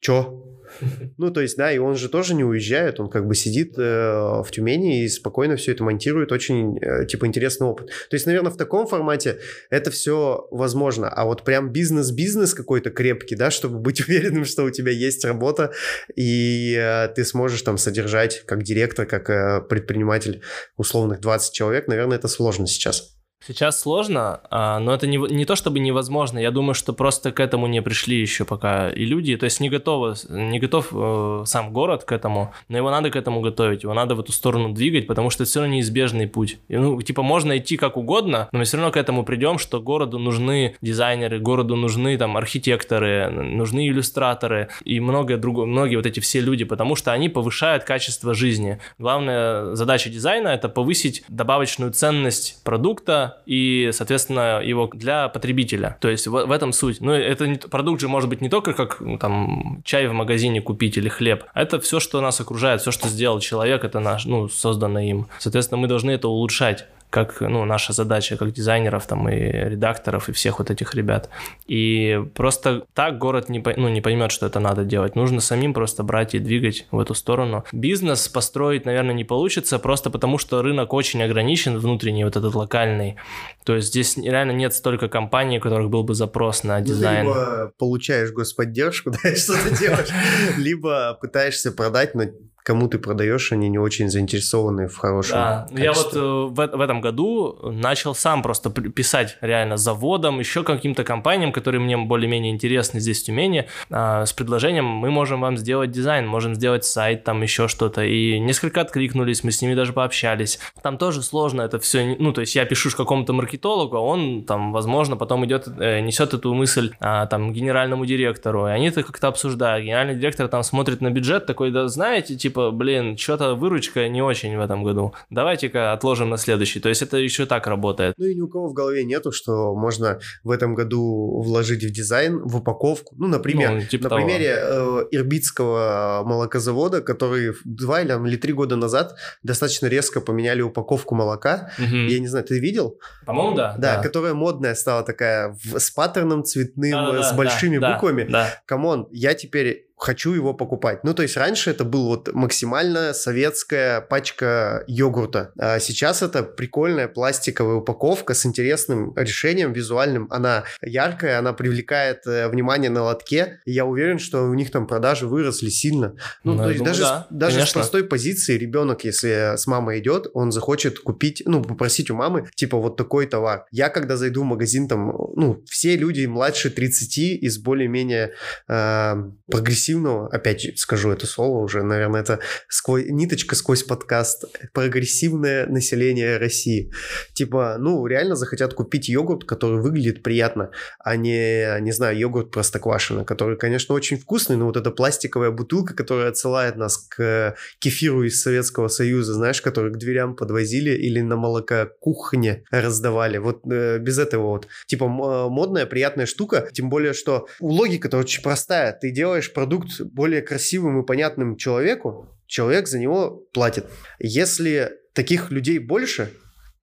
Чё? 0.00 0.47
Ну, 1.18 1.30
то 1.30 1.40
есть, 1.40 1.56
да, 1.56 1.72
и 1.72 1.78
он 1.78 1.96
же 1.96 2.08
тоже 2.08 2.34
не 2.34 2.44
уезжает, 2.44 3.00
он 3.00 3.08
как 3.10 3.26
бы 3.26 3.34
сидит 3.34 3.74
э, 3.78 3.82
в 3.82 4.46
Тюмени 4.50 5.04
и 5.04 5.08
спокойно 5.08 5.56
все 5.56 5.72
это 5.72 5.82
монтирует, 5.84 6.32
очень, 6.32 6.78
э, 6.78 7.06
типа, 7.06 7.26
интересный 7.26 7.66
опыт. 7.66 7.88
То 8.10 8.14
есть, 8.14 8.26
наверное, 8.26 8.52
в 8.52 8.56
таком 8.56 8.86
формате 8.86 9.38
это 9.70 9.90
все 9.90 10.46
возможно, 10.50 11.08
а 11.08 11.24
вот 11.24 11.44
прям 11.44 11.72
бизнес-бизнес 11.72 12.54
какой-то 12.54 12.90
крепкий, 12.90 13.36
да, 13.36 13.50
чтобы 13.50 13.78
быть 13.78 14.00
уверенным, 14.08 14.44
что 14.44 14.64
у 14.64 14.70
тебя 14.70 14.92
есть 14.92 15.24
работа, 15.24 15.72
и 16.16 16.76
э, 16.78 17.08
ты 17.08 17.24
сможешь 17.24 17.62
там 17.62 17.78
содержать 17.78 18.42
как 18.46 18.62
директор, 18.62 19.06
как 19.06 19.30
э, 19.30 19.60
предприниматель 19.68 20.42
условных 20.76 21.20
20 21.20 21.52
человек, 21.52 21.88
наверное, 21.88 22.18
это 22.18 22.28
сложно 22.28 22.66
сейчас. 22.66 23.17
Сейчас 23.46 23.80
сложно, 23.80 24.40
а, 24.50 24.78
но 24.80 24.92
это 24.92 25.06
не, 25.06 25.16
не 25.16 25.44
то 25.44 25.54
чтобы 25.54 25.78
невозможно. 25.78 26.38
Я 26.38 26.50
думаю, 26.50 26.74
что 26.74 26.92
просто 26.92 27.30
к 27.30 27.40
этому 27.40 27.66
не 27.66 27.80
пришли 27.80 28.20
еще 28.20 28.44
пока 28.44 28.90
и 28.90 29.04
люди. 29.04 29.36
То 29.36 29.44
есть 29.44 29.60
не 29.60 29.70
готовы, 29.70 30.14
не 30.28 30.58
готов 30.58 30.88
э, 30.92 31.42
сам 31.46 31.72
город 31.72 32.04
к 32.04 32.12
этому, 32.12 32.52
но 32.68 32.76
его 32.76 32.90
надо 32.90 33.10
к 33.10 33.16
этому 33.16 33.40
готовить, 33.40 33.84
его 33.84 33.94
надо 33.94 34.16
в 34.16 34.20
эту 34.20 34.32
сторону 34.32 34.72
двигать, 34.72 35.06
потому 35.06 35.30
что 35.30 35.44
это 35.44 35.50
все 35.50 35.60
равно 35.60 35.74
неизбежный 35.74 36.26
путь. 36.26 36.58
И, 36.68 36.76
ну, 36.76 37.00
типа 37.00 37.22
можно 37.22 37.56
идти 37.56 37.76
как 37.76 37.96
угодно, 37.96 38.48
но 38.52 38.58
мы 38.58 38.64
все 38.64 38.76
равно 38.76 38.90
к 38.90 38.96
этому 38.96 39.24
придем, 39.24 39.58
что 39.58 39.80
городу 39.80 40.18
нужны 40.18 40.76
дизайнеры, 40.82 41.38
городу 41.38 41.76
нужны 41.76 42.18
там 42.18 42.36
архитекторы, 42.36 43.30
нужны 43.30 43.88
иллюстраторы 43.88 44.68
и 44.84 44.98
многое 44.98 45.38
другое, 45.38 45.66
многие 45.66 45.96
вот 45.96 46.06
эти 46.06 46.20
все 46.20 46.40
люди, 46.40 46.64
потому 46.64 46.96
что 46.96 47.12
они 47.12 47.28
повышают 47.28 47.84
качество 47.84 48.34
жизни. 48.34 48.80
Главная 48.98 49.74
задача 49.76 50.10
дизайна 50.10 50.48
это 50.48 50.68
повысить 50.68 51.22
добавочную 51.28 51.92
ценность 51.92 52.62
продукта 52.64 53.27
и, 53.46 53.90
соответственно, 53.92 54.60
его 54.62 54.88
для 54.92 55.28
потребителя. 55.28 55.96
То 56.00 56.08
есть 56.08 56.26
в, 56.26 56.30
в 56.30 56.50
этом 56.50 56.72
суть. 56.72 57.00
Ну, 57.00 57.12
это 57.12 57.46
не, 57.46 57.56
продукт 57.56 58.00
же 58.00 58.08
может 58.08 58.28
быть 58.28 58.40
не 58.40 58.48
только 58.48 58.72
как 58.72 59.00
ну, 59.00 59.18
там 59.18 59.82
чай 59.84 60.06
в 60.06 60.12
магазине 60.12 60.60
купить 60.60 60.96
или 60.96 61.08
хлеб, 61.08 61.44
это 61.54 61.80
все, 61.80 62.00
что 62.00 62.20
нас 62.20 62.40
окружает, 62.40 62.80
все, 62.80 62.90
что 62.90 63.08
сделал 63.08 63.40
человек, 63.40 63.84
это 63.84 64.00
наш, 64.00 64.24
ну, 64.24 64.48
создано 64.48 65.00
им. 65.00 65.28
Соответственно, 65.38 65.80
мы 65.80 65.88
должны 65.88 66.10
это 66.10 66.28
улучшать 66.28 66.86
как 67.10 67.40
ну, 67.40 67.64
наша 67.64 67.92
задача, 67.92 68.36
как 68.36 68.52
дизайнеров 68.52 69.06
там, 69.06 69.28
и 69.28 69.34
редакторов, 69.34 70.28
и 70.28 70.32
всех 70.32 70.58
вот 70.58 70.70
этих 70.70 70.94
ребят. 70.94 71.30
И 71.66 72.22
просто 72.34 72.84
так 72.94 73.18
город 73.18 73.48
не, 73.48 73.62
ну, 73.76 73.88
не 73.88 74.00
поймет, 74.00 74.30
что 74.30 74.46
это 74.46 74.60
надо 74.60 74.84
делать. 74.84 75.16
Нужно 75.16 75.40
самим 75.40 75.72
просто 75.72 76.02
брать 76.02 76.34
и 76.34 76.38
двигать 76.38 76.86
в 76.90 76.98
эту 76.98 77.14
сторону. 77.14 77.64
Бизнес 77.72 78.28
построить, 78.28 78.84
наверное, 78.84 79.14
не 79.14 79.24
получится, 79.24 79.78
просто 79.78 80.10
потому 80.10 80.38
что 80.38 80.62
рынок 80.62 80.92
очень 80.92 81.22
ограничен, 81.22 81.78
внутренний, 81.78 82.24
вот 82.24 82.36
этот 82.36 82.54
локальный. 82.54 83.16
То 83.64 83.76
есть 83.76 83.88
здесь 83.88 84.16
реально 84.16 84.52
нет 84.52 84.74
столько 84.74 85.08
компаний, 85.08 85.58
у 85.58 85.60
которых 85.60 85.90
был 85.90 86.04
бы 86.04 86.14
запрос 86.14 86.64
на 86.64 86.80
дизайн. 86.80 87.26
Либо 87.26 87.72
получаешь 87.78 88.32
господдержку, 88.32 89.10
да, 89.22 89.34
что-то 89.34 89.76
делаешь, 89.78 90.08
либо 90.56 91.18
пытаешься 91.20 91.72
продать, 91.72 92.14
но 92.14 92.24
кому 92.68 92.86
ты 92.86 92.98
продаешь, 92.98 93.50
они 93.50 93.70
не 93.70 93.78
очень 93.78 94.10
заинтересованы 94.10 94.88
в 94.88 94.98
хорошем 94.98 95.36
Да, 95.38 95.66
качестве. 95.70 95.84
я 95.84 95.92
вот 95.94 96.14
э, 96.14 96.20
в, 96.20 96.76
в 96.76 96.80
этом 96.82 97.00
году 97.00 97.58
начал 97.62 98.14
сам 98.14 98.42
просто 98.42 98.68
писать 98.70 99.38
реально 99.40 99.78
заводам, 99.78 100.38
еще 100.38 100.62
каким-то 100.62 101.02
компаниям, 101.02 101.50
которые 101.50 101.80
мне 101.80 101.96
более-менее 101.96 102.52
интересны 102.52 103.00
здесь 103.00 103.22
в 103.22 103.24
Тюмени, 103.24 103.66
э, 103.88 104.24
с 104.26 104.34
предложением 104.34 104.84
мы 104.84 105.10
можем 105.10 105.40
вам 105.40 105.56
сделать 105.56 105.90
дизайн, 105.92 106.26
можем 106.28 106.54
сделать 106.54 106.84
сайт, 106.84 107.24
там 107.24 107.40
еще 107.40 107.68
что-то. 107.68 108.02
И 108.04 108.38
несколько 108.38 108.82
откликнулись, 108.82 109.44
мы 109.44 109.50
с 109.50 109.62
ними 109.62 109.74
даже 109.74 109.94
пообщались. 109.94 110.58
Там 110.82 110.98
тоже 110.98 111.22
сложно 111.22 111.62
это 111.62 111.78
все, 111.78 112.16
ну, 112.18 112.34
то 112.34 112.42
есть 112.42 112.54
я 112.54 112.66
пишу 112.66 112.90
какому-то 112.94 113.32
маркетологу, 113.32 113.96
а 113.96 114.00
он 114.00 114.44
там, 114.44 114.72
возможно, 114.72 115.16
потом 115.16 115.46
идет, 115.46 115.68
э, 115.80 116.00
несет 116.00 116.34
эту 116.34 116.52
мысль 116.52 116.92
а, 117.00 117.24
там 117.26 117.50
генеральному 117.54 118.04
директору, 118.04 118.68
и 118.68 118.70
они 118.72 118.88
это 118.88 119.02
как-то 119.02 119.28
обсуждают. 119.28 119.86
Генеральный 119.86 120.16
директор 120.16 120.48
там 120.48 120.62
смотрит 120.62 121.00
на 121.00 121.10
бюджет, 121.10 121.46
такой, 121.46 121.70
да 121.70 121.88
знаете, 121.88 122.36
типа, 122.36 122.57
типа, 122.58 122.70
блин, 122.72 123.16
что-то 123.16 123.54
выручка 123.54 124.08
не 124.08 124.22
очень 124.22 124.56
в 124.56 124.60
этом 124.60 124.82
году. 124.82 125.14
Давайте-ка 125.30 125.92
отложим 125.92 126.30
на 126.30 126.36
следующий. 126.36 126.80
То 126.80 126.88
есть 126.88 127.02
это 127.02 127.16
еще 127.16 127.46
так 127.46 127.66
работает. 127.66 128.14
Ну 128.18 128.26
и 128.26 128.34
ни 128.34 128.40
у 128.40 128.48
кого 128.48 128.68
в 128.68 128.72
голове 128.72 129.04
нету, 129.04 129.32
что 129.32 129.74
можно 129.74 130.18
в 130.42 130.50
этом 130.50 130.74
году 130.74 131.42
вложить 131.42 131.84
в 131.84 131.90
дизайн, 131.90 132.40
в 132.44 132.56
упаковку. 132.56 133.14
Ну, 133.18 133.28
например, 133.28 133.72
ну, 133.72 133.82
типа 133.82 134.04
на 134.04 134.08
того. 134.10 134.22
примере 134.22 134.56
э, 134.58 135.04
Ирбитского 135.12 136.22
молокозавода, 136.24 137.00
который 137.00 137.52
два 137.64 138.00
или, 138.00 138.12
или 138.28 138.36
три 138.36 138.52
года 138.52 138.76
назад 138.76 139.14
достаточно 139.42 139.86
резко 139.86 140.20
поменяли 140.20 140.62
упаковку 140.62 141.14
молока. 141.14 141.70
Угу. 141.78 141.96
Я 141.96 142.18
не 142.18 142.26
знаю, 142.26 142.44
ты 142.44 142.58
видел? 142.58 142.98
По-моему, 143.24 143.56
да. 143.56 143.76
Да, 143.78 143.96
да. 143.96 144.02
которая 144.02 144.34
модная 144.34 144.74
стала 144.74 145.02
такая 145.02 145.56
в, 145.62 145.78
с 145.78 145.90
паттерном 145.90 146.44
цветным, 146.44 146.90
да, 146.90 147.22
с 147.22 147.30
да, 147.30 147.36
большими 147.36 147.78
да, 147.78 147.94
буквами. 147.94 148.26
Да. 148.28 148.48
Come 148.66 148.89
on, 148.89 149.06
я 149.12 149.34
теперь 149.34 149.87
хочу 149.98 150.32
его 150.32 150.54
покупать. 150.54 151.04
Ну, 151.04 151.12
то 151.12 151.22
есть 151.22 151.36
раньше 151.36 151.70
это 151.70 151.84
был 151.84 152.06
вот 152.06 152.32
максимально 152.32 153.12
советская 153.12 154.00
пачка 154.00 154.84
йогурта. 154.86 155.52
А 155.58 155.80
сейчас 155.80 156.22
это 156.22 156.42
прикольная 156.42 157.08
пластиковая 157.08 157.76
упаковка 157.76 158.34
с 158.34 158.46
интересным 158.46 159.14
решением 159.16 159.72
визуальным. 159.72 160.28
Она 160.30 160.64
яркая, 160.80 161.38
она 161.38 161.52
привлекает 161.52 162.26
э, 162.26 162.48
внимание 162.48 162.90
на 162.90 163.02
лотке. 163.02 163.60
И 163.66 163.72
я 163.72 163.84
уверен, 163.84 164.18
что 164.18 164.44
у 164.44 164.54
них 164.54 164.70
там 164.70 164.86
продажи 164.86 165.26
выросли 165.26 165.68
сильно. 165.68 166.14
Ну, 166.44 166.54
ну 166.54 166.62
то 166.62 166.68
есть 166.68 166.78
думаю, 166.78 166.94
даже, 166.94 167.02
да, 167.02 167.26
даже 167.30 167.66
с 167.66 167.72
простой 167.72 168.04
позиции 168.04 168.56
ребенок, 168.56 169.04
если 169.04 169.56
с 169.56 169.66
мамой 169.66 169.98
идет, 169.98 170.28
он 170.32 170.52
захочет 170.52 171.00
купить, 171.00 171.42
ну, 171.44 171.62
попросить 171.62 172.10
у 172.10 172.14
мамы, 172.14 172.48
типа, 172.54 172.78
вот 172.78 172.96
такой 172.96 173.26
товар. 173.26 173.66
Я, 173.70 173.88
когда 173.88 174.16
зайду 174.16 174.42
в 174.42 174.46
магазин, 174.46 174.88
там, 174.88 175.12
ну, 175.34 175.62
все 175.68 175.96
люди 175.96 176.24
младше 176.26 176.70
30 176.70 177.18
из 177.18 177.58
более-менее 177.58 178.32
э, 178.68 179.14
прогрессивных 179.50 179.87
прогрессивного, 179.88 180.28
опять 180.28 180.78
скажу 180.78 181.10
это 181.10 181.26
слово 181.26 181.62
уже, 181.62 181.82
наверное, 181.82 182.20
это 182.20 182.40
сквозь, 182.68 183.04
ниточка 183.06 183.54
сквозь 183.54 183.82
подкаст, 183.82 184.44
прогрессивное 184.72 185.66
население 185.66 186.36
России. 186.36 186.92
Типа, 187.34 187.76
ну, 187.78 188.06
реально 188.06 188.36
захотят 188.36 188.74
купить 188.74 189.08
йогурт, 189.08 189.44
который 189.44 189.80
выглядит 189.80 190.22
приятно, 190.22 190.70
а 190.98 191.16
не, 191.16 191.80
не 191.80 191.92
знаю, 191.92 192.18
йогурт 192.18 192.50
простоквашино, 192.50 193.24
который, 193.24 193.56
конечно, 193.56 193.94
очень 193.94 194.18
вкусный, 194.18 194.56
но 194.56 194.66
вот 194.66 194.76
эта 194.76 194.90
пластиковая 194.90 195.50
бутылка, 195.50 195.94
которая 195.94 196.28
отсылает 196.28 196.76
нас 196.76 196.98
к 196.98 197.56
кефиру 197.78 198.24
из 198.24 198.42
Советского 198.42 198.88
Союза, 198.88 199.34
знаешь, 199.34 199.62
который 199.62 199.92
к 199.92 199.96
дверям 199.96 200.36
подвозили 200.36 200.90
или 200.90 201.20
на 201.20 201.36
молококухне 201.36 202.64
раздавали. 202.70 203.38
Вот 203.38 203.60
э, 203.70 203.98
без 203.98 204.18
этого 204.18 204.48
вот. 204.48 204.66
Типа 204.86 205.08
модная, 205.08 205.86
приятная 205.86 206.26
штука, 206.26 206.68
тем 206.72 206.90
более, 206.90 207.12
что 207.12 207.46
логика-то 207.60 208.18
очень 208.18 208.42
простая. 208.42 208.92
Ты 208.92 209.10
делаешь 209.10 209.52
продукт 209.52 209.77
продукт 209.78 210.00
более 210.12 210.42
красивым 210.42 211.02
и 211.02 211.06
понятным 211.06 211.56
человеку, 211.56 212.28
человек 212.46 212.88
за 212.88 212.98
него 212.98 213.46
платит. 213.52 213.86
Если 214.18 214.90
таких 215.14 215.50
людей 215.50 215.78
больше, 215.78 216.32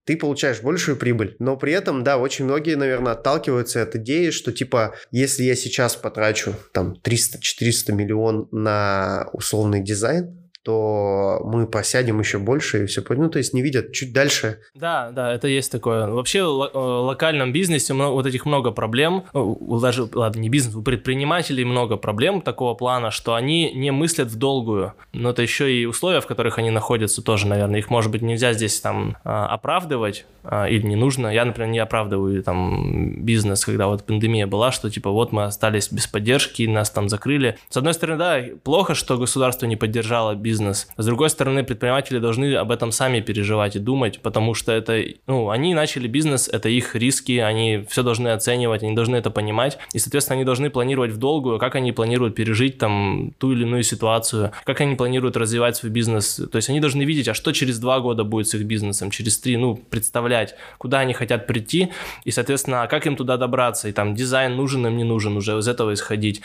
ты 0.05 0.17
получаешь 0.17 0.61
большую 0.61 0.97
прибыль. 0.97 1.35
Но 1.39 1.57
при 1.57 1.73
этом, 1.73 2.03
да, 2.03 2.17
очень 2.17 2.45
многие, 2.45 2.75
наверное, 2.75 3.13
отталкиваются 3.13 3.81
от 3.81 3.95
идеи, 3.95 4.29
что 4.29 4.51
типа, 4.51 4.95
если 5.11 5.43
я 5.43 5.55
сейчас 5.55 5.95
потрачу 5.95 6.53
там 6.73 6.95
300-400 7.03 7.91
миллион 7.91 8.47
на 8.51 9.27
условный 9.33 9.83
дизайн, 9.83 10.44
то 10.65 11.41
мы 11.43 11.67
посядем 11.67 12.19
еще 12.19 12.39
больше 12.39 12.83
и 12.83 12.85
все 12.87 13.03
ну, 13.07 13.29
то 13.29 13.37
есть 13.37 13.53
не 13.53 13.61
видят 13.61 13.93
чуть 13.93 14.11
дальше. 14.11 14.61
Да, 14.73 15.11
да, 15.11 15.31
это 15.31 15.47
есть 15.47 15.71
такое. 15.71 16.07
Вообще 16.07 16.43
в 16.43 16.71
э, 16.73 16.77
локальном 16.77 17.53
бизнесе 17.53 17.93
вот 17.93 18.25
этих 18.25 18.47
много 18.47 18.71
проблем, 18.71 19.25
даже, 19.33 20.09
ладно, 20.11 20.39
не 20.39 20.49
бизнес, 20.49 20.73
у 20.75 20.81
предпринимателей 20.81 21.65
много 21.65 21.97
проблем 21.97 22.41
такого 22.41 22.73
плана, 22.73 23.11
что 23.11 23.35
они 23.35 23.73
не 23.73 23.91
мыслят 23.91 24.29
в 24.29 24.37
долгую, 24.37 24.93
но 25.13 25.29
это 25.29 25.43
еще 25.43 25.71
и 25.71 25.85
условия, 25.85 26.19
в 26.19 26.25
которых 26.25 26.57
они 26.57 26.71
находятся 26.71 27.21
тоже, 27.21 27.45
наверное, 27.45 27.79
их, 27.79 27.91
может 27.91 28.11
быть, 28.11 28.23
нельзя 28.23 28.53
здесь 28.53 28.81
там 28.81 29.17
а, 29.23 29.45
оправдывать 29.45 30.25
или 30.43 30.85
не 30.85 30.95
нужно. 30.95 31.27
Я, 31.27 31.45
например, 31.45 31.71
не 31.71 31.79
оправдываю 31.79 32.43
там 32.43 33.23
бизнес, 33.23 33.65
когда 33.65 33.87
вот 33.87 34.03
пандемия 34.03 34.45
была, 34.45 34.71
что 34.71 34.89
типа 34.89 35.09
вот 35.09 35.31
мы 35.31 35.45
остались 35.45 35.91
без 35.91 36.05
поддержки, 36.07 36.63
нас 36.63 36.89
там 36.89 37.09
закрыли. 37.09 37.57
С 37.69 37.77
одной 37.77 37.93
стороны, 37.93 38.19
да, 38.19 38.43
плохо, 38.63 38.93
что 38.93 39.17
государство 39.17 39.65
не 39.65 39.75
поддержало 39.75 40.35
бизнес 40.35 40.54
бизнес. 40.55 40.87
С 40.95 41.05
другой 41.05 41.29
стороны, 41.29 41.63
предприниматели 41.63 42.19
должны 42.19 42.55
об 42.55 42.71
этом 42.71 42.91
сами 42.91 43.19
переживать 43.19 43.75
и 43.75 43.79
думать, 43.79 44.21
потому 44.21 44.53
что 44.53 44.71
это, 44.71 45.03
ну, 45.27 45.49
они 45.49 45.73
начали 45.73 46.07
бизнес, 46.07 46.47
это 46.47 46.69
их 46.69 46.95
риски, 46.95 47.39
они 47.39 47.85
все 47.89 48.03
должны 48.03 48.29
оценивать, 48.29 48.83
они 48.83 48.95
должны 48.95 49.17
это 49.17 49.29
понимать, 49.31 49.77
и, 49.93 49.99
соответственно, 49.99 50.35
они 50.35 50.45
должны 50.45 50.69
планировать 50.69 51.11
в 51.11 51.17
долгую, 51.17 51.59
как 51.59 51.75
они 51.75 51.91
планируют 51.91 52.35
пережить 52.35 52.77
там 52.77 53.33
ту 53.37 53.51
или 53.51 53.63
иную 53.63 53.83
ситуацию, 53.83 54.51
как 54.63 54.79
они 54.81 54.95
планируют 54.95 55.35
развивать 55.35 55.75
свой 55.75 55.91
бизнес. 55.91 56.41
То 56.51 56.55
есть 56.55 56.69
они 56.69 56.79
должны 56.79 57.03
видеть, 57.03 57.27
а 57.27 57.33
что 57.33 57.51
через 57.51 57.79
два 57.79 57.99
года 57.99 58.23
будет 58.23 58.47
с 58.47 58.53
их 58.53 58.63
бизнесом, 58.63 59.11
через 59.11 59.37
три, 59.37 59.57
ну, 59.57 59.75
представлять, 59.75 60.55
куда 60.77 60.99
они 60.99 61.13
хотят 61.13 61.47
прийти, 61.47 61.91
и, 62.23 62.31
соответственно, 62.31 62.83
а 62.83 62.87
как 62.87 63.07
им 63.07 63.17
туда 63.17 63.35
добраться, 63.35 63.89
и 63.89 63.91
там 63.91 64.15
дизайн 64.15 64.55
нужен 64.55 64.87
им, 64.87 64.95
не 64.95 65.03
нужен, 65.03 65.35
уже 65.35 65.57
из 65.57 65.67
этого 65.67 65.93
исходить 65.93 66.41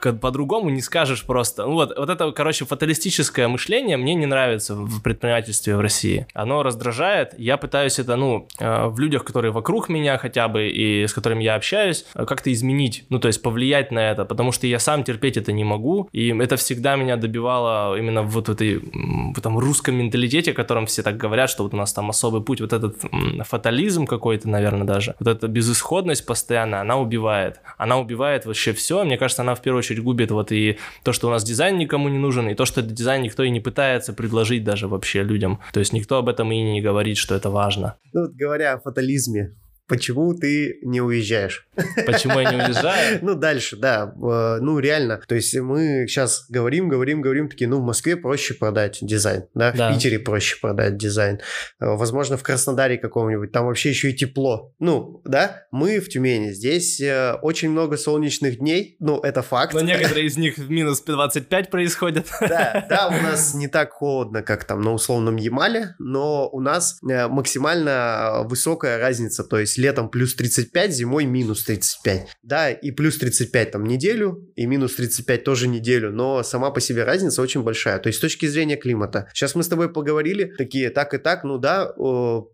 по-другому 0.00 0.70
не 0.70 0.80
скажешь 0.80 1.24
просто. 1.24 1.66
Ну 1.66 1.74
вот, 1.74 1.96
вот 1.96 2.10
это, 2.10 2.30
короче, 2.32 2.64
фаталистическое 2.64 3.48
мышление 3.48 3.96
мне 3.96 4.14
не 4.14 4.26
нравится 4.26 4.74
в 4.74 5.02
предпринимательстве 5.02 5.76
в 5.76 5.80
России. 5.80 6.26
Оно 6.34 6.62
раздражает. 6.62 7.34
Я 7.38 7.56
пытаюсь 7.56 7.98
это, 7.98 8.16
ну, 8.16 8.48
э, 8.58 8.86
в 8.86 8.98
людях, 8.98 9.24
которые 9.24 9.52
вокруг 9.52 9.88
меня 9.88 10.18
хотя 10.18 10.48
бы 10.48 10.68
и 10.68 11.06
с 11.06 11.12
которыми 11.12 11.42
я 11.42 11.54
общаюсь, 11.54 12.04
э, 12.14 12.24
как-то 12.24 12.52
изменить, 12.52 13.04
ну, 13.08 13.18
то 13.18 13.28
есть 13.28 13.42
повлиять 13.42 13.90
на 13.90 14.10
это, 14.10 14.24
потому 14.24 14.52
что 14.52 14.66
я 14.66 14.78
сам 14.78 15.04
терпеть 15.04 15.36
это 15.36 15.52
не 15.52 15.64
могу, 15.64 16.08
и 16.12 16.36
это 16.38 16.56
всегда 16.56 16.96
меня 16.96 17.16
добивало 17.16 17.96
именно 17.96 18.22
вот 18.22 18.48
в 18.48 18.52
этой, 18.52 18.78
в 18.78 19.38
этом 19.38 19.58
русском 19.58 19.94
менталитете, 19.94 20.52
о 20.52 20.54
котором 20.54 20.86
все 20.86 21.02
так 21.02 21.16
говорят, 21.16 21.50
что 21.50 21.62
вот 21.62 21.74
у 21.74 21.76
нас 21.76 21.92
там 21.92 22.10
особый 22.10 22.42
путь, 22.42 22.60
вот 22.60 22.72
этот 22.72 22.96
фатализм 23.44 24.06
какой-то, 24.06 24.48
наверное, 24.48 24.86
даже, 24.86 25.14
вот 25.18 25.28
эта 25.28 25.48
безысходность 25.48 26.26
постоянно, 26.26 26.80
она 26.80 26.96
убивает. 26.96 27.60
Она 27.76 27.98
убивает 27.98 28.46
вообще 28.46 28.72
все. 28.72 29.04
Мне 29.04 29.16
кажется, 29.16 29.42
она 29.42 29.54
в 29.54 29.62
первую 29.62 29.78
очередь 29.78 29.87
очередь 29.88 30.04
губит 30.04 30.30
вот 30.30 30.52
и 30.52 30.78
то, 31.02 31.12
что 31.12 31.28
у 31.28 31.30
нас 31.30 31.44
дизайн 31.44 31.78
никому 31.78 32.08
не 32.08 32.18
нужен, 32.18 32.48
и 32.48 32.54
то, 32.54 32.64
что 32.64 32.82
дизайн 32.82 33.22
никто 33.22 33.42
и 33.42 33.50
не 33.50 33.60
пытается 33.60 34.12
предложить 34.12 34.64
даже 34.64 34.88
вообще 34.88 35.22
людям. 35.22 35.60
То 35.72 35.80
есть 35.80 35.92
никто 35.92 36.18
об 36.18 36.28
этом 36.28 36.52
и 36.52 36.60
не 36.60 36.80
говорит, 36.80 37.16
что 37.16 37.34
это 37.34 37.50
важно. 37.50 37.96
Ну, 38.12 38.22
вот 38.22 38.32
говоря 38.32 38.74
о 38.74 38.80
фатализме, 38.80 39.54
Почему 39.88 40.34
ты 40.34 40.78
не 40.82 41.00
уезжаешь? 41.00 41.66
Почему 42.06 42.38
я 42.38 42.52
не 42.52 42.56
уезжаю? 42.66 43.20
Ну, 43.22 43.34
дальше, 43.34 43.76
да. 43.76 44.12
Э, 44.14 44.58
ну, 44.60 44.78
реально. 44.78 45.22
То 45.26 45.34
есть 45.34 45.56
мы 45.56 46.04
сейчас 46.06 46.44
говорим, 46.50 46.90
говорим, 46.90 47.22
говорим, 47.22 47.48
такие, 47.48 47.68
ну, 47.68 47.80
в 47.80 47.84
Москве 47.84 48.16
проще 48.16 48.52
продать 48.52 48.98
дизайн, 49.00 49.44
да, 49.54 49.72
в 49.72 49.94
Питере 49.94 50.18
проще 50.18 50.60
продать 50.60 50.98
дизайн. 50.98 51.40
Э, 51.80 51.96
возможно, 51.96 52.36
в 52.36 52.42
Краснодаре 52.42 52.98
каком-нибудь, 52.98 53.50
там 53.50 53.64
вообще 53.64 53.88
еще 53.88 54.10
и 54.10 54.14
тепло. 54.14 54.74
Ну, 54.78 55.22
да, 55.24 55.62
мы 55.70 56.00
в 56.00 56.08
Тюмени, 56.10 56.50
здесь 56.50 57.00
э, 57.00 57.34
очень 57.40 57.70
много 57.70 57.96
солнечных 57.96 58.58
дней, 58.58 58.96
ну, 59.00 59.20
это 59.20 59.40
факт. 59.40 59.72
Но 59.72 59.80
некоторые 59.82 60.26
из 60.26 60.36
них 60.36 60.58
в 60.58 60.70
минус 60.70 61.00
25 61.00 61.70
происходят. 61.70 62.26
Да, 62.40 62.86
да, 62.90 63.08
у 63.08 63.22
нас 63.22 63.54
не 63.54 63.68
так 63.68 63.92
холодно, 63.92 64.42
как 64.42 64.64
там 64.64 64.82
на 64.82 64.92
условном 64.92 65.36
Ямале, 65.36 65.94
но 65.98 66.46
у 66.50 66.60
нас 66.60 66.98
максимально 67.00 68.42
высокая 68.44 68.98
разница, 68.98 69.44
то 69.44 69.58
есть 69.58 69.77
летом 69.78 70.10
плюс 70.10 70.34
35, 70.34 70.92
зимой 70.92 71.24
минус 71.24 71.64
35. 71.64 72.28
Да, 72.42 72.70
и 72.70 72.90
плюс 72.90 73.18
35 73.18 73.70
там 73.70 73.84
неделю, 73.84 74.48
и 74.56 74.66
минус 74.66 74.94
35 74.94 75.44
тоже 75.44 75.68
неделю, 75.68 76.12
но 76.12 76.42
сама 76.42 76.70
по 76.70 76.80
себе 76.80 77.04
разница 77.04 77.42
очень 77.42 77.62
большая. 77.62 77.98
То 77.98 78.08
есть 78.08 78.18
с 78.18 78.20
точки 78.20 78.46
зрения 78.46 78.76
климата. 78.76 79.28
Сейчас 79.32 79.54
мы 79.54 79.62
с 79.62 79.68
тобой 79.68 79.92
поговорили, 79.92 80.52
такие 80.58 80.90
так 80.90 81.14
и 81.14 81.18
так, 81.18 81.44
ну 81.44 81.58
да, 81.58 81.92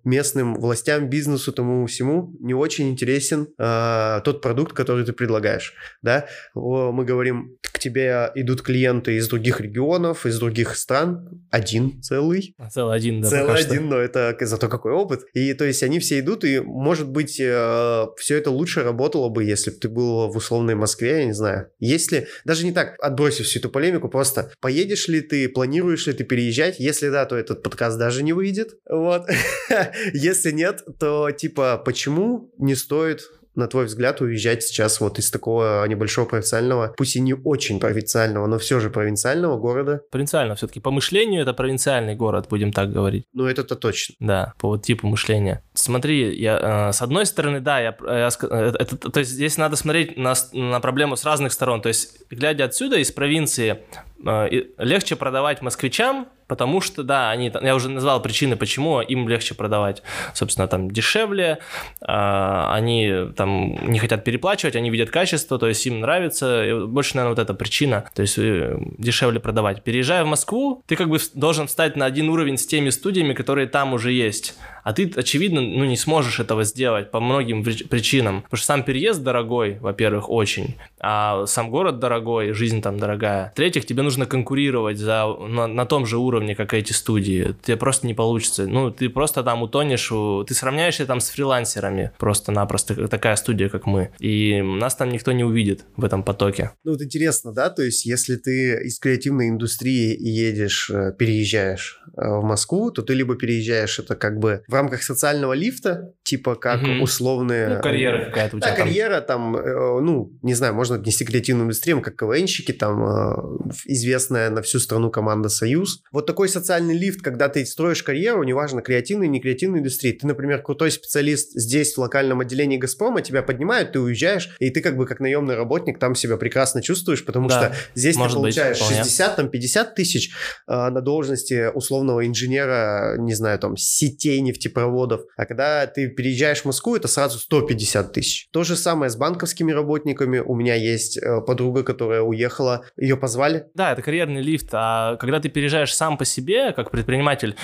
местным 0.05 0.55
властям, 0.55 1.09
бизнесу, 1.09 1.53
тому 1.53 1.87
всему 1.87 2.35
не 2.41 2.55
очень 2.55 2.91
интересен 2.91 3.49
э, 3.59 4.21
тот 4.25 4.41
продукт, 4.43 4.73
который 4.73 5.05
ты 5.05 5.13
предлагаешь. 5.13 5.75
Да, 6.03 6.27
мы 6.55 7.05
говорим, 7.05 7.57
к 7.63 7.79
тебе 7.79 8.31
идут 8.35 8.63
клиенты 8.63 9.17
из 9.17 9.29
других 9.29 9.61
регионов, 9.61 10.27
из 10.27 10.39
других 10.39 10.77
стран, 10.77 11.29
один 11.51 12.03
целый. 12.03 12.55
Целый 12.71 12.97
один, 12.97 13.21
да. 13.21 13.29
Целый 13.29 13.59
один, 13.59 13.87
что. 13.87 13.91
но 13.91 13.97
это 13.97 14.37
зато 14.41 14.69
какой 14.69 14.93
опыт. 14.93 15.27
И 15.33 15.53
то 15.55 15.65
есть 15.65 15.83
они 15.83 15.99
все 15.99 16.21
идут, 16.21 16.45
и 16.45 16.61
может 16.61 17.09
быть, 17.15 17.41
э, 17.41 18.07
все 18.19 18.37
это 18.37 18.51
лучше 18.51 18.83
работало 18.83 19.31
бы, 19.31 19.43
если 19.45 19.71
бы 19.71 19.77
ты 19.79 19.89
был 19.89 20.29
в 20.29 20.37
условной 20.37 20.75
Москве, 20.75 21.21
я 21.21 21.25
не 21.25 21.33
знаю. 21.33 21.71
Если, 21.79 22.29
даже 22.45 22.67
не 22.67 22.73
так, 22.73 22.97
отбросив 23.03 23.47
всю 23.47 23.61
эту 23.61 23.71
полемику, 23.71 24.09
просто 24.11 24.53
поедешь 24.61 25.09
ли 25.09 25.23
ты, 25.23 25.49
планируешь 25.49 26.07
ли 26.07 26.13
ты 26.13 26.25
переезжать? 26.25 26.79
Если 26.79 27.09
да, 27.09 27.25
то 27.25 27.37
этот 27.37 27.63
подкаст 27.63 27.99
даже 27.99 28.23
не 28.23 28.33
выйдет. 28.33 28.75
Вот. 28.89 29.23
Если 30.13 30.51
нет, 30.51 30.83
то 31.01 31.31
типа, 31.31 31.83
почему 31.83 32.53
не 32.59 32.75
стоит 32.75 33.23
на 33.55 33.67
твой 33.67 33.87
взгляд, 33.87 34.21
уезжать 34.21 34.63
сейчас 34.63 35.01
вот 35.01 35.19
из 35.19 35.31
такого 35.31 35.87
небольшого 35.87 36.27
провинциального, 36.27 36.95
пусть 36.97 37.17
и 37.17 37.21
не 37.21 37.35
очень 37.35 37.81
провинциального, 37.81 38.47
но 38.47 38.59
все 38.59 38.81
же 38.81 38.91
провинциального 38.91 39.59
города? 39.59 40.03
Провинциально 40.11 40.55
все-таки. 40.55 40.81
По 40.81 40.91
мышлению 40.91 41.43
это 41.43 41.55
провинциальный 41.55 42.15
город, 42.15 42.47
будем 42.49 42.73
так 42.73 42.93
говорить. 42.93 43.25
Ну, 43.33 43.47
это-то 43.47 43.77
точно. 43.77 44.15
Да, 44.19 44.55
по 44.59 44.69
вот 44.69 44.83
типу 44.83 45.07
мышления. 45.07 45.63
Смотри, 45.75 46.35
я, 46.37 46.89
э, 46.89 46.93
с 46.93 47.03
одной 47.03 47.27
стороны, 47.27 47.61
да, 47.61 47.81
я, 47.81 47.97
я, 48.07 48.29
э, 48.43 48.73
это, 48.79 48.97
то 48.97 49.21
есть 49.21 49.31
здесь 49.33 49.57
надо 49.57 49.77
смотреть 49.77 50.17
на, 50.17 50.35
на 50.53 50.81
проблему 50.81 51.17
с 51.17 51.25
разных 51.25 51.53
сторон. 51.53 51.83
То 51.83 51.89
есть, 51.89 52.29
глядя 52.31 52.65
отсюда, 52.65 52.97
из 52.99 53.11
провинции, 53.13 53.79
э, 54.27 54.49
легче 54.79 55.17
продавать 55.17 55.63
москвичам, 55.63 56.29
Потому 56.47 56.81
что, 56.81 57.03
да, 57.03 57.31
они, 57.31 57.53
я 57.63 57.75
уже 57.75 57.89
назвал 57.89 58.21
причины, 58.21 58.57
почему 58.57 59.01
им 59.01 59.29
легче 59.29 59.55
продавать. 59.55 60.03
Собственно, 60.35 60.69
там 60.69 60.91
дешевле, 60.91 61.59
а, 62.01 62.75
они 62.75 63.29
там 63.37 63.91
не 63.91 63.99
хотят 63.99 64.25
переплачивать, 64.25 64.77
они 64.77 64.91
видят 64.91 65.11
качество, 65.11 65.59
то 65.59 65.69
есть 65.69 65.87
им 65.87 66.01
нравится. 66.01 66.65
И 66.65 66.87
больше, 66.87 67.17
наверное, 67.17 67.37
вот 67.37 67.43
эта 67.43 67.55
причина, 67.55 68.05
то 68.15 68.23
есть 68.23 68.39
э, 68.39 68.77
дешевле 68.99 69.41
продавать. 69.41 69.83
Переезжая 69.83 70.25
в 70.25 70.27
Москву, 70.27 70.83
ты 70.87 70.97
как 70.97 71.09
бы 71.09 71.19
должен 71.35 71.67
встать 71.67 71.97
на 71.97 72.05
один 72.05 72.29
уровень 72.29 72.59
с 72.59 72.67
теми 72.67 72.91
студиями, 72.91 73.35
которые 73.35 73.67
там 73.67 73.95
уже 73.95 74.13
есть. 74.13 74.55
А 74.85 74.93
ты, 74.93 75.11
очевидно, 75.17 75.63
ну, 75.63 75.85
не 75.85 75.97
сможешь 75.97 76.39
этого 76.39 76.65
сделать 76.65 77.11
по 77.11 77.19
многим 77.19 77.65
причинам. 77.65 78.43
Потому 78.43 78.59
что 78.59 78.67
сам 78.67 78.83
переезд 78.85 79.23
дорогой, 79.23 79.79
во-первых, 79.81 80.29
очень. 80.29 80.77
А 81.01 81.47
сам 81.47 81.71
город 81.71 81.99
дорогой, 81.99 82.53
жизнь 82.53 82.83
там 82.83 82.99
дорогая. 82.99 83.51
В-третьих, 83.53 83.87
тебе 83.87 84.03
нужно 84.03 84.27
конкурировать 84.27 84.99
за, 84.99 85.27
на, 85.27 85.67
на 85.67 85.87
том 85.87 86.05
же 86.07 86.19
уровне, 86.19 86.55
как 86.55 86.75
эти 86.75 86.93
студии. 86.93 87.57
Тебе 87.63 87.79
просто 87.79 88.07
не 88.07 88.15
получится. 88.15 88.67
Ну, 88.67 88.91
ты 88.91 89.09
просто 89.09 89.43
там 89.43 89.63
утонешь, 89.63 90.13
ты 90.47 90.55
сравняешься 90.55 91.07
там 91.07 91.21
с 91.21 91.31
фрилансерами 91.31 92.13
просто-напросто, 92.19 93.09
такая 93.09 93.37
студия, 93.37 93.71
как 93.71 93.87
мы. 93.87 94.11
И 94.19 94.61
нас 94.61 94.95
там 94.97 95.09
никто 95.11 95.33
не 95.33 95.45
увидит 95.45 95.85
в 95.97 96.05
этом 96.05 96.23
потоке. 96.23 96.73
Ну, 96.85 96.93
вот 96.93 97.01
интересно, 97.01 97.53
да, 97.53 97.71
то 97.71 97.83
есть 97.83 98.05
если 98.05 98.37
ты 98.37 98.85
из 98.85 98.99
креативной 98.99 99.49
индустрии 99.49 100.15
едешь, 100.21 100.91
э, 100.91 101.13
переезжаешь 101.19 102.01
э, 102.17 102.29
в 102.29 102.45
Москву, 102.45 102.91
то 102.91 103.01
ты 103.01 103.15
либо 103.15 103.37
переезжаешь 103.37 103.99
это 103.99 104.15
как 104.15 104.39
бы 104.39 104.63
в 104.69 104.74
рамках 104.75 105.03
социального 105.03 105.53
лифта, 105.53 106.13
типа 106.23 106.55
как 106.55 106.83
угу. 106.83 107.03
условные... 107.03 107.77
Ну, 107.77 107.83
карьера 107.83 108.27
какая-то 108.27 108.57
у 108.57 108.61
тебя 108.61 108.71
Да, 108.71 108.77
там. 108.77 108.87
карьера 108.87 109.21
там, 109.21 109.57
э, 109.57 110.01
ну, 110.01 110.33
не 110.43 110.55
знаю, 110.55 110.75
можно 110.75 110.97
отнести 110.97 111.25
к 111.25 111.29
креативным 111.29 111.67
индустриям, 111.67 112.03
как 112.03 112.17
КВНщики, 112.17 112.73
там 112.73 113.05
э, 113.05 113.71
известная 113.87 114.51
на 114.51 114.63
всю 114.63 114.81
страну 114.81 115.11
команда 115.11 115.49
«Союз». 115.49 116.03
Вот 116.13 116.27
такой 116.27 116.49
социальный 116.49 116.97
лифт, 116.97 117.23
когда 117.23 117.49
ты 117.49 117.65
строишь 117.65 118.03
карьеру, 118.03 118.43
неважно, 118.43 118.83
креативной, 118.83 119.29
не 119.29 119.41
креативной 119.41 119.81
индустрии. 119.81 120.13
Ты, 120.13 120.27
например, 120.27 120.63
крутой 120.63 120.91
специалист 120.91 121.53
здесь, 121.53 121.95
в 121.95 121.99
локальном 121.99 122.41
отделении 122.41 122.77
«Газпрома», 122.77 123.23
тебя 123.23 123.43
поднимают, 123.43 123.93
ты 123.93 124.01
уезжаешь, 124.01 124.57
и 124.59 124.71
ты 124.71 124.81
как 124.81 124.97
бы 124.97 125.07
как 125.07 125.21
наемный 125.21 125.55
работник 125.55 125.99
там 125.99 126.15
себя 126.15 126.37
прекрасно 126.37 126.83
чувствуешь, 126.83 127.25
потому 127.25 127.49
да, 127.49 127.73
что 127.73 127.77
здесь 127.95 128.17
ты 128.17 128.29
получаешь 128.29 128.79
быть, 128.79 128.89
60, 128.89 129.37
там, 129.37 129.49
50 129.49 129.95
тысяч 129.95 130.31
э, 130.67 130.73
на 130.91 131.01
должности 131.01 131.71
условного 131.73 132.27
инженера, 132.27 133.17
не 133.19 133.35
знаю, 133.35 133.59
там, 133.59 133.77
сетей 133.77 134.41
нефть 134.41 134.64
нефтепроводов. 134.65 135.23
А 135.37 135.47
когда 135.47 135.87
ты 135.87 136.09
переезжаешь 136.09 136.63
в 136.63 136.65
Москву, 136.65 136.97
это 136.97 137.09
сразу 137.09 137.39
150 137.39 138.13
тысяч. 138.13 138.49
То 138.51 138.65
же 138.65 138.77
самое 138.77 139.11
с 139.11 139.17
банковскими 139.17 139.73
работниками. 139.73 140.39
У 140.39 140.55
меня 140.55 140.75
есть 140.75 141.19
э, 141.19 141.41
подруга, 141.41 141.83
которая 141.83 142.23
уехала, 142.23 142.85
ее 142.97 143.17
позвали. 143.17 143.67
Да, 143.75 143.93
это 143.93 144.03
карьерный 144.03 144.43
лифт. 144.43 144.69
А 144.73 145.17
когда 145.17 145.41
ты 145.41 145.49
переезжаешь 145.49 145.95
сам 145.95 146.17
по 146.17 146.25
себе, 146.25 146.73
как 146.73 146.91
предприниматель, 146.91 147.57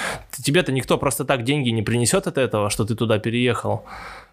тебе-то 0.45 0.73
никто 0.73 0.99
просто 0.99 1.25
так 1.25 1.45
деньги 1.45 1.71
не 1.71 1.83
принесет 1.83 2.27
от 2.27 2.39
этого, 2.39 2.71
что 2.71 2.85
ты 2.85 2.95
туда 2.95 3.19
переехал. 3.19 3.85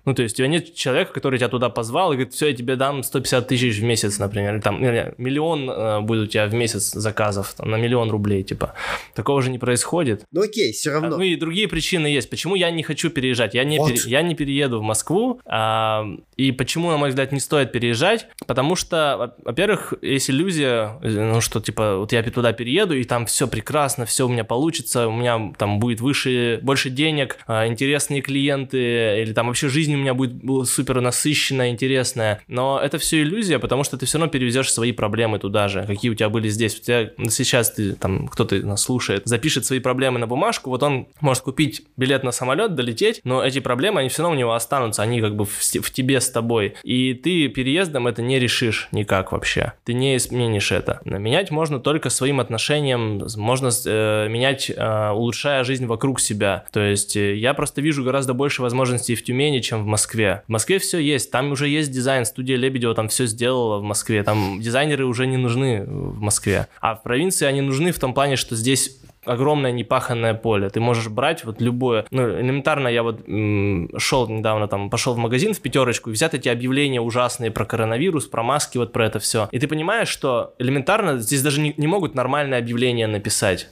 Ну, 0.07 0.13
то 0.13 0.23
есть 0.23 0.35
у 0.35 0.37
тебя 0.37 0.47
нет 0.47 0.73
человека, 0.73 1.11
который 1.11 1.37
тебя 1.37 1.49
туда 1.49 1.67
позвал 1.69 2.13
и 2.13 2.15
говорит, 2.15 2.33
все, 2.33 2.47
я 2.47 2.53
тебе 2.55 2.77
дам 2.77 3.03
150 3.03 3.45
тысяч 3.45 3.79
в 3.79 3.83
месяц, 3.83 4.19
например, 4.19 4.53
или 4.53 4.61
там 4.61 4.81
миллион 4.81 5.69
э, 5.69 5.99
будет 5.99 6.23
у 6.23 6.27
тебя 6.27 6.47
в 6.47 6.53
месяц 6.53 6.93
заказов, 6.93 7.53
там, 7.57 7.69
на 7.69 7.75
миллион 7.75 8.09
рублей, 8.09 8.43
типа. 8.43 8.73
Такого 9.15 9.41
же 9.41 9.51
не 9.51 9.59
происходит. 9.59 10.23
Ну 10.31 10.43
окей, 10.43 10.71
все 10.71 10.91
равно. 10.91 11.17
Ну 11.17 11.23
и 11.23 11.35
другие 11.35 11.67
причины 11.67 12.07
есть. 12.07 12.29
Почему 12.29 12.55
я 12.55 12.71
не 12.71 12.83
хочу 12.83 13.09
переезжать? 13.09 13.53
Я 13.53 13.65
не, 13.65 13.79
вот. 13.79 13.89
пере, 13.89 13.99
я 14.05 14.21
не 14.21 14.33
перееду 14.33 14.79
в 14.79 14.81
Москву. 14.81 15.41
А, 15.45 16.05
и 16.37 16.53
почему, 16.53 16.89
на 16.89 16.95
мой 16.95 17.09
взгляд, 17.09 17.33
не 17.33 17.41
стоит 17.41 17.73
переезжать? 17.73 18.27
Потому 18.45 18.77
что, 18.77 19.35
во-первых, 19.43 19.93
есть 20.01 20.29
иллюзия, 20.29 20.97
ну 21.01 21.41
что, 21.41 21.59
типа, 21.59 21.97
вот 21.97 22.13
я 22.13 22.23
туда 22.23 22.53
перееду, 22.53 22.95
и 22.95 23.03
там 23.03 23.25
все 23.25 23.45
прекрасно, 23.45 24.05
все 24.05 24.25
у 24.25 24.29
меня 24.29 24.45
получится, 24.45 25.09
у 25.09 25.11
меня 25.11 25.51
там 25.57 25.79
будет 25.79 25.99
выше, 25.99 26.59
больше 26.61 26.89
денег, 26.89 27.39
а, 27.45 27.67
интересные 27.67 28.21
клиенты, 28.21 29.21
или 29.21 29.33
там 29.33 29.47
вообще 29.47 29.67
жизнь 29.67 29.96
у 29.97 30.01
меня 30.01 30.13
будет 30.13 30.67
супер 30.69 31.01
насыщенная, 31.01 31.69
интересная. 31.69 32.41
Но 32.47 32.79
это 32.81 32.97
все 32.97 33.21
иллюзия, 33.21 33.59
потому 33.59 33.83
что 33.83 33.97
ты 33.97 34.05
все 34.05 34.17
равно 34.17 34.31
перевезешь 34.31 34.71
свои 34.71 34.91
проблемы 34.91 35.39
туда 35.39 35.67
же, 35.67 35.85
какие 35.85 36.11
у 36.11 36.15
тебя 36.15 36.29
были 36.29 36.49
здесь. 36.49 36.77
У 36.79 36.83
тебя 36.83 37.11
сейчас 37.29 37.71
ты 37.71 37.93
там 37.93 38.27
кто-то 38.27 38.55
нас 38.57 38.81
слушает, 38.81 39.23
запишет 39.25 39.65
свои 39.65 39.79
проблемы 39.79 40.19
на 40.19 40.27
бумажку, 40.27 40.69
вот 40.69 40.83
он 40.83 41.07
может 41.21 41.43
купить 41.43 41.83
билет 41.97 42.23
на 42.23 42.31
самолет, 42.31 42.75
долететь, 42.75 43.21
но 43.23 43.43
эти 43.43 43.59
проблемы, 43.59 44.01
они 44.01 44.09
все 44.09 44.21
равно 44.21 44.35
у 44.35 44.39
него 44.39 44.53
останутся, 44.53 45.03
они 45.03 45.21
как 45.21 45.35
бы 45.35 45.45
в, 45.45 45.51
в 45.59 45.91
тебе 45.91 46.21
с 46.21 46.29
тобой. 46.29 46.75
И 46.83 47.13
ты 47.13 47.47
переездом 47.47 48.07
это 48.07 48.21
не 48.21 48.39
решишь 48.39 48.89
никак 48.91 49.31
вообще. 49.31 49.73
Ты 49.83 49.93
не 49.93 50.17
изменишь 50.17 50.71
это. 50.71 51.01
Менять 51.05 51.51
можно 51.51 51.79
только 51.79 52.09
своим 52.09 52.39
отношением, 52.39 53.25
можно 53.35 53.69
э, 53.85 54.27
менять, 54.29 54.71
э, 54.75 55.09
улучшая 55.11 55.63
жизнь 55.63 55.85
вокруг 55.85 56.19
себя. 56.19 56.65
То 56.71 56.81
есть 56.81 57.15
э, 57.15 57.35
я 57.35 57.53
просто 57.53 57.81
вижу 57.81 58.03
гораздо 58.03 58.33
больше 58.33 58.61
возможностей 58.61 59.15
в 59.15 59.23
Тюмени, 59.23 59.59
чем 59.59 59.83
в 59.83 59.86
Москве. 59.87 60.43
В 60.47 60.51
Москве 60.51 60.79
все 60.79 60.99
есть, 60.99 61.31
там 61.31 61.51
уже 61.51 61.67
есть 61.67 61.91
дизайн, 61.91 62.25
студия 62.25 62.57
Лебедева 62.57 62.93
там 62.93 63.07
все 63.07 63.25
сделала 63.25 63.79
в 63.79 63.83
Москве, 63.83 64.23
там 64.23 64.59
дизайнеры 64.61 65.05
уже 65.05 65.25
не 65.27 65.37
нужны 65.37 65.83
в 65.85 66.19
Москве. 66.21 66.67
А 66.81 66.95
в 66.95 67.03
провинции 67.03 67.45
они 67.45 67.61
нужны 67.61 67.91
в 67.91 67.99
том 67.99 68.13
плане, 68.13 68.35
что 68.35 68.55
здесь 68.55 68.99
огромное 69.25 69.71
непаханное 69.71 70.33
поле. 70.33 70.69
Ты 70.69 70.79
можешь 70.79 71.09
брать 71.09 71.43
вот 71.43 71.61
любое. 71.61 72.05
Ну, 72.11 72.39
элементарно 72.39 72.87
я 72.87 73.03
вот 73.03 73.27
м- 73.27 73.89
шел 73.97 74.27
недавно 74.29 74.67
там, 74.67 74.89
пошел 74.89 75.13
в 75.13 75.17
магазин 75.17 75.53
в 75.53 75.59
пятерочку 75.59 76.09
и 76.09 76.13
взять 76.13 76.33
эти 76.33 76.47
объявления 76.49 77.01
ужасные 77.01 77.51
про 77.51 77.65
коронавирус, 77.65 78.25
про 78.27 78.41
маски, 78.43 78.77
вот 78.77 78.93
про 78.93 79.05
это 79.05 79.19
все. 79.19 79.49
И 79.51 79.59
ты 79.59 79.67
понимаешь, 79.67 80.07
что 80.07 80.55
элементарно 80.59 81.17
здесь 81.17 81.41
даже 81.41 81.59
не, 81.59 81.73
не 81.77 81.87
могут 81.87 82.15
нормальное 82.15 82.57
объявление 82.59 83.07
написать. 83.07 83.67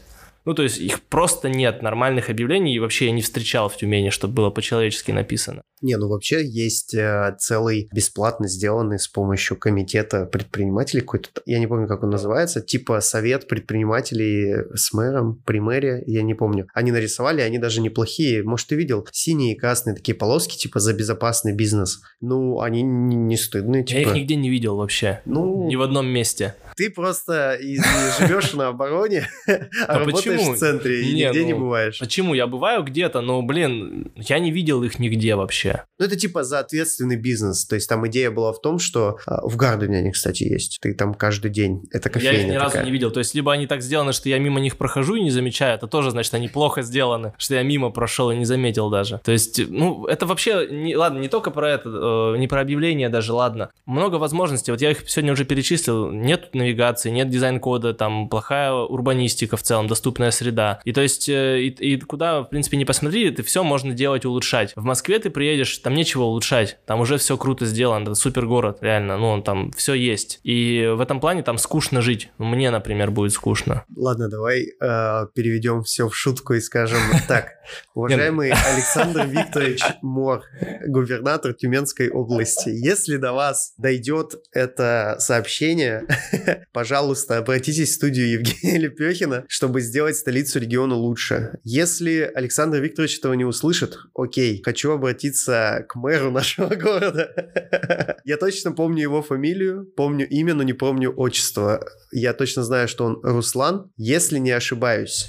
Ну, 0.45 0.53
то 0.53 0.63
есть 0.63 0.77
их 0.77 1.01
просто 1.03 1.49
нет 1.49 1.81
нормальных 1.81 2.29
объявлений, 2.29 2.75
и 2.75 2.79
вообще 2.79 3.07
я 3.07 3.11
не 3.11 3.21
встречал 3.21 3.67
в 3.67 3.77
Тюмени, 3.77 4.09
чтобы 4.09 4.35
было 4.35 4.49
по-человечески 4.51 5.11
написано. 5.11 5.63
Не, 5.81 5.97
ну 5.97 6.07
вообще 6.07 6.45
есть 6.45 6.93
э, 6.93 7.35
целый 7.39 7.89
бесплатно 7.93 8.47
сделанный 8.47 8.97
с 8.97 9.07
помощью 9.07 9.57
комитета 9.57 10.25
предпринимателей 10.25 11.01
какой-то, 11.01 11.29
я 11.45 11.59
не 11.59 11.67
помню, 11.67 11.87
как 11.87 12.03
он 12.03 12.11
называется, 12.11 12.61
типа 12.61 13.01
совет 13.01 13.47
предпринимателей 13.47 14.65
с 14.73 14.93
мэром, 14.93 15.41
при 15.45 15.59
мэре, 15.59 16.03
я 16.05 16.21
не 16.21 16.33
помню. 16.33 16.67
Они 16.73 16.91
нарисовали, 16.91 17.41
они 17.41 17.57
даже 17.57 17.81
неплохие. 17.81 18.43
Может, 18.43 18.67
ты 18.67 18.75
видел? 18.75 19.07
Синие 19.11 19.53
и 19.53 19.57
красные 19.57 19.95
такие 19.95 20.15
полоски, 20.15 20.57
типа 20.57 20.79
за 20.79 20.93
безопасный 20.93 21.53
бизнес. 21.53 22.01
Ну, 22.21 22.61
они 22.61 22.83
не, 22.83 23.15
не 23.15 23.37
стыдные, 23.37 23.83
типа. 23.83 23.99
Я 23.99 24.07
их 24.07 24.13
нигде 24.13 24.35
не 24.35 24.49
видел 24.49 24.77
вообще. 24.77 25.21
Ну... 25.25 25.67
Ни 25.67 25.75
в 25.75 25.81
одном 25.81 26.07
месте. 26.07 26.55
Ты 26.75 26.89
просто 26.89 27.57
живешь 27.59 28.53
на 28.53 28.69
обороне, 28.69 29.27
а 29.87 29.99
работаешь 29.99 30.41
в 30.41 30.57
центре 30.57 31.01
и 31.01 31.13
нигде 31.13 31.45
не 31.45 31.53
ну, 31.53 31.59
бываешь. 31.59 31.99
Почему? 31.99 32.33
Я 32.33 32.47
бываю 32.47 32.83
где-то, 32.83 33.21
но, 33.21 33.41
блин, 33.41 34.11
я 34.15 34.39
не 34.39 34.51
видел 34.51 34.83
их 34.83 34.99
нигде 34.99 35.35
вообще. 35.35 35.83
Ну, 35.99 36.05
это 36.05 36.15
типа 36.15 36.43
за 36.43 36.59
ответственный 36.59 37.15
бизнес. 37.15 37.65
То 37.65 37.75
есть 37.75 37.87
там 37.87 38.05
идея 38.07 38.31
была 38.31 38.51
в 38.51 38.59
том, 38.61 38.79
что 38.79 39.17
а, 39.25 39.47
в 39.47 39.55
Гардене 39.55 39.99
они, 39.99 40.11
кстати, 40.11 40.43
есть. 40.43 40.79
Ты 40.81 40.93
там 40.93 41.13
каждый 41.13 41.51
день. 41.51 41.83
Это 41.91 42.09
кофейня 42.09 42.33
Я 42.33 42.41
их 42.41 42.51
ни 42.51 42.55
разу 42.55 42.81
не 42.83 42.91
видел. 42.91 43.11
То 43.11 43.19
есть 43.19 43.33
либо 43.33 43.53
они 43.53 43.67
так 43.67 43.81
сделаны, 43.81 44.13
что 44.13 44.29
я 44.29 44.39
мимо 44.39 44.59
них 44.59 44.77
прохожу 44.77 45.15
и 45.15 45.21
не 45.21 45.31
замечаю, 45.31 45.75
это 45.75 45.87
тоже 45.87 46.11
значит, 46.11 46.33
они 46.33 46.47
плохо 46.47 46.81
сделаны, 46.81 47.33
что 47.37 47.55
я 47.55 47.63
мимо 47.63 47.89
прошел 47.89 48.31
и 48.31 48.35
не 48.35 48.45
заметил 48.45 48.89
даже. 48.89 49.19
То 49.23 49.31
есть, 49.31 49.61
ну, 49.69 50.05
это 50.05 50.25
вообще, 50.25 50.67
не, 50.69 50.95
ладно, 50.95 51.19
не 51.19 51.29
только 51.29 51.51
про 51.51 51.71
это, 51.71 51.89
э, 52.35 52.37
не 52.37 52.47
про 52.47 52.61
объявление 52.61 53.09
даже, 53.09 53.33
ладно. 53.33 53.71
Много 53.85 54.15
возможностей. 54.15 54.71
Вот 54.71 54.81
я 54.81 54.91
их 54.91 55.09
сегодня 55.09 55.33
уже 55.33 55.45
перечислил. 55.45 56.11
Нет 56.11 56.49
навигации, 56.65 57.09
нет 57.09 57.29
дизайн-кода, 57.29 57.93
там 57.93 58.29
плохая 58.29 58.71
урбанистика 58.71 59.57
в 59.57 59.63
целом, 59.63 59.87
доступная 59.87 60.31
среда. 60.31 60.79
И 60.83 60.93
то 60.93 61.01
есть, 61.01 61.29
э, 61.29 61.61
и, 61.61 61.67
и 61.69 61.99
куда, 61.99 62.41
в 62.41 62.45
принципе, 62.45 62.77
не 62.77 62.85
посмотри, 62.85 63.29
ты 63.31 63.43
все 63.43 63.63
можно 63.63 63.93
делать, 63.93 64.25
улучшать. 64.25 64.73
В 64.75 64.83
Москве 64.83 65.19
ты 65.19 65.29
приедешь, 65.29 65.77
там 65.79 65.93
нечего 65.93 66.23
улучшать, 66.23 66.77
там 66.85 66.99
уже 66.99 67.17
все 67.17 67.37
круто 67.37 67.65
сделано, 67.65 68.03
это 68.03 68.15
супер 68.15 68.45
город, 68.45 68.79
реально, 68.81 69.17
ну, 69.17 69.41
там 69.41 69.71
все 69.71 69.93
есть. 69.93 70.39
И 70.43 70.91
в 70.95 71.01
этом 71.01 71.19
плане 71.19 71.43
там 71.43 71.57
скучно 71.57 72.01
жить. 72.01 72.29
Мне, 72.37 72.71
например, 72.71 73.11
будет 73.11 73.33
скучно. 73.33 73.85
Ладно, 73.95 74.29
давай 74.29 74.63
э, 74.63 75.27
переведем 75.33 75.83
все 75.83 76.07
в 76.09 76.15
шутку 76.15 76.53
и 76.53 76.59
скажем 76.59 76.99
так. 77.27 77.49
Уважаемый 77.93 78.51
Александр 78.51 79.25
Викторович 79.27 79.81
Мор, 80.01 80.43
губернатор 80.87 81.53
Тюменской 81.53 82.09
области, 82.09 82.69
если 82.69 83.17
до 83.17 83.33
вас 83.33 83.73
дойдет 83.77 84.35
это 84.51 85.15
сообщение, 85.19 86.05
пожалуйста, 86.71 87.37
обратитесь 87.37 87.89
в 87.89 87.93
студию 87.93 88.29
Евгения 88.31 88.77
Лепехина, 88.85 89.45
чтобы 89.47 89.81
сделать 89.81 90.15
столицу 90.15 90.59
региона 90.59 90.95
лучше. 90.95 91.59
Если 91.63 92.29
Александр 92.33 92.77
Викторович 92.79 93.19
этого 93.19 93.33
не 93.33 93.45
услышит, 93.45 93.97
окей, 94.15 94.61
хочу 94.63 94.91
обратиться 94.91 95.85
к 95.87 95.95
мэру 95.95 96.31
нашего 96.39 96.75
города. 96.75 98.17
Я 98.25 98.37
точно 98.37 98.71
помню 98.71 99.01
его 99.01 99.21
фамилию, 99.21 99.85
помню 99.95 100.27
имя, 100.27 100.53
но 100.53 100.63
не 100.63 100.73
помню 100.73 101.13
отчество. 101.15 101.85
Я 102.11 102.33
точно 102.33 102.63
знаю, 102.63 102.87
что 102.87 103.05
он 103.05 103.19
Руслан, 103.23 103.91
если 103.97 104.39
не 104.39 104.51
ошибаюсь. 104.51 105.27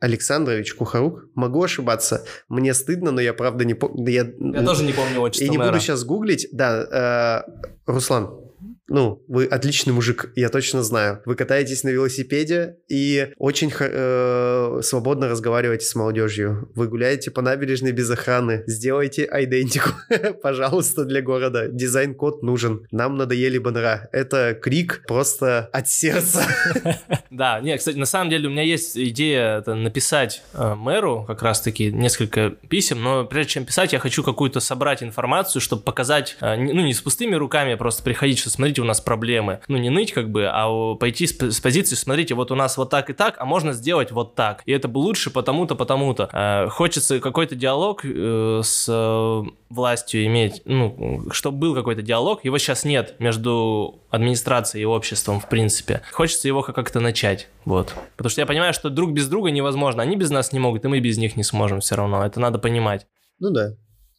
Александрович 0.00 0.74
Кухарук. 0.74 1.24
Могу 1.34 1.62
ошибаться. 1.62 2.24
Мне 2.48 2.72
стыдно, 2.72 3.10
но 3.10 3.20
я 3.20 3.34
правда 3.34 3.64
не 3.64 3.74
помню. 3.74 4.08
Я, 4.08 4.28
я 4.38 4.62
тоже 4.64 4.84
не 4.84 4.92
помню 4.92 5.20
отчество 5.20 5.44
И 5.44 5.48
не 5.48 5.58
мэра. 5.58 5.70
буду 5.70 5.80
сейчас 5.80 6.04
гуглить. 6.04 6.48
Да, 6.52 7.44
э, 7.46 7.50
Руслан, 7.86 8.30
ну, 8.88 9.22
вы 9.28 9.44
отличный 9.44 9.92
мужик, 9.92 10.30
я 10.34 10.48
точно 10.48 10.82
знаю. 10.82 11.22
Вы 11.26 11.34
катаетесь 11.34 11.84
на 11.84 11.90
велосипеде 11.90 12.76
и 12.88 13.32
очень 13.36 13.70
э, 13.78 14.80
свободно 14.82 15.28
разговариваете 15.28 15.84
с 15.84 15.94
молодежью. 15.94 16.70
Вы 16.74 16.88
гуляете 16.88 17.30
по 17.30 17.42
набережной 17.42 17.92
без 17.92 18.10
охраны. 18.10 18.64
Сделайте 18.66 19.24
айдентику, 19.24 19.90
пожалуйста, 20.42 21.04
для 21.04 21.20
города. 21.20 21.68
Дизайн-код 21.68 22.42
нужен. 22.42 22.86
Нам 22.90 23.16
надоели 23.16 23.58
баннера. 23.58 24.08
Это 24.12 24.54
крик 24.54 25.04
просто 25.06 25.68
от 25.72 25.88
сердца. 25.88 26.42
Да, 27.30 27.60
не, 27.60 27.76
кстати, 27.76 27.96
на 27.96 28.06
самом 28.06 28.30
деле 28.30 28.48
у 28.48 28.50
меня 28.50 28.62
есть 28.62 28.96
идея 28.96 29.62
написать 29.66 30.42
э, 30.54 30.74
мэру 30.74 31.24
как 31.26 31.42
раз-таки 31.42 31.92
несколько 31.92 32.50
писем, 32.50 33.02
но 33.02 33.24
прежде 33.26 33.52
чем 33.52 33.64
писать, 33.64 33.92
я 33.92 33.98
хочу 33.98 34.24
какую-то 34.24 34.60
собрать 34.60 35.02
информацию, 35.02 35.60
чтобы 35.60 35.82
показать, 35.82 36.36
э, 36.40 36.56
ну, 36.56 36.80
не 36.84 36.94
с 36.94 37.00
пустыми 37.00 37.34
руками, 37.34 37.74
а 37.74 37.76
просто 37.76 38.02
приходить, 38.02 38.38
что 38.38 38.50
смотрите, 38.50 38.77
смотрите, 38.78 38.82
у 38.82 38.84
нас 38.84 39.00
проблемы. 39.00 39.60
Ну, 39.68 39.76
не 39.76 39.90
ныть 39.90 40.12
как 40.12 40.30
бы, 40.30 40.48
а 40.50 40.94
пойти 40.94 41.26
с, 41.26 41.38
с 41.38 41.60
позиции, 41.60 41.94
смотрите, 41.96 42.34
вот 42.34 42.50
у 42.50 42.54
нас 42.54 42.76
вот 42.76 42.90
так 42.90 43.10
и 43.10 43.12
так, 43.12 43.36
а 43.38 43.44
можно 43.44 43.72
сделать 43.72 44.12
вот 44.12 44.34
так. 44.34 44.62
И 44.66 44.72
это 44.72 44.88
лучше 44.88 45.30
потому-то, 45.30 45.74
потому-то. 45.74 46.28
Э, 46.32 46.68
хочется 46.68 47.20
какой-то 47.20 47.54
диалог 47.54 48.04
э, 48.04 48.60
с 48.62 48.86
э, 48.88 49.42
властью 49.70 50.26
иметь, 50.26 50.62
ну, 50.64 51.26
чтобы 51.30 51.58
был 51.58 51.74
какой-то 51.74 52.02
диалог. 52.02 52.44
Его 52.44 52.58
сейчас 52.58 52.84
нет 52.84 53.16
между 53.18 54.00
администрацией 54.10 54.82
и 54.82 54.86
обществом, 54.86 55.40
в 55.40 55.48
принципе. 55.48 56.02
Хочется 56.12 56.48
его 56.48 56.62
как-то 56.62 57.00
начать, 57.00 57.48
вот. 57.64 57.94
Потому 58.16 58.30
что 58.30 58.40
я 58.40 58.46
понимаю, 58.46 58.72
что 58.72 58.90
друг 58.90 59.12
без 59.12 59.28
друга 59.28 59.50
невозможно. 59.50 60.02
Они 60.02 60.16
без 60.16 60.30
нас 60.30 60.52
не 60.52 60.58
могут, 60.58 60.84
и 60.84 60.88
мы 60.88 61.00
без 61.00 61.18
них 61.18 61.36
не 61.36 61.44
сможем 61.44 61.80
все 61.80 61.96
равно. 61.96 62.24
Это 62.24 62.40
надо 62.40 62.58
понимать. 62.58 63.06
Ну 63.40 63.50
да. 63.50 63.74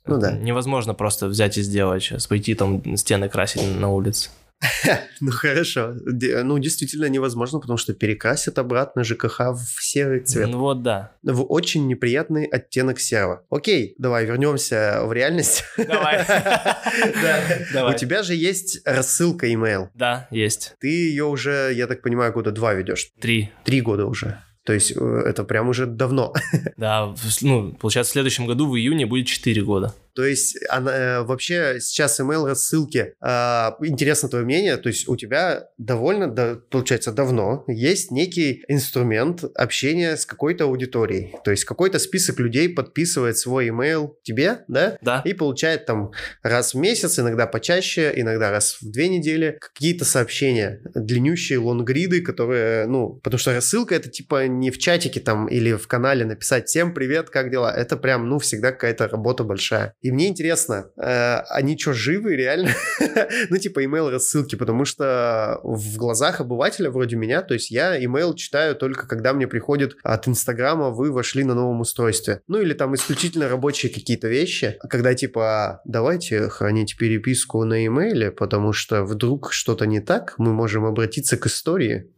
Ну 0.05 0.17
да. 0.17 0.31
Невозможно 0.31 0.93
просто 0.93 1.27
взять 1.27 1.57
и 1.57 1.61
сделать 1.61 2.01
сейчас, 2.01 2.25
пойти 2.25 2.55
там 2.55 2.97
стены 2.97 3.29
красить 3.29 3.79
на 3.79 3.91
улице. 3.91 4.29
Ну 5.21 5.31
хорошо. 5.31 5.95
Ну 6.05 6.59
действительно 6.59 7.05
невозможно, 7.05 7.59
потому 7.59 7.77
что 7.77 7.93
перекрасят 7.93 8.59
обратно 8.59 9.03
ЖКХ 9.03 9.51
в 9.51 9.83
серый 9.83 10.21
цвет. 10.21 10.49
Ну 10.49 10.59
вот 10.59 10.83
да. 10.83 11.11
В 11.23 11.43
очень 11.43 11.87
неприятный 11.87 12.45
оттенок 12.45 12.99
серого. 12.99 13.43
Окей, 13.49 13.95
давай 13.97 14.25
вернемся 14.25 15.01
в 15.03 15.13
реальность. 15.13 15.63
Давай. 15.77 16.25
У 17.93 17.97
тебя 17.97 18.23
же 18.23 18.35
есть 18.35 18.81
рассылка 18.85 19.47
email. 19.47 19.89
Да, 19.93 20.27
есть. 20.31 20.75
Ты 20.79 20.87
ее 20.87 21.25
уже, 21.25 21.71
я 21.73 21.87
так 21.87 22.01
понимаю, 22.01 22.33
года 22.33 22.51
два 22.51 22.73
ведешь. 22.73 23.11
Три. 23.19 23.51
Три 23.63 23.81
года 23.81 24.05
уже. 24.05 24.41
То 24.69 24.73
есть 24.73 24.93
э, 24.95 25.23
это 25.25 25.43
прям 25.43 25.69
уже 25.69 25.85
давно. 25.85 26.33
Да, 26.77 27.13
ну, 27.41 27.73
получается, 27.73 28.11
в 28.11 28.13
следующем 28.13 28.45
году 28.45 28.69
в 28.69 28.77
июне 28.77 29.05
будет 29.05 29.27
4 29.27 29.61
года. 29.63 29.93
То 30.13 30.25
есть 30.25 30.57
она, 30.69 30.91
э, 30.95 31.23
вообще 31.23 31.77
сейчас 31.79 32.19
email 32.19 32.45
рассылки. 32.45 33.13
Э, 33.21 33.71
интересно 33.83 34.29
твое 34.29 34.45
мнение, 34.45 34.77
то 34.77 34.89
есть 34.89 35.07
у 35.07 35.15
тебя 35.15 35.69
довольно, 35.77 36.27
да, 36.27 36.57
получается, 36.69 37.11
давно 37.11 37.63
есть 37.67 38.11
некий 38.11 38.63
инструмент 38.67 39.43
общения 39.55 40.17
с 40.17 40.25
какой-то 40.25 40.65
аудиторией. 40.65 41.35
То 41.43 41.51
есть 41.51 41.65
какой-то 41.65 41.99
список 41.99 42.39
людей 42.39 42.69
подписывает 42.69 43.37
свой 43.37 43.69
email 43.69 44.11
тебе, 44.23 44.59
да? 44.67 44.97
Да. 45.01 45.21
И 45.25 45.33
получает 45.33 45.85
там 45.85 46.11
раз 46.43 46.73
в 46.73 46.77
месяц, 46.77 47.19
иногда 47.19 47.47
почаще, 47.47 48.11
иногда 48.15 48.51
раз 48.51 48.77
в 48.81 48.91
две 48.91 49.09
недели 49.09 49.57
какие-то 49.59 50.05
сообщения, 50.05 50.81
длиннющие 50.95 51.59
лонгриды, 51.59 52.21
которые, 52.21 52.85
ну, 52.87 53.19
потому 53.23 53.39
что 53.39 53.53
рассылка 53.53 53.95
это 53.95 54.09
типа 54.09 54.47
не 54.47 54.71
в 54.71 54.77
чатике 54.77 55.19
там 55.19 55.47
или 55.47 55.73
в 55.73 55.87
канале 55.87 56.25
написать 56.25 56.67
«Всем 56.67 56.93
привет, 56.93 57.29
как 57.29 57.51
дела?» 57.51 57.73
Это 57.75 57.97
прям, 57.97 58.27
ну, 58.27 58.39
всегда 58.39 58.71
какая-то 58.71 59.07
работа 59.07 59.43
большая. 59.43 59.93
И 60.01 60.11
мне 60.11 60.29
интересно, 60.29 60.91
э, 60.97 61.39
они 61.49 61.77
что, 61.77 61.93
живы 61.93 62.35
реально? 62.35 62.71
ну, 63.49 63.57
типа, 63.57 63.83
email 63.83 64.09
рассылки, 64.09 64.55
потому 64.55 64.85
что 64.85 65.59
в 65.63 65.97
глазах 65.97 66.39
обывателя 66.39 66.89
вроде 66.89 67.17
меня, 67.17 67.41
то 67.41 67.53
есть 67.53 67.69
я 67.69 68.01
email 68.01 68.33
читаю 68.35 68.75
только 68.75 69.07
когда 69.07 69.33
мне 69.33 69.47
приходит 69.47 69.97
от 70.03 70.27
Инстаграма, 70.27 70.89
вы 70.89 71.11
вошли 71.11 71.43
на 71.43 71.53
новом 71.53 71.81
устройстве. 71.81 72.41
Ну, 72.47 72.61
или 72.61 72.73
там 72.73 72.95
исключительно 72.95 73.49
рабочие 73.49 73.91
какие-то 73.91 74.29
вещи, 74.29 74.77
когда 74.89 75.13
типа, 75.13 75.81
давайте 75.85 76.47
хранить 76.47 76.97
переписку 76.97 77.63
на 77.65 77.85
имейле, 77.85 78.31
потому 78.31 78.71
что 78.71 79.03
вдруг 79.03 79.51
что-то 79.51 79.85
не 79.85 79.99
так, 79.99 80.35
мы 80.37 80.53
можем 80.53 80.85
обратиться 80.85 81.35
к 81.35 81.45
истории. 81.47 82.09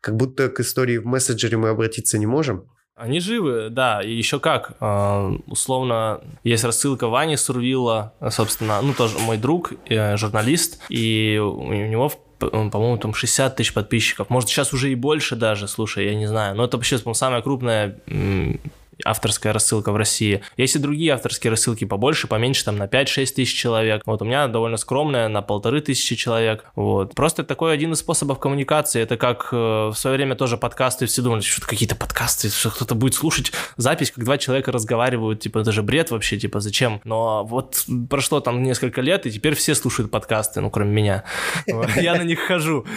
Как 0.00 0.16
будто 0.16 0.48
к 0.48 0.60
истории 0.60 0.98
в 0.98 1.06
мессенджере 1.06 1.56
мы 1.56 1.68
обратиться 1.68 2.18
не 2.18 2.26
можем. 2.26 2.68
Они 2.98 3.20
живы, 3.20 3.68
да, 3.70 4.02
и 4.02 4.12
еще 4.12 4.40
как. 4.40 4.72
А, 4.80 5.30
условно, 5.46 6.20
есть 6.42 6.64
рассылка 6.64 7.06
Вани 7.08 7.36
Сурвилла, 7.36 8.12
собственно, 8.30 8.82
ну, 8.82 8.92
тоже 8.92 9.18
мой 9.18 9.36
друг, 9.36 9.72
э, 9.88 10.16
журналист, 10.16 10.80
и 10.88 11.40
у 11.40 11.72
него 11.72 12.12
по-моему, 12.38 12.98
там 12.98 13.14
60 13.14 13.56
тысяч 13.56 13.74
подписчиков. 13.74 14.30
Может, 14.30 14.48
сейчас 14.48 14.72
уже 14.72 14.92
и 14.92 14.94
больше 14.94 15.34
даже, 15.34 15.66
слушай, 15.66 16.06
я 16.06 16.14
не 16.14 16.26
знаю. 16.26 16.54
Но 16.54 16.64
это 16.64 16.76
вообще, 16.76 16.96
по-моему, 16.98 17.14
самая 17.14 17.42
крупная 17.42 17.98
авторская 19.04 19.52
рассылка 19.52 19.92
в 19.92 19.96
России. 19.96 20.42
Есть 20.56 20.76
и 20.76 20.78
другие 20.78 21.12
авторские 21.12 21.50
рассылки 21.50 21.84
побольше, 21.84 22.26
поменьше, 22.26 22.64
там 22.64 22.76
на 22.76 22.84
5-6 22.84 23.26
тысяч 23.34 23.54
человек. 23.54 24.02
Вот 24.06 24.22
у 24.22 24.24
меня 24.24 24.48
довольно 24.48 24.76
скромная, 24.76 25.28
на 25.28 25.42
полторы 25.42 25.80
тысячи 25.80 26.16
человек. 26.16 26.64
Вот. 26.74 27.14
Просто 27.14 27.44
такой 27.44 27.72
один 27.72 27.92
из 27.92 28.00
способов 28.00 28.38
коммуникации. 28.38 29.00
Это 29.00 29.16
как 29.16 29.48
э, 29.52 29.56
в 29.56 29.94
свое 29.94 30.16
время 30.16 30.34
тоже 30.34 30.56
подкасты, 30.56 31.06
все 31.06 31.22
думали, 31.22 31.40
что 31.40 31.66
какие-то 31.66 31.94
подкасты, 31.94 32.48
что 32.50 32.70
кто-то 32.70 32.94
будет 32.94 33.14
слушать 33.14 33.52
запись, 33.76 34.10
как 34.10 34.24
два 34.24 34.38
человека 34.38 34.72
разговаривают, 34.72 35.40
типа, 35.40 35.60
это 35.60 35.72
же 35.72 35.82
бред 35.82 36.10
вообще, 36.10 36.38
типа, 36.38 36.60
зачем? 36.60 37.00
Но 37.04 37.44
вот 37.44 37.84
прошло 38.10 38.40
там 38.40 38.62
несколько 38.62 39.00
лет, 39.00 39.26
и 39.26 39.30
теперь 39.30 39.54
все 39.54 39.74
слушают 39.74 40.10
подкасты, 40.10 40.60
ну, 40.60 40.70
кроме 40.70 40.90
меня. 40.90 41.24
Я 41.96 42.16
на 42.16 42.22
них 42.22 42.40
хожу. 42.40 42.86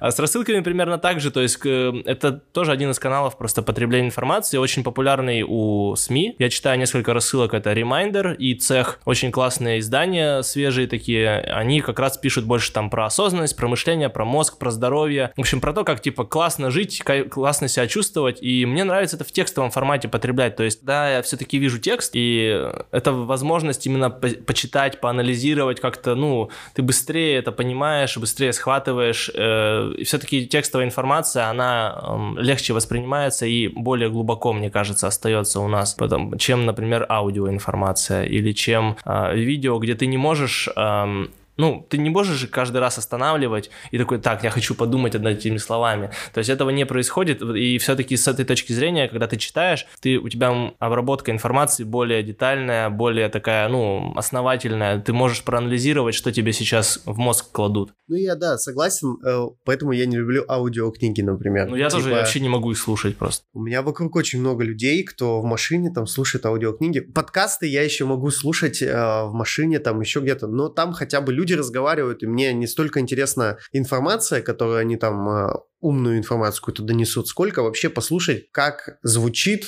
А 0.00 0.10
с 0.10 0.18
рассылками 0.18 0.60
примерно 0.60 0.98
так 0.98 1.20
же, 1.20 1.30
то 1.30 1.40
есть 1.40 1.58
это 1.64 2.32
тоже 2.32 2.72
один 2.72 2.90
из 2.90 2.98
каналов 2.98 3.38
просто 3.38 3.62
потребления 3.62 4.06
информации 4.06 4.23
информации, 4.24 4.56
очень 4.56 4.82
популярный 4.82 5.44
у 5.46 5.94
СМИ. 5.96 6.36
Я 6.38 6.48
читаю 6.48 6.78
несколько 6.78 7.12
рассылок, 7.12 7.52
это 7.52 7.72
Reminder 7.72 8.34
и 8.34 8.54
Цех. 8.54 8.98
Очень 9.04 9.30
классные 9.30 9.80
издания, 9.80 10.40
свежие 10.40 10.86
такие. 10.86 11.40
Они 11.40 11.82
как 11.82 11.98
раз 11.98 12.16
пишут 12.16 12.46
больше 12.46 12.72
там 12.72 12.88
про 12.88 13.04
осознанность, 13.04 13.54
про 13.54 13.68
мышление, 13.68 14.08
про 14.08 14.24
мозг, 14.24 14.56
про 14.56 14.70
здоровье. 14.70 15.34
В 15.36 15.40
общем, 15.40 15.60
про 15.60 15.74
то, 15.74 15.84
как 15.84 16.00
типа 16.00 16.24
классно 16.24 16.70
жить, 16.70 17.02
классно 17.30 17.68
себя 17.68 17.86
чувствовать. 17.86 18.38
И 18.40 18.64
мне 18.64 18.84
нравится 18.84 19.16
это 19.16 19.26
в 19.26 19.32
текстовом 19.32 19.70
формате 19.70 20.08
потреблять. 20.08 20.56
То 20.56 20.62
есть, 20.62 20.82
да, 20.82 21.16
я 21.16 21.22
все-таки 21.22 21.58
вижу 21.58 21.78
текст, 21.78 22.12
и 22.14 22.66
это 22.92 23.12
возможность 23.12 23.86
именно 23.86 24.08
по 24.08 24.28
почитать, 24.46 25.00
поанализировать 25.00 25.80
как-то, 25.80 26.14
ну, 26.14 26.48
ты 26.74 26.82
быстрее 26.82 27.36
это 27.36 27.52
понимаешь, 27.52 28.16
быстрее 28.16 28.54
схватываешь. 28.54 29.30
Э, 29.34 29.92
все-таки 30.02 30.46
текстовая 30.46 30.86
информация, 30.86 31.50
она 31.50 32.00
э, 32.00 32.40
легче 32.40 32.72
воспринимается 32.72 33.44
и 33.46 33.68
более 33.68 34.08
глубоко, 34.14 34.52
мне 34.52 34.70
кажется, 34.70 35.06
остается 35.06 35.60
у 35.60 35.68
нас, 35.68 35.96
чем, 36.38 36.64
например, 36.64 37.04
аудиоинформация 37.08 38.24
или 38.24 38.52
чем 38.52 38.96
э, 39.04 39.36
видео, 39.36 39.78
где 39.78 39.94
ты 39.94 40.06
не 40.06 40.16
можешь 40.16 40.68
э, 40.74 41.26
ну, 41.56 41.86
ты 41.88 41.98
не 41.98 42.10
можешь 42.10 42.36
же 42.36 42.48
каждый 42.48 42.78
раз 42.78 42.98
останавливать 42.98 43.70
и 43.90 43.98
такой, 43.98 44.18
так, 44.18 44.44
я 44.44 44.50
хочу 44.50 44.74
подумать 44.74 45.14
над 45.14 45.26
этими 45.26 45.58
словами. 45.58 46.10
То 46.32 46.38
есть 46.38 46.50
этого 46.50 46.70
не 46.70 46.86
происходит, 46.86 47.42
и 47.42 47.78
все-таки 47.78 48.16
с 48.16 48.26
этой 48.26 48.44
точки 48.44 48.72
зрения, 48.72 49.08
когда 49.08 49.26
ты 49.26 49.36
читаешь, 49.36 49.86
ты, 50.00 50.18
у 50.18 50.28
тебя 50.28 50.72
обработка 50.78 51.30
информации 51.30 51.84
более 51.84 52.22
детальная, 52.22 52.90
более 52.90 53.28
такая, 53.28 53.68
ну, 53.68 54.12
основательная. 54.16 55.00
Ты 55.00 55.12
можешь 55.12 55.42
проанализировать, 55.44 56.14
что 56.14 56.32
тебе 56.32 56.52
сейчас 56.52 57.02
в 57.04 57.18
мозг 57.18 57.52
кладут. 57.52 57.92
Ну, 58.08 58.16
я, 58.16 58.34
да, 58.34 58.58
согласен, 58.58 59.16
э, 59.24 59.46
поэтому 59.64 59.92
я 59.92 60.06
не 60.06 60.16
люблю 60.16 60.44
аудиокниги, 60.48 61.22
например. 61.22 61.68
Ну, 61.68 61.76
я 61.76 61.88
типа... 61.88 62.02
тоже 62.02 62.14
вообще 62.14 62.40
не 62.40 62.48
могу 62.48 62.72
их 62.72 62.78
слушать 62.78 63.16
просто. 63.16 63.44
У 63.52 63.62
меня 63.62 63.82
вокруг 63.82 64.16
очень 64.16 64.40
много 64.40 64.64
людей, 64.64 65.02
кто 65.04 65.40
в 65.40 65.44
машине 65.44 65.90
там 65.94 66.06
слушает 66.06 66.44
аудиокниги. 66.46 67.00
Подкасты 67.00 67.66
я 67.66 67.82
еще 67.82 68.04
могу 68.04 68.30
слушать 68.30 68.82
э, 68.82 68.92
в 68.92 69.32
машине, 69.32 69.78
там 69.78 70.00
еще 70.00 70.20
где-то, 70.20 70.46
но 70.46 70.68
там 70.68 70.92
хотя 70.92 71.20
бы 71.20 71.32
люди 71.32 71.43
люди 71.44 71.52
разговаривают, 71.52 72.22
и 72.22 72.26
мне 72.26 72.52
не 72.54 72.66
столько 72.66 73.00
интересна 73.00 73.58
информация, 73.72 74.40
которую 74.40 74.78
они 74.78 74.96
там 74.96 75.28
э, 75.28 75.52
умную 75.80 76.16
информацию 76.16 76.60
какую-то 76.60 76.82
донесут, 76.82 77.28
сколько 77.28 77.62
вообще 77.62 77.90
послушать, 77.90 78.50
как 78.50 78.98
звучит 79.02 79.66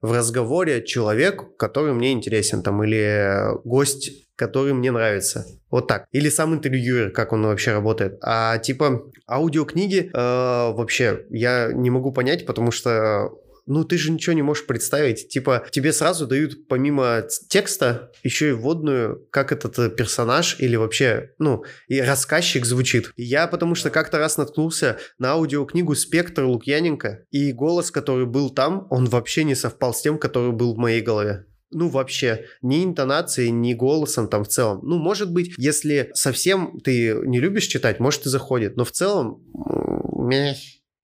в 0.00 0.12
разговоре 0.12 0.82
человек, 0.84 1.56
который 1.58 1.92
мне 1.92 2.12
интересен, 2.12 2.62
там, 2.62 2.82
или 2.82 3.54
гость, 3.64 4.28
который 4.36 4.72
мне 4.72 4.90
нравится. 4.90 5.44
Вот 5.70 5.88
так. 5.88 6.06
Или 6.12 6.30
сам 6.30 6.54
интервьюер, 6.54 7.10
как 7.10 7.32
он 7.32 7.44
вообще 7.44 7.72
работает. 7.72 8.18
А 8.22 8.56
типа 8.58 9.02
аудиокниги 9.28 10.10
э, 10.10 10.72
вообще 10.72 11.26
я 11.28 11.70
не 11.74 11.90
могу 11.90 12.12
понять, 12.12 12.46
потому 12.46 12.70
что 12.70 13.32
ну 13.68 13.84
ты 13.84 13.98
же 13.98 14.10
ничего 14.10 14.34
не 14.34 14.42
можешь 14.42 14.66
представить. 14.66 15.28
Типа, 15.28 15.66
тебе 15.70 15.92
сразу 15.92 16.26
дают 16.26 16.66
помимо 16.68 17.24
текста 17.48 18.10
еще 18.22 18.50
и 18.50 18.52
вводную, 18.52 19.26
как 19.30 19.52
этот 19.52 19.78
э, 19.78 19.90
персонаж 19.90 20.56
или 20.58 20.76
вообще, 20.76 21.32
ну, 21.38 21.64
и 21.86 22.00
рассказчик 22.00 22.64
звучит. 22.64 23.12
я 23.16 23.46
потому 23.46 23.74
что 23.74 23.90
как-то 23.90 24.18
раз 24.18 24.38
наткнулся 24.38 24.98
на 25.18 25.32
аудиокнигу 25.32 25.94
«Спектр» 25.94 26.44
Лукьяненко, 26.44 27.24
и 27.30 27.52
голос, 27.52 27.90
который 27.90 28.26
был 28.26 28.50
там, 28.50 28.86
он 28.90 29.04
вообще 29.06 29.44
не 29.44 29.54
совпал 29.54 29.94
с 29.94 30.00
тем, 30.00 30.18
который 30.18 30.52
был 30.52 30.74
в 30.74 30.78
моей 30.78 31.00
голове. 31.00 31.44
Ну, 31.70 31.88
вообще, 31.88 32.46
ни 32.62 32.82
интонацией, 32.82 33.50
ни 33.50 33.74
голосом 33.74 34.28
там 34.28 34.44
в 34.44 34.48
целом. 34.48 34.80
Ну, 34.82 34.96
может 34.96 35.30
быть, 35.32 35.52
если 35.58 36.10
совсем 36.14 36.80
ты 36.82 37.14
не 37.26 37.40
любишь 37.40 37.66
читать, 37.66 38.00
может 38.00 38.24
и 38.24 38.30
заходит. 38.30 38.76
Но 38.76 38.84
в 38.84 38.92
целом, 38.92 39.42
мeh, 39.54 40.54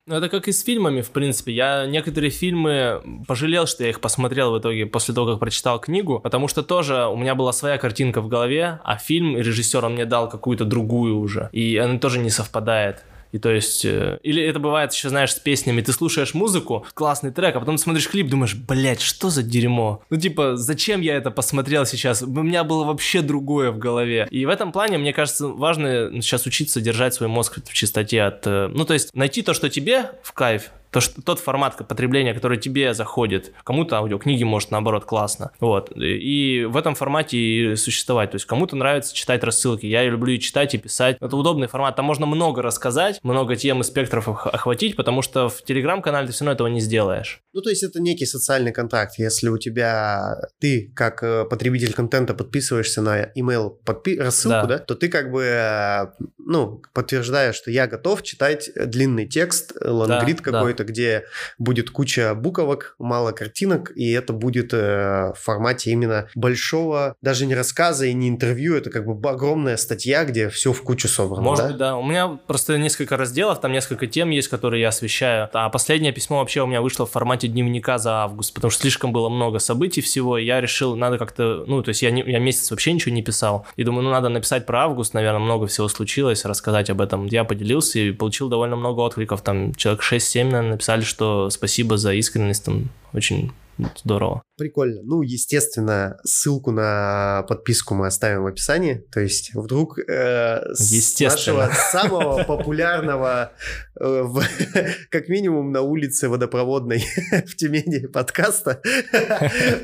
ну, 0.06 0.16
это 0.16 0.28
как 0.28 0.48
и 0.48 0.52
с 0.52 0.62
фильмами, 0.62 1.00
в 1.00 1.10
принципе. 1.10 1.52
Я 1.52 1.86
некоторые 1.86 2.30
фильмы 2.30 3.02
пожалел, 3.26 3.66
что 3.66 3.84
я 3.84 3.90
их 3.90 4.00
посмотрел 4.00 4.52
в 4.52 4.58
итоге 4.58 4.84
после 4.84 5.14
того, 5.14 5.26
как 5.30 5.40
прочитал 5.40 5.80
книгу, 5.80 6.20
потому 6.20 6.46
что 6.46 6.62
тоже 6.62 7.06
у 7.06 7.16
меня 7.16 7.34
была 7.34 7.52
своя 7.52 7.78
картинка 7.78 8.20
в 8.20 8.28
голове, 8.28 8.80
а 8.84 8.98
фильм 8.98 9.36
режиссер 9.36 9.82
он 9.84 9.94
мне 9.94 10.04
дал 10.04 10.28
какую-то 10.28 10.66
другую 10.66 11.18
уже, 11.18 11.48
и 11.52 11.78
она 11.78 11.98
тоже 11.98 12.18
не 12.18 12.30
совпадает. 12.30 13.02
И 13.34 13.38
то 13.40 13.50
есть, 13.50 13.84
э, 13.84 14.20
или 14.22 14.40
это 14.40 14.60
бывает 14.60 14.92
еще, 14.92 15.08
знаешь, 15.08 15.32
с 15.32 15.40
песнями, 15.40 15.80
ты 15.80 15.90
слушаешь 15.90 16.34
музыку, 16.34 16.86
классный 16.94 17.32
трек, 17.32 17.56
а 17.56 17.58
потом 17.58 17.78
смотришь 17.78 18.08
клип, 18.08 18.28
думаешь, 18.28 18.54
блядь, 18.54 19.00
что 19.00 19.28
за 19.28 19.42
дерьмо? 19.42 20.04
Ну, 20.08 20.16
типа, 20.16 20.54
зачем 20.54 21.00
я 21.00 21.16
это 21.16 21.32
посмотрел 21.32 21.84
сейчас? 21.84 22.22
У 22.22 22.28
меня 22.28 22.62
было 22.62 22.84
вообще 22.84 23.22
другое 23.22 23.72
в 23.72 23.78
голове. 23.78 24.28
И 24.30 24.46
в 24.46 24.48
этом 24.48 24.70
плане, 24.70 24.98
мне 24.98 25.12
кажется, 25.12 25.48
важно 25.48 26.22
сейчас 26.22 26.46
учиться 26.46 26.80
держать 26.80 27.14
свой 27.14 27.28
мозг 27.28 27.58
в 27.68 27.72
чистоте 27.72 28.22
от... 28.22 28.46
Э, 28.46 28.68
ну, 28.72 28.84
то 28.84 28.94
есть, 28.94 29.12
найти 29.16 29.42
то, 29.42 29.52
что 29.52 29.68
тебе 29.68 30.12
в 30.22 30.32
кайф, 30.32 30.70
то, 30.94 31.00
что, 31.00 31.20
тот 31.20 31.40
формат 31.40 31.76
потребления, 31.88 32.34
который 32.34 32.56
тебе 32.56 32.94
заходит, 32.94 33.52
кому-то 33.64 33.96
аудиокниги 33.96 34.44
может 34.44 34.70
наоборот 34.70 35.04
классно, 35.04 35.50
вот, 35.58 35.90
и 35.96 36.64
в 36.68 36.76
этом 36.76 36.94
формате 36.94 37.36
и 37.36 37.74
существовать, 37.74 38.30
то 38.30 38.36
есть 38.36 38.46
кому-то 38.46 38.76
нравится 38.76 39.12
читать 39.12 39.42
рассылки, 39.42 39.86
я 39.86 40.04
люблю 40.04 40.34
и 40.34 40.38
читать, 40.38 40.72
и 40.72 40.78
писать, 40.78 41.16
это 41.20 41.36
удобный 41.36 41.66
формат, 41.66 41.96
там 41.96 42.04
можно 42.04 42.26
много 42.26 42.62
рассказать, 42.62 43.18
много 43.24 43.56
тем 43.56 43.80
и 43.80 43.84
спектров 43.84 44.28
охватить, 44.28 44.94
потому 44.94 45.20
что 45.20 45.48
в 45.48 45.64
Телеграм-канале 45.64 46.28
ты 46.28 46.32
все 46.32 46.44
равно 46.44 46.54
этого 46.54 46.68
не 46.68 46.80
сделаешь. 46.80 47.40
Ну, 47.52 47.60
то 47.60 47.70
есть 47.70 47.82
это 47.82 48.00
некий 48.00 48.26
социальный 48.26 48.72
контакт, 48.72 49.18
если 49.18 49.48
у 49.48 49.58
тебя, 49.58 50.36
ты 50.60 50.92
как 50.94 51.24
э, 51.24 51.44
потребитель 51.44 51.92
контента 51.92 52.34
подписываешься 52.34 53.02
на 53.02 53.24
email 53.36 53.72
подпи- 53.84 54.20
рассылку, 54.20 54.68
да. 54.68 54.78
да, 54.78 54.78
то 54.78 54.94
ты 54.94 55.08
как 55.08 55.32
бы, 55.32 55.42
э, 55.42 56.06
ну, 56.38 56.82
подтверждаешь, 56.92 57.56
что 57.56 57.72
я 57.72 57.88
готов 57.88 58.22
читать 58.22 58.70
длинный 58.76 59.26
текст, 59.26 59.72
лонгрид 59.80 60.36
да, 60.36 60.52
какой-то, 60.52 60.83
да 60.84 60.92
где 60.92 61.24
будет 61.58 61.90
куча 61.90 62.34
буквок, 62.34 62.94
мало 62.98 63.32
картинок, 63.32 63.92
и 63.96 64.10
это 64.12 64.32
будет 64.32 64.72
э, 64.72 65.32
в 65.32 65.38
формате 65.40 65.90
именно 65.90 66.28
большого, 66.34 67.16
даже 67.22 67.46
не 67.46 67.54
рассказа 67.54 68.06
и 68.06 68.12
не 68.12 68.28
интервью, 68.28 68.76
это 68.76 68.90
как 68.90 69.06
бы 69.06 69.28
огромная 69.28 69.76
статья, 69.76 70.24
где 70.24 70.48
все 70.48 70.72
в 70.72 70.82
кучу 70.82 71.08
собрано. 71.08 71.42
Может 71.42 71.64
да? 71.64 71.68
быть, 71.68 71.76
да. 71.78 71.96
У 71.96 72.04
меня 72.04 72.28
просто 72.46 72.78
несколько 72.78 73.16
разделов, 73.16 73.60
там 73.60 73.72
несколько 73.72 74.06
тем 74.06 74.30
есть, 74.30 74.48
которые 74.48 74.82
я 74.82 74.88
освещаю. 74.88 75.48
А 75.52 75.68
последнее 75.70 76.12
письмо 76.12 76.38
вообще 76.38 76.62
у 76.62 76.66
меня 76.66 76.80
вышло 76.80 77.06
в 77.06 77.10
формате 77.10 77.48
дневника 77.48 77.98
за 77.98 78.22
август, 78.24 78.54
потому 78.54 78.70
что 78.70 78.82
слишком 78.82 79.12
было 79.12 79.28
много 79.28 79.58
событий 79.58 80.00
всего, 80.00 80.38
и 80.38 80.44
я 80.44 80.60
решил, 80.60 80.96
надо 80.96 81.18
как-то, 81.18 81.64
ну, 81.66 81.82
то 81.82 81.90
есть 81.90 82.02
я, 82.02 82.10
не, 82.10 82.22
я 82.22 82.38
месяц 82.38 82.70
вообще 82.70 82.92
ничего 82.92 83.14
не 83.14 83.22
писал, 83.22 83.66
и 83.76 83.84
думаю, 83.84 84.04
ну, 84.04 84.10
надо 84.10 84.28
написать 84.28 84.66
про 84.66 84.84
август, 84.84 85.14
наверное, 85.14 85.40
много 85.40 85.66
всего 85.66 85.88
случилось, 85.88 86.44
рассказать 86.44 86.90
об 86.90 87.00
этом. 87.00 87.26
Я 87.26 87.44
поделился 87.44 87.98
и 87.98 88.12
получил 88.12 88.48
довольно 88.48 88.76
много 88.76 89.00
откликов, 89.00 89.42
там 89.42 89.74
человек 89.74 90.02
6-7, 90.02 90.44
наверное, 90.44 90.73
написали, 90.74 91.02
что 91.02 91.50
спасибо 91.50 91.96
за 91.96 92.12
искренность, 92.14 92.64
там 92.64 92.90
очень 93.12 93.52
здорово. 93.96 94.42
Прикольно. 94.56 95.00
Ну, 95.02 95.22
естественно, 95.22 96.16
ссылку 96.24 96.70
на 96.70 97.44
подписку 97.48 97.94
мы 97.94 98.06
оставим 98.06 98.44
в 98.44 98.46
описании. 98.46 99.04
То 99.10 99.20
есть 99.20 99.50
вдруг 99.54 99.98
э, 99.98 100.60
с 100.74 100.90
нашего 101.20 101.70
самого 101.90 102.44
популярного, 102.44 103.52
э, 104.00 104.22
в, 104.22 104.42
как 105.10 105.28
минимум 105.28 105.72
на 105.72 105.80
улице 105.82 106.28
водопроводной 106.28 107.04
в 107.46 107.56
Тюмени 107.56 108.06
подкаста 108.06 108.80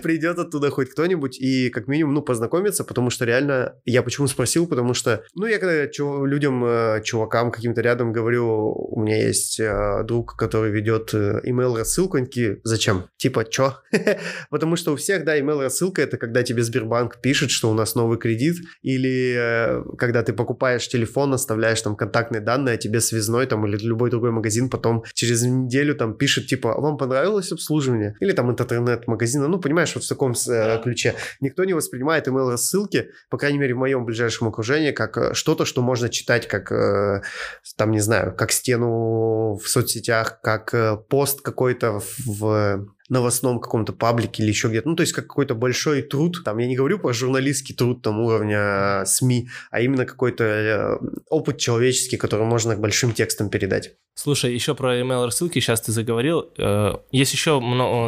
придет 0.03 0.39
оттуда 0.39 0.71
хоть 0.71 0.91
кто-нибудь 0.91 1.41
и 1.41 1.69
как 1.71 1.89
минимум, 1.89 2.15
ну, 2.15 2.23
познакомиться, 2.23 2.85
потому 2.85 3.11
что 3.11 3.25
реально, 3.25 3.75
я 3.85 4.03
почему 4.03 4.29
спросил, 4.29 4.69
потому 4.69 4.95
что, 4.95 5.25
ну, 5.35 5.47
я 5.47 5.59
когда 5.59 5.89
чу- 5.89 6.25
людям, 6.25 6.65
э, 6.65 7.03
чувакам 7.03 7.51
каким-то 7.51 7.81
рядом 7.81 8.13
говорю, 8.13 8.73
у 8.73 9.01
меня 9.01 9.17
есть 9.27 9.59
э, 9.59 10.03
друг, 10.05 10.37
который 10.37 10.71
ведет 10.71 11.13
э, 11.13 11.41
email 11.45 11.77
рассылку, 11.77 12.19
они 12.19 12.27
такие, 12.27 12.61
зачем? 12.63 13.07
Типа, 13.17 13.45
чё? 13.45 13.75
Потому 14.61 14.77
что 14.77 14.93
у 14.93 14.97
всех, 14.97 15.25
да, 15.25 15.39
email 15.39 15.63
рассылка 15.63 16.03
это 16.03 16.19
когда 16.19 16.43
тебе 16.43 16.63
Сбербанк 16.63 17.23
пишет, 17.23 17.51
что 17.51 17.71
у 17.71 17.75
нас 17.75 17.95
новый 17.95 18.19
кредит, 18.19 18.57
или 18.83 19.35
э, 19.35 19.83
когда 19.97 20.23
ты 20.23 20.35
покупаешь 20.35 20.87
телефон, 20.87 21.33
оставляешь 21.33 21.81
там 21.81 21.97
контактные 21.97 22.43
данные, 22.43 22.75
а 22.75 22.77
тебе 22.77 23.01
связной 23.01 23.47
там 23.47 23.67
или 23.67 23.79
любой 23.79 24.11
другой 24.11 24.33
магазин 24.33 24.69
потом 24.69 25.03
через 25.15 25.43
неделю 25.43 25.95
там 25.95 26.15
пишет, 26.15 26.47
типа, 26.47 26.79
вам 26.79 26.99
понравилось 26.99 27.53
обслуживание? 27.53 28.17
Или 28.21 28.33
там 28.33 28.51
интернет-магазина, 28.51 29.49
ну, 29.49 29.59
понимаешь, 29.59 29.95
вот 29.95 30.05
в 30.05 30.09
таком 30.09 30.35
э, 30.49 30.83
ключе. 30.83 31.15
Никто 31.41 31.65
не 31.65 31.73
воспринимает 31.73 32.29
email 32.29 32.51
рассылки, 32.51 33.09
по 33.31 33.39
крайней 33.39 33.59
мере, 33.59 33.75
в 33.75 33.79
моем 33.79 34.05
ближайшем 34.05 34.49
окружении, 34.49 34.91
как 34.91 35.17
э, 35.17 35.33
что-то, 35.33 35.65
что 35.65 35.81
можно 35.81 36.11
читать, 36.11 36.47
как, 36.47 36.71
э, 36.71 37.23
там, 37.79 37.93
не 37.93 38.01
знаю, 38.01 38.35
как 38.37 38.53
стену 38.53 39.55
в 39.55 39.67
соцсетях, 39.67 40.43
как 40.43 40.75
э, 40.75 40.99
пост 41.09 41.41
какой-то 41.41 42.03
в 42.27 42.87
новостном 43.11 43.61
каком-то 43.61 43.93
паблике 43.93 44.43
или 44.43 44.51
еще 44.51 44.69
где-то. 44.69 44.89
Ну, 44.89 44.97
то 44.97 45.03
есть 45.03 45.13
как 45.13 45.27
какой-то 45.27 45.55
большой 45.55 46.03
труд. 46.03 46.43
Там 46.45 46.59
я 46.59 46.67
не 46.67 46.77
говорю 46.77 46.99
про 46.99 47.13
журналистский 47.13 47.75
труд 47.75 48.03
там 48.03 48.21
уровня 48.21 49.05
СМИ, 49.05 49.49
а 49.71 49.81
именно 49.81 50.07
какой-то 50.07 50.45
э, 50.45 50.99
опыт 51.29 51.59
человеческий, 51.59 52.17
который 52.17 52.47
можно 52.47 52.77
большим 52.77 53.13
текстам 53.13 53.51
передать. 53.51 53.93
Слушай, 54.15 54.55
еще 54.55 54.75
про 54.75 55.01
email 55.01 55.25
рассылки 55.25 55.59
сейчас 55.59 55.81
ты 55.81 55.93
заговорил. 55.93 56.53
Э, 56.57 56.95
есть 57.11 57.33
еще 57.33 57.61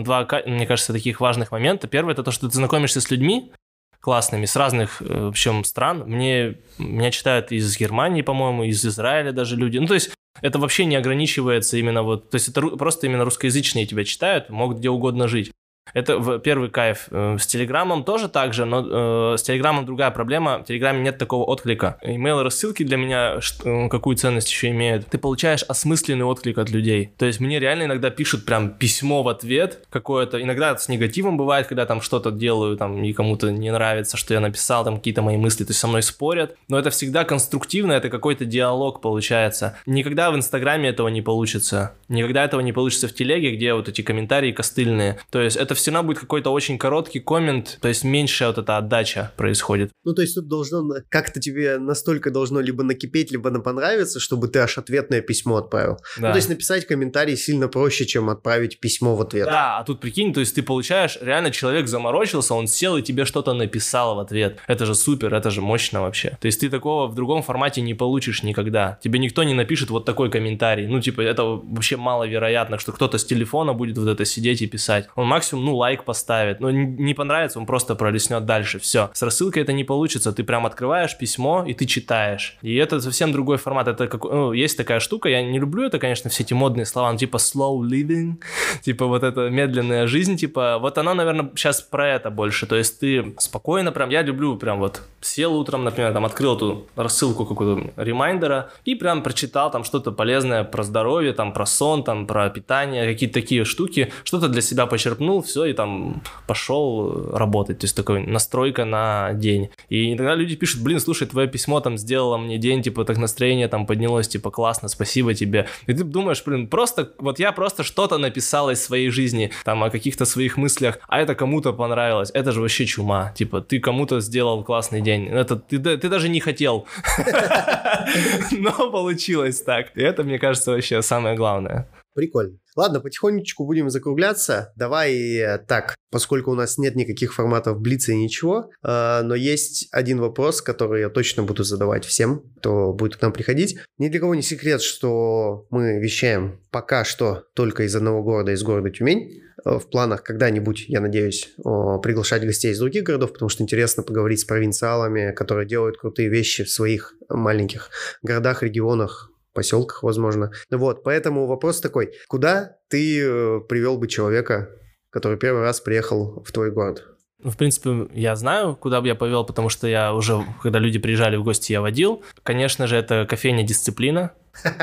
два, 0.05 0.29
мне 0.47 0.67
кажется, 0.67 0.93
таких 0.93 1.21
важных 1.21 1.53
момента. 1.53 1.89
Первый 1.89 2.13
это 2.13 2.23
то, 2.23 2.31
что 2.31 2.49
ты 2.49 2.55
знакомишься 2.55 3.01
с 3.01 3.11
людьми, 3.11 3.53
классными 4.01 4.47
с 4.47 4.57
разных, 4.57 5.01
э, 5.01 5.05
в 5.05 5.29
общем, 5.29 5.65
стран. 5.65 6.05
Мне, 6.07 6.59
меня 6.79 7.11
читают 7.11 7.53
из 7.53 7.77
Германии, 7.77 8.23
по-моему, 8.23 8.65
из 8.65 8.85
Израиля 8.85 9.33
даже 9.33 9.57
люди. 9.57 9.79
Ну, 9.79 9.87
то 9.87 9.95
есть 9.95 10.11
это 10.41 10.59
вообще 10.59 10.85
не 10.85 10.97
ограничивается 10.97 11.77
именно 11.77 12.03
вот, 12.03 12.31
то 12.31 12.37
есть 12.37 12.49
это 12.49 12.63
просто 12.63 13.07
именно 13.07 13.25
русскоязычные 13.25 13.87
тебя 13.87 14.05
читают, 14.05 14.49
могут 14.49 14.79
где 14.79 14.91
угодно 14.91 15.29
жить. 15.29 15.53
Это 15.95 16.39
первый 16.39 16.71
кайф. 16.71 17.09
Э, 17.11 17.37
с 17.39 17.47
Телеграмом 17.47 18.05
тоже 18.05 18.29
так 18.29 18.55
же, 18.55 18.65
но 18.65 19.35
э, 19.35 19.37
с 19.37 19.43
Телеграмом 19.43 19.85
другая 19.85 20.11
проблема. 20.11 20.59
В 20.59 20.65
Телеграме 20.65 21.03
нет 21.03 21.19
такого 21.19 21.45
отклика. 21.45 21.99
Email 22.05 22.43
рассылки 22.43 22.83
для 22.83 22.97
меня 22.97 23.41
что, 23.41 23.69
э, 23.69 23.89
какую 23.89 24.17
ценность 24.17 24.51
еще 24.51 24.71
имеют? 24.71 25.07
Ты 25.07 25.19
получаешь 25.19 25.63
осмысленный 25.63 26.25
отклик 26.25 26.59
от 26.59 26.71
людей. 26.71 27.13
То 27.19 27.27
есть 27.27 27.41
мне 27.41 27.59
реально 27.59 27.85
иногда 27.85 28.11
пишут 28.11 28.45
прям 28.45 28.71
письмо 28.71 29.23
в 29.23 29.29
ответ 29.29 29.87
какое-то. 29.91 30.43
Иногда 30.43 30.77
с 30.77 30.89
негативом 30.89 31.37
бывает, 31.37 31.67
когда 31.67 31.87
там 31.87 32.01
что-то 32.01 32.31
делаю, 32.31 32.77
там 32.77 33.03
и 33.03 33.13
кому-то 33.13 33.51
не 33.51 33.71
нравится, 33.71 34.17
что 34.17 34.35
я 34.35 34.41
написал, 34.41 34.85
там 34.85 34.97
какие-то 34.97 35.23
мои 35.23 35.37
мысли, 35.37 35.65
то 35.65 35.71
есть 35.71 35.81
со 35.81 35.89
мной 35.89 36.03
спорят. 36.03 36.57
Но 36.69 36.79
это 36.79 36.91
всегда 36.91 37.25
конструктивно, 37.25 37.93
это 37.93 38.09
какой-то 38.09 38.45
диалог 38.45 39.01
получается. 39.01 39.77
Никогда 39.87 40.31
в 40.31 40.37
Инстаграме 40.37 40.89
этого 40.89 41.09
не 41.09 41.23
получится. 41.23 41.93
Никогда 42.09 42.45
этого 42.45 42.61
не 42.61 42.73
получится 42.73 43.09
в 43.09 43.15
Телеге, 43.15 43.55
где 43.55 43.75
вот 43.75 43.89
эти 43.89 44.03
комментарии 44.03 44.53
костыльные. 44.53 45.19
То 45.31 45.41
есть 45.41 45.57
это 45.57 45.75
все 45.83 45.91
равно 45.91 46.09
будет 46.09 46.19
какой-то 46.19 46.51
очень 46.51 46.79
короткий 46.79 47.21
коммент, 47.21 47.79
то 47.81 47.89
есть 47.89 48.05
меньшая 48.05 48.49
вот 48.49 48.59
эта 48.59 48.77
отдача 48.79 49.33
происходит. 49.37 49.91
Ну, 50.05 50.15
то 50.15 50.23
есть 50.23 50.35
тут 50.35 50.49
должно 50.49 50.83
как-то 51.09 51.41
тебе 51.41 51.79
настолько 51.79 52.31
должно 52.31 52.61
либо 52.61 52.83
накипеть, 52.83 53.31
либо 53.31 53.51
на 53.51 53.61
понравиться, 53.61 54.21
чтобы 54.21 54.49
ты 54.49 54.61
аж 54.61 54.79
ответное 54.79 55.21
письмо 55.21 55.57
отправил. 55.57 55.99
Да. 56.17 56.29
Ну, 56.29 56.33
то 56.33 56.37
есть 56.37 56.49
написать 56.49 56.87
комментарий 56.87 57.37
сильно 57.37 57.69
проще, 57.69 58.07
чем 58.07 58.31
отправить 58.31 58.81
письмо 58.81 59.15
в 59.15 59.21
ответ. 59.21 59.47
Да, 59.47 59.79
а 59.79 59.85
тут 59.85 60.01
прикинь, 60.01 60.33
то 60.33 60.41
есть 60.41 60.55
ты 60.55 60.63
получаешь, 60.63 61.19
реально 61.21 61.51
человек 61.51 61.89
заморочился, 61.89 62.55
он 62.55 62.67
сел 62.67 62.97
и 62.97 63.03
тебе 63.03 63.25
что-то 63.25 63.53
написал 63.53 64.17
в 64.17 64.19
ответ. 64.21 64.59
Это 64.67 64.87
же 64.87 64.95
супер, 64.95 65.35
это 65.35 65.51
же 65.51 65.61
мощно 65.61 66.03
вообще. 66.03 66.39
То 66.41 66.47
есть 66.47 66.61
ты 66.61 66.71
такого 66.71 67.07
в 67.07 67.15
другом 67.15 67.43
формате 67.43 67.81
не 67.81 67.95
получишь 67.95 68.43
никогда. 68.43 68.99
Тебе 69.03 69.19
никто 69.19 69.43
не 69.43 69.55
напишет 69.55 69.91
вот 69.91 70.05
такой 70.05 70.31
комментарий. 70.31 70.87
Ну, 70.87 71.01
типа, 71.01 71.21
это 71.21 71.45
вообще 71.45 71.97
маловероятно, 71.97 72.79
что 72.79 72.93
кто-то 72.93 73.19
с 73.19 73.25
телефона 73.25 73.73
будет 73.73 73.99
вот 73.99 74.09
это 74.09 74.25
сидеть 74.25 74.63
и 74.63 74.67
писать. 74.67 75.09
Он 75.15 75.27
максимум, 75.27 75.62
ну, 75.63 75.77
лайк 75.77 76.05
поставит. 76.05 76.61
Ну, 76.61 76.71
не 76.71 77.15
понравится, 77.15 77.59
он 77.59 77.67
просто 77.67 77.95
пролистнет 77.95 78.45
дальше. 78.45 78.79
Все. 78.79 79.11
С 79.13 79.23
рассылкой 79.23 79.63
это 79.63 79.73
не 79.73 79.85
получится. 79.85 80.33
Ты 80.33 80.45
прям 80.45 80.67
открываешь 80.67 81.17
письмо 81.17 81.65
и 81.67 81.75
ты 81.75 81.87
читаешь. 81.87 82.57
И 82.63 82.75
это 82.77 83.01
совсем 83.01 83.33
другой 83.33 83.57
формат. 83.57 83.89
Это 83.89 84.09
как, 84.09 84.25
ну, 84.25 84.53
есть 84.53 84.77
такая 84.77 85.01
штука, 85.01 85.29
я 85.29 85.43
не 85.43 85.59
люблю 85.59 85.85
это, 85.85 85.99
конечно, 85.99 86.31
все 86.31 86.43
эти 86.43 86.55
модные 86.55 86.87
слова, 86.87 87.13
ну, 87.13 87.19
типа 87.19 87.37
slow 87.37 87.81
living, 87.81 88.43
типа 88.83 89.07
вот 89.07 89.23
эта 89.23 89.51
медленная 89.51 90.07
жизнь, 90.07 90.37
типа, 90.37 90.79
вот 90.81 90.99
она, 90.99 91.15
наверное, 91.15 91.51
сейчас 91.55 91.81
про 91.83 92.09
это 92.09 92.31
больше. 92.31 92.67
То 92.67 92.77
есть 92.77 93.01
ты 93.01 93.35
спокойно 93.39 93.93
прям, 93.93 94.11
я 94.11 94.23
люблю 94.23 94.57
прям 94.57 94.79
вот 94.79 95.03
сел 95.21 95.55
утром, 95.55 95.85
например, 95.85 96.13
там 96.13 96.25
открыл 96.25 96.57
эту 96.57 96.87
рассылку 96.97 97.45
какую-то 97.47 97.93
Reminder 97.97 98.62
а 98.62 98.71
и 98.85 98.95
прям 98.95 99.23
прочитал 99.23 99.71
там 99.71 99.85
что-то 99.85 100.13
полезное 100.13 100.65
про 100.65 100.83
здоровье, 100.83 101.33
там 101.33 101.53
про 101.53 101.67
сон, 101.67 102.05
там 102.05 102.27
про 102.27 102.51
питание, 102.51 103.07
какие-то 103.07 103.35
такие 103.35 103.65
штуки, 103.65 104.13
что-то 104.25 104.49
для 104.49 104.63
себя 104.63 104.87
почерпнул, 104.87 105.43
все, 105.53 105.67
и 105.67 105.73
там 105.75 106.23
пошел 106.47 107.31
работать. 107.33 107.79
То 107.79 107.85
есть 107.85 107.97
такой 107.97 108.27
настройка 108.27 108.85
на 108.85 109.33
день. 109.35 109.71
И 109.91 110.15
иногда 110.15 110.35
люди 110.35 110.57
пишут, 110.57 110.83
блин, 110.83 110.99
слушай, 110.99 111.27
твое 111.27 111.47
письмо 111.47 111.81
там 111.81 111.99
сделало 111.99 112.39
мне 112.39 112.57
день, 112.57 112.83
типа 112.83 113.05
так 113.05 113.19
настроение 113.19 113.69
там 113.69 113.87
поднялось, 113.87 114.29
типа 114.29 114.51
классно, 114.51 114.89
спасибо 114.89 115.35
тебе. 115.35 115.69
И 115.87 115.93
ты 115.93 116.05
думаешь, 116.05 116.43
блин, 116.45 116.69
просто, 116.69 117.13
вот 117.19 117.39
я 117.39 117.53
просто 117.53 117.83
что-то 117.83 118.19
написал 118.19 118.71
из 118.71 118.83
своей 118.83 119.11
жизни, 119.11 119.51
там 119.65 119.85
о 119.85 119.91
каких-то 119.91 120.25
своих 120.25 120.57
мыслях, 120.57 120.99
а 121.09 121.21
это 121.21 121.35
кому-то 121.35 121.73
понравилось. 121.73 122.31
Это 122.33 122.53
же 122.53 122.61
вообще 122.61 122.87
чума. 122.87 123.33
Типа 123.37 123.61
ты 123.61 123.79
кому-то 123.79 124.21
сделал 124.21 124.65
классный 124.65 125.03
день. 125.03 125.29
Это 125.29 125.57
ты, 125.57 125.79
ты 125.79 126.09
даже 126.09 126.29
не 126.29 126.41
хотел. 126.41 126.87
Но 128.53 128.91
получилось 128.91 129.61
так. 129.61 129.95
И 129.97 130.01
это, 130.01 130.25
мне 130.25 130.39
кажется, 130.39 130.71
вообще 130.71 131.03
самое 131.03 131.37
главное. 131.37 131.87
Прикольно. 132.15 132.59
Ладно, 132.77 133.01
потихонечку 133.01 133.67
будем 133.67 133.91
закругляться. 133.91 134.73
Давай 134.77 135.15
э, 135.15 135.59
так, 135.59 135.95
поскольку 136.11 136.51
у 136.51 136.55
нас 136.55 136.79
нет 136.79 136.95
никаких 136.95 137.35
форматов 137.35 137.81
Блица 137.81 138.13
и 138.13 138.17
ничего, 138.17 138.71
э, 138.83 139.23
но 139.23 139.35
есть 139.35 139.89
один 139.93 140.21
вопрос, 140.21 140.63
который 140.63 141.01
я 141.01 141.11
точно 141.11 141.43
буду 141.43 141.65
задавать 141.65 142.05
всем, 142.05 142.43
кто 142.59 142.93
будет 142.93 143.17
к 143.17 143.23
нам 143.23 143.33
приходить. 143.33 143.79
Ни 143.99 144.09
для 144.09 144.21
кого 144.21 144.35
не 144.35 144.43
секрет, 144.43 144.83
что 144.83 145.67
мы 145.71 146.01
вещаем 146.01 146.61
пока 146.71 147.05
что 147.05 147.45
только 147.55 147.85
из 147.85 147.95
одного 147.95 148.23
города, 148.23 148.53
из 148.53 148.63
города 148.63 148.91
Тюмень. 148.91 149.43
Э, 149.65 149.79
в 149.79 149.89
планах 149.89 150.23
когда-нибудь, 150.23 150.87
я 150.89 151.01
надеюсь, 151.01 151.55
приглашать 151.57 152.45
гостей 152.45 152.73
из 152.73 152.79
других 152.79 153.05
городов, 153.05 153.33
потому 153.33 153.49
что 153.49 153.63
интересно 153.63 154.03
поговорить 154.03 154.41
с 154.41 154.45
провинциалами, 154.45 155.33
которые 155.33 155.67
делают 155.67 155.99
крутые 155.99 156.29
вещи 156.29 156.65
в 156.65 156.71
своих 156.71 157.15
маленьких 157.29 157.91
городах, 158.23 158.63
регионах, 158.63 159.32
поселках, 159.53 160.03
возможно. 160.03 160.51
Вот, 160.71 161.03
поэтому 161.03 161.47
вопрос 161.47 161.81
такой, 161.81 162.13
куда 162.29 162.77
ты 162.89 163.21
э, 163.23 163.61
привел 163.69 163.99
бы 163.99 164.09
человека, 164.09 164.69
который 165.11 165.39
первый 165.39 165.63
раз 165.63 165.81
приехал 165.81 166.43
в 166.45 166.53
твой 166.53 166.71
город? 166.71 167.05
Ну, 167.43 167.51
в 167.51 167.57
принципе, 167.57 168.09
я 168.15 168.37
знаю, 168.37 168.77
куда 168.77 169.01
бы 169.01 169.09
я 169.09 169.15
повел, 169.17 169.45
потому 169.45 169.69
что 169.69 169.89
я 169.89 170.15
уже, 170.15 170.45
когда 170.63 170.79
люди 170.79 170.99
приезжали 170.99 171.37
в 171.37 171.43
гости, 171.43 171.73
я 171.73 171.81
водил. 171.81 172.23
Конечно 172.45 172.87
же, 172.87 172.97
это 172.97 173.27
кофейня 173.29 173.65
«Дисциплина». 173.65 174.31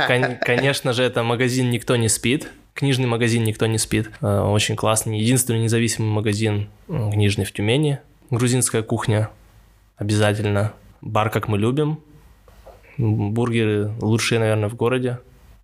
Кон- 0.07 0.37
конечно 0.45 0.91
же, 0.91 1.03
это 1.03 1.23
магазин 1.23 1.69
«Никто 1.69 1.95
не 1.95 2.09
спит». 2.09 2.49
Книжный 2.73 3.07
магазин 3.07 3.45
«Никто 3.45 3.65
не 3.65 3.77
спит». 3.77 4.11
Э, 4.21 4.41
очень 4.41 4.75
классный. 4.75 5.19
Единственный 5.19 5.59
независимый 5.59 6.09
магазин 6.11 6.69
э, 6.89 7.11
книжный 7.11 7.45
в 7.45 7.53
Тюмени. 7.53 7.99
Грузинская 8.29 8.83
кухня. 8.83 9.29
Обязательно. 9.95 10.73
Бар 11.01 11.29
«Как 11.29 11.47
мы 11.47 11.57
любим». 11.57 12.03
Бургеры 12.99 13.93
лучшие, 14.01 14.39
наверное, 14.39 14.69
в 14.69 14.75
городе. 14.75 15.19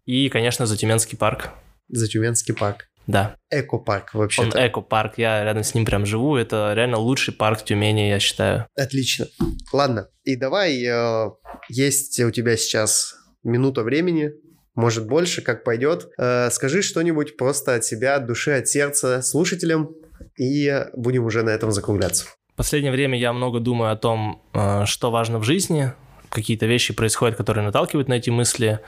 И, 0.05 0.29
конечно, 0.29 0.65
Затюменский 0.65 1.17
парк. 1.17 1.49
Затюменский 1.89 2.53
парк. 2.53 2.87
Да. 3.07 3.35
Эко-парк 3.51 4.13
вообще. 4.13 4.43
Он 4.43 4.49
эко-парк, 4.49 5.17
я 5.17 5.43
рядом 5.43 5.63
с 5.63 5.75
ним 5.75 5.85
прям 5.85 6.05
живу. 6.05 6.37
Это 6.37 6.73
реально 6.73 6.97
лучший 6.97 7.33
парк 7.33 7.59
в 7.59 7.65
Тюмени, 7.65 8.09
я 8.09 8.19
считаю. 8.19 8.67
Отлично. 8.75 9.27
Ладно, 9.73 10.07
и 10.23 10.35
давай, 10.35 10.81
э, 10.83 11.29
есть 11.69 12.19
у 12.21 12.31
тебя 12.31 12.57
сейчас 12.57 13.15
минута 13.43 13.83
времени, 13.83 14.31
может 14.73 15.07
больше, 15.07 15.41
как 15.41 15.63
пойдет. 15.63 16.09
Э, 16.17 16.49
скажи 16.51 16.81
что-нибудь 16.81 17.37
просто 17.37 17.75
от 17.75 17.83
себя, 17.83 18.15
от 18.15 18.25
души, 18.25 18.51
от 18.51 18.67
сердца 18.67 19.21
слушателям, 19.21 19.91
и 20.37 20.85
будем 20.95 21.25
уже 21.25 21.43
на 21.43 21.49
этом 21.49 21.71
закругляться. 21.71 22.25
В 22.53 22.57
последнее 22.57 22.91
время 22.91 23.19
я 23.19 23.33
много 23.33 23.59
думаю 23.59 23.91
о 23.91 23.97
том, 23.97 24.41
э, 24.53 24.85
что 24.85 25.11
важно 25.11 25.39
в 25.39 25.43
жизни, 25.43 25.93
какие-то 26.29 26.65
вещи 26.65 26.93
происходят, 26.93 27.37
которые 27.37 27.65
наталкивают 27.65 28.07
на 28.07 28.13
эти 28.13 28.29
мысли, 28.29 28.79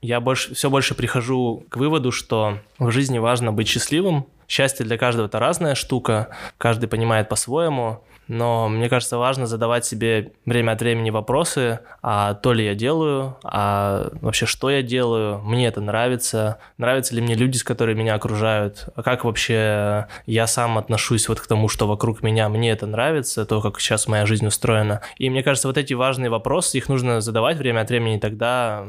я 0.00 0.20
больше, 0.20 0.54
все 0.54 0.68
больше 0.68 0.94
прихожу 0.94 1.64
к 1.68 1.76
выводу, 1.76 2.10
что 2.10 2.58
в 2.78 2.90
жизни 2.90 3.18
важно 3.18 3.52
быть 3.52 3.68
счастливым. 3.68 4.26
Счастье 4.48 4.84
для 4.84 4.98
каждого 4.98 5.26
это 5.26 5.38
разная 5.38 5.74
штука, 5.74 6.36
каждый 6.58 6.88
понимает 6.88 7.28
по-своему 7.28 8.02
но 8.28 8.68
мне 8.68 8.88
кажется, 8.88 9.18
важно 9.18 9.46
задавать 9.46 9.84
себе 9.84 10.32
время 10.46 10.72
от 10.72 10.80
времени 10.80 11.10
вопросы, 11.10 11.80
а 12.02 12.34
то 12.34 12.52
ли 12.52 12.64
я 12.64 12.74
делаю, 12.74 13.36
а 13.42 14.10
вообще 14.20 14.46
что 14.46 14.70
я 14.70 14.82
делаю, 14.82 15.40
мне 15.40 15.66
это 15.66 15.80
нравится, 15.80 16.58
нравятся 16.78 17.14
ли 17.14 17.20
мне 17.20 17.34
люди, 17.34 17.56
с 17.56 17.64
которыми 17.64 18.00
меня 18.00 18.14
окружают, 18.14 18.88
а 18.94 19.02
как 19.02 19.24
вообще 19.24 20.06
я 20.26 20.46
сам 20.46 20.78
отношусь 20.78 21.28
вот 21.28 21.40
к 21.40 21.46
тому, 21.46 21.68
что 21.68 21.86
вокруг 21.86 22.22
меня, 22.22 22.48
мне 22.48 22.70
это 22.70 22.86
нравится, 22.86 23.44
то, 23.44 23.60
как 23.60 23.80
сейчас 23.80 24.06
моя 24.06 24.26
жизнь 24.26 24.46
устроена. 24.46 25.00
И 25.18 25.28
мне 25.28 25.42
кажется, 25.42 25.68
вот 25.68 25.76
эти 25.76 25.94
важные 25.94 26.30
вопросы, 26.30 26.78
их 26.78 26.88
нужно 26.88 27.20
задавать 27.20 27.56
время 27.56 27.80
от 27.80 27.90
времени, 27.90 28.18
тогда, 28.18 28.84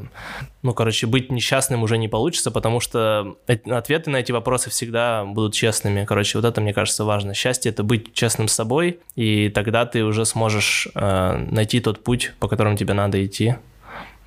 ну, 0.62 0.74
короче, 0.74 1.08
быть 1.08 1.32
несчастным 1.32 1.84
уже 1.84 1.98
не 1.98 2.08
получится, 2.08 2.52
потому 2.52 2.80
что 2.80 3.36
ответы 3.48 4.10
на 4.10 4.18
эти 4.18 4.32
вопросы 4.32 4.70
всегда 4.70 5.26
будут 5.26 5.54
честными. 5.54 6.06
Короче, 6.06 6.38
вот 6.38 6.46
это, 6.46 6.62
мне 6.62 6.74
кажется, 6.74 7.04
важно. 7.04 7.34
Счастье— 7.34 7.72
это 7.74 7.84
быть 7.84 8.14
честным 8.14 8.48
с 8.48 8.54
собой 8.54 9.00
тогда 9.54 9.86
ты 9.86 10.04
уже 10.04 10.26
сможешь 10.26 10.88
э, 10.94 11.38
найти 11.52 11.80
тот 11.80 12.04
путь, 12.04 12.34
по 12.40 12.48
которому 12.48 12.78
тебе 12.78 12.94
надо 12.94 13.24
идти. 13.26 13.56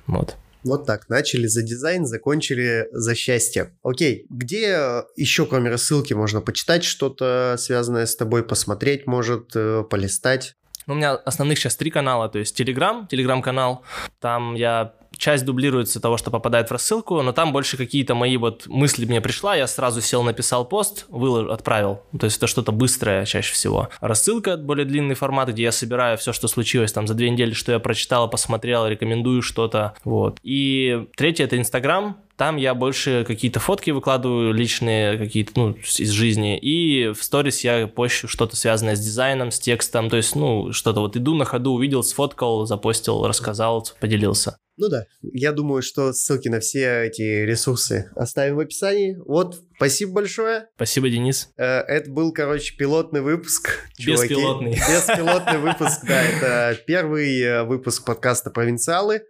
Вот. 0.07 0.35
Вот 0.63 0.85
так, 0.85 1.07
начали 1.07 1.47
за 1.47 1.61
дизайн, 1.61 2.05
закончили 2.05 2.87
за 2.91 3.15
счастье. 3.15 3.73
Окей, 3.83 4.25
где 4.29 5.03
еще 5.15 5.45
кроме 5.45 5.69
рассылки 5.69 6.13
можно 6.13 6.41
почитать 6.41 6.83
что-то 6.83 7.55
связанное 7.57 8.05
с 8.05 8.15
тобой, 8.15 8.43
посмотреть, 8.43 9.07
может, 9.07 9.51
э, 9.55 9.83
полистать? 9.89 10.55
Ну, 10.85 10.93
у 10.93 10.97
меня 10.97 11.13
основных 11.13 11.59
сейчас 11.59 11.75
три 11.75 11.91
канала, 11.91 12.29
то 12.29 12.39
есть 12.39 12.59
Telegram, 12.59 13.07
Telegram-канал, 13.09 13.83
там 14.19 14.55
я 14.55 14.93
часть 15.17 15.45
дублируется 15.45 15.99
того, 15.99 16.17
что 16.17 16.31
попадает 16.31 16.69
в 16.69 16.71
рассылку, 16.71 17.21
но 17.21 17.31
там 17.31 17.51
больше 17.51 17.77
какие-то 17.77 18.15
мои 18.15 18.37
вот 18.37 18.67
мысли 18.67 19.05
мне 19.05 19.21
пришла, 19.21 19.55
я 19.55 19.67
сразу 19.67 20.01
сел, 20.01 20.23
написал 20.23 20.65
пост, 20.65 21.05
выложил, 21.09 21.51
отправил. 21.51 22.01
То 22.19 22.25
есть 22.25 22.37
это 22.37 22.47
что-то 22.47 22.71
быстрое 22.71 23.25
чаще 23.25 23.53
всего. 23.53 23.89
Рассылка, 23.99 24.57
более 24.57 24.85
длинный 24.85 25.15
формат, 25.15 25.49
где 25.49 25.63
я 25.63 25.71
собираю 25.71 26.17
все, 26.17 26.33
что 26.33 26.47
случилось 26.47 26.91
там 26.91 27.07
за 27.07 27.13
две 27.13 27.29
недели, 27.29 27.53
что 27.53 27.71
я 27.71 27.79
прочитал, 27.79 28.29
посмотрел, 28.29 28.87
рекомендую 28.87 29.41
что-то. 29.41 29.95
Вот. 30.03 30.39
И 30.43 31.07
третье 31.15 31.45
это 31.45 31.57
Инстаграм, 31.57 32.17
там 32.37 32.57
я 32.57 32.75
больше 32.75 33.25
какие-то 33.27 33.59
фотки 33.59 33.89
выкладываю 33.89 34.53
личные, 34.53 35.17
какие-то, 35.17 35.51
ну, 35.55 35.71
из 35.71 36.09
жизни. 36.11 36.57
И 36.57 37.11
в 37.11 37.23
сторис 37.23 37.61
я 37.63 37.87
пощу 37.87 38.27
что-то 38.27 38.55
связанное 38.55 38.95
с 38.95 38.99
дизайном, 38.99 39.51
с 39.51 39.59
текстом. 39.59 40.09
То 40.09 40.17
есть, 40.17 40.35
ну, 40.35 40.71
что-то 40.71 41.01
вот 41.01 41.17
иду 41.17 41.33
на 41.33 41.45
ходу, 41.45 41.71
увидел, 41.71 42.03
сфоткал, 42.03 42.65
запостил, 42.65 43.25
рассказал, 43.25 43.87
поделился. 43.99 44.57
Ну 44.79 44.89
да, 44.89 45.05
я 45.23 45.53
думаю, 45.53 45.81
что 45.81 46.13
ссылки 46.13 46.49
на 46.49 46.59
все 46.59 47.07
эти 47.07 47.23
ресурсы 47.23 48.11
оставим 48.15 48.57
в 48.57 48.59
описании. 48.59 49.17
Вот, 49.25 49.59
спасибо 49.75 50.13
большое. 50.13 50.67
Спасибо, 50.75 51.09
Денис. 51.09 51.49
Э, 51.57 51.79
это 51.79 52.11
был, 52.11 52.31
короче, 52.31 52.77
пилотный 52.77 53.21
выпуск. 53.21 53.79
Чуваки. 53.97 54.35
Беспилотный. 54.35 54.73
Беспилотный 54.73 55.57
выпуск, 55.57 56.01
да, 56.07 56.21
это 56.21 56.79
первый 56.85 57.41
э, 57.41 57.63
выпуск 57.63 58.05
подкаста 58.05 58.51
«Провинциалы». 58.51 59.23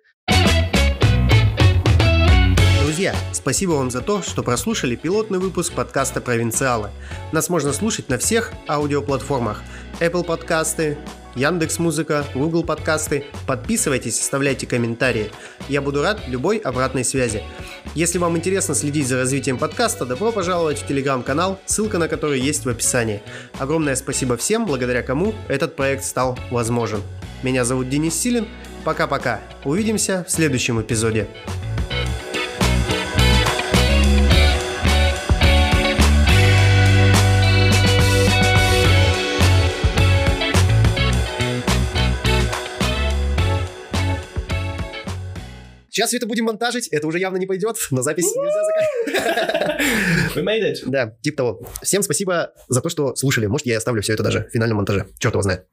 Друзья, 2.97 3.15
спасибо 3.31 3.73
вам 3.73 3.91
за 3.91 4.01
то, 4.01 4.23
что 4.23 4.41
прослушали 4.41 4.95
пилотный 4.95 5.37
выпуск 5.37 5.71
подкаста 5.73 6.19
«Провинциалы». 6.19 6.89
Нас 7.31 7.47
можно 7.47 7.71
слушать 7.71 8.09
на 8.09 8.17
всех 8.17 8.53
аудиоплатформах. 8.67 9.61
Apple 9.99 10.23
подкасты, 10.23 10.97
Яндекс 11.35 11.77
Музыка, 11.77 12.25
Google 12.33 12.63
подкасты. 12.63 13.25
Подписывайтесь, 13.45 14.19
оставляйте 14.19 14.65
комментарии. 14.65 15.29
Я 15.69 15.83
буду 15.83 16.01
рад 16.01 16.21
любой 16.27 16.57
обратной 16.57 17.03
связи. 17.03 17.43
Если 17.93 18.17
вам 18.17 18.35
интересно 18.35 18.73
следить 18.73 19.07
за 19.07 19.17
развитием 19.17 19.59
подкаста, 19.59 20.03
добро 20.03 20.31
пожаловать 20.31 20.79
в 20.79 20.87
телеграм-канал, 20.87 21.59
ссылка 21.67 21.99
на 21.99 22.07
который 22.07 22.39
есть 22.39 22.65
в 22.65 22.69
описании. 22.69 23.21
Огромное 23.59 23.95
спасибо 23.95 24.37
всем, 24.37 24.65
благодаря 24.65 25.03
кому 25.03 25.35
этот 25.49 25.75
проект 25.75 26.03
стал 26.03 26.35
возможен. 26.49 27.03
Меня 27.43 27.63
зовут 27.63 27.89
Денис 27.89 28.15
Силин. 28.15 28.47
Пока-пока. 28.83 29.39
Увидимся 29.65 30.25
в 30.27 30.31
следующем 30.31 30.81
эпизоде. 30.81 31.27
Сейчас 45.97 46.09
все 46.09 46.17
это 46.17 46.27
будем 46.27 46.45
монтажить, 46.45 46.89
это 46.89 47.07
уже 47.07 47.17
явно 47.17 47.37
не 47.37 47.47
пойдет, 47.47 47.75
но 47.89 48.03
запись 48.03 48.25
нельзя 48.25 48.63
заканчивать. 48.63 50.37
We 50.37 50.43
made 50.43 50.61
it. 50.61 50.75
Да, 50.85 51.17
типа 51.23 51.37
того. 51.37 51.61
Всем 51.81 52.03
спасибо 52.03 52.53
за 52.67 52.81
то, 52.81 52.89
что 52.89 53.15
слушали. 53.15 53.47
Может, 53.47 53.65
я 53.65 53.77
оставлю 53.77 54.03
все 54.03 54.13
это 54.13 54.21
даже 54.21 54.45
в 54.47 54.53
финальном 54.53 54.77
монтаже. 54.77 55.07
Черт 55.17 55.33
его 55.33 55.41
знает. 55.41 55.65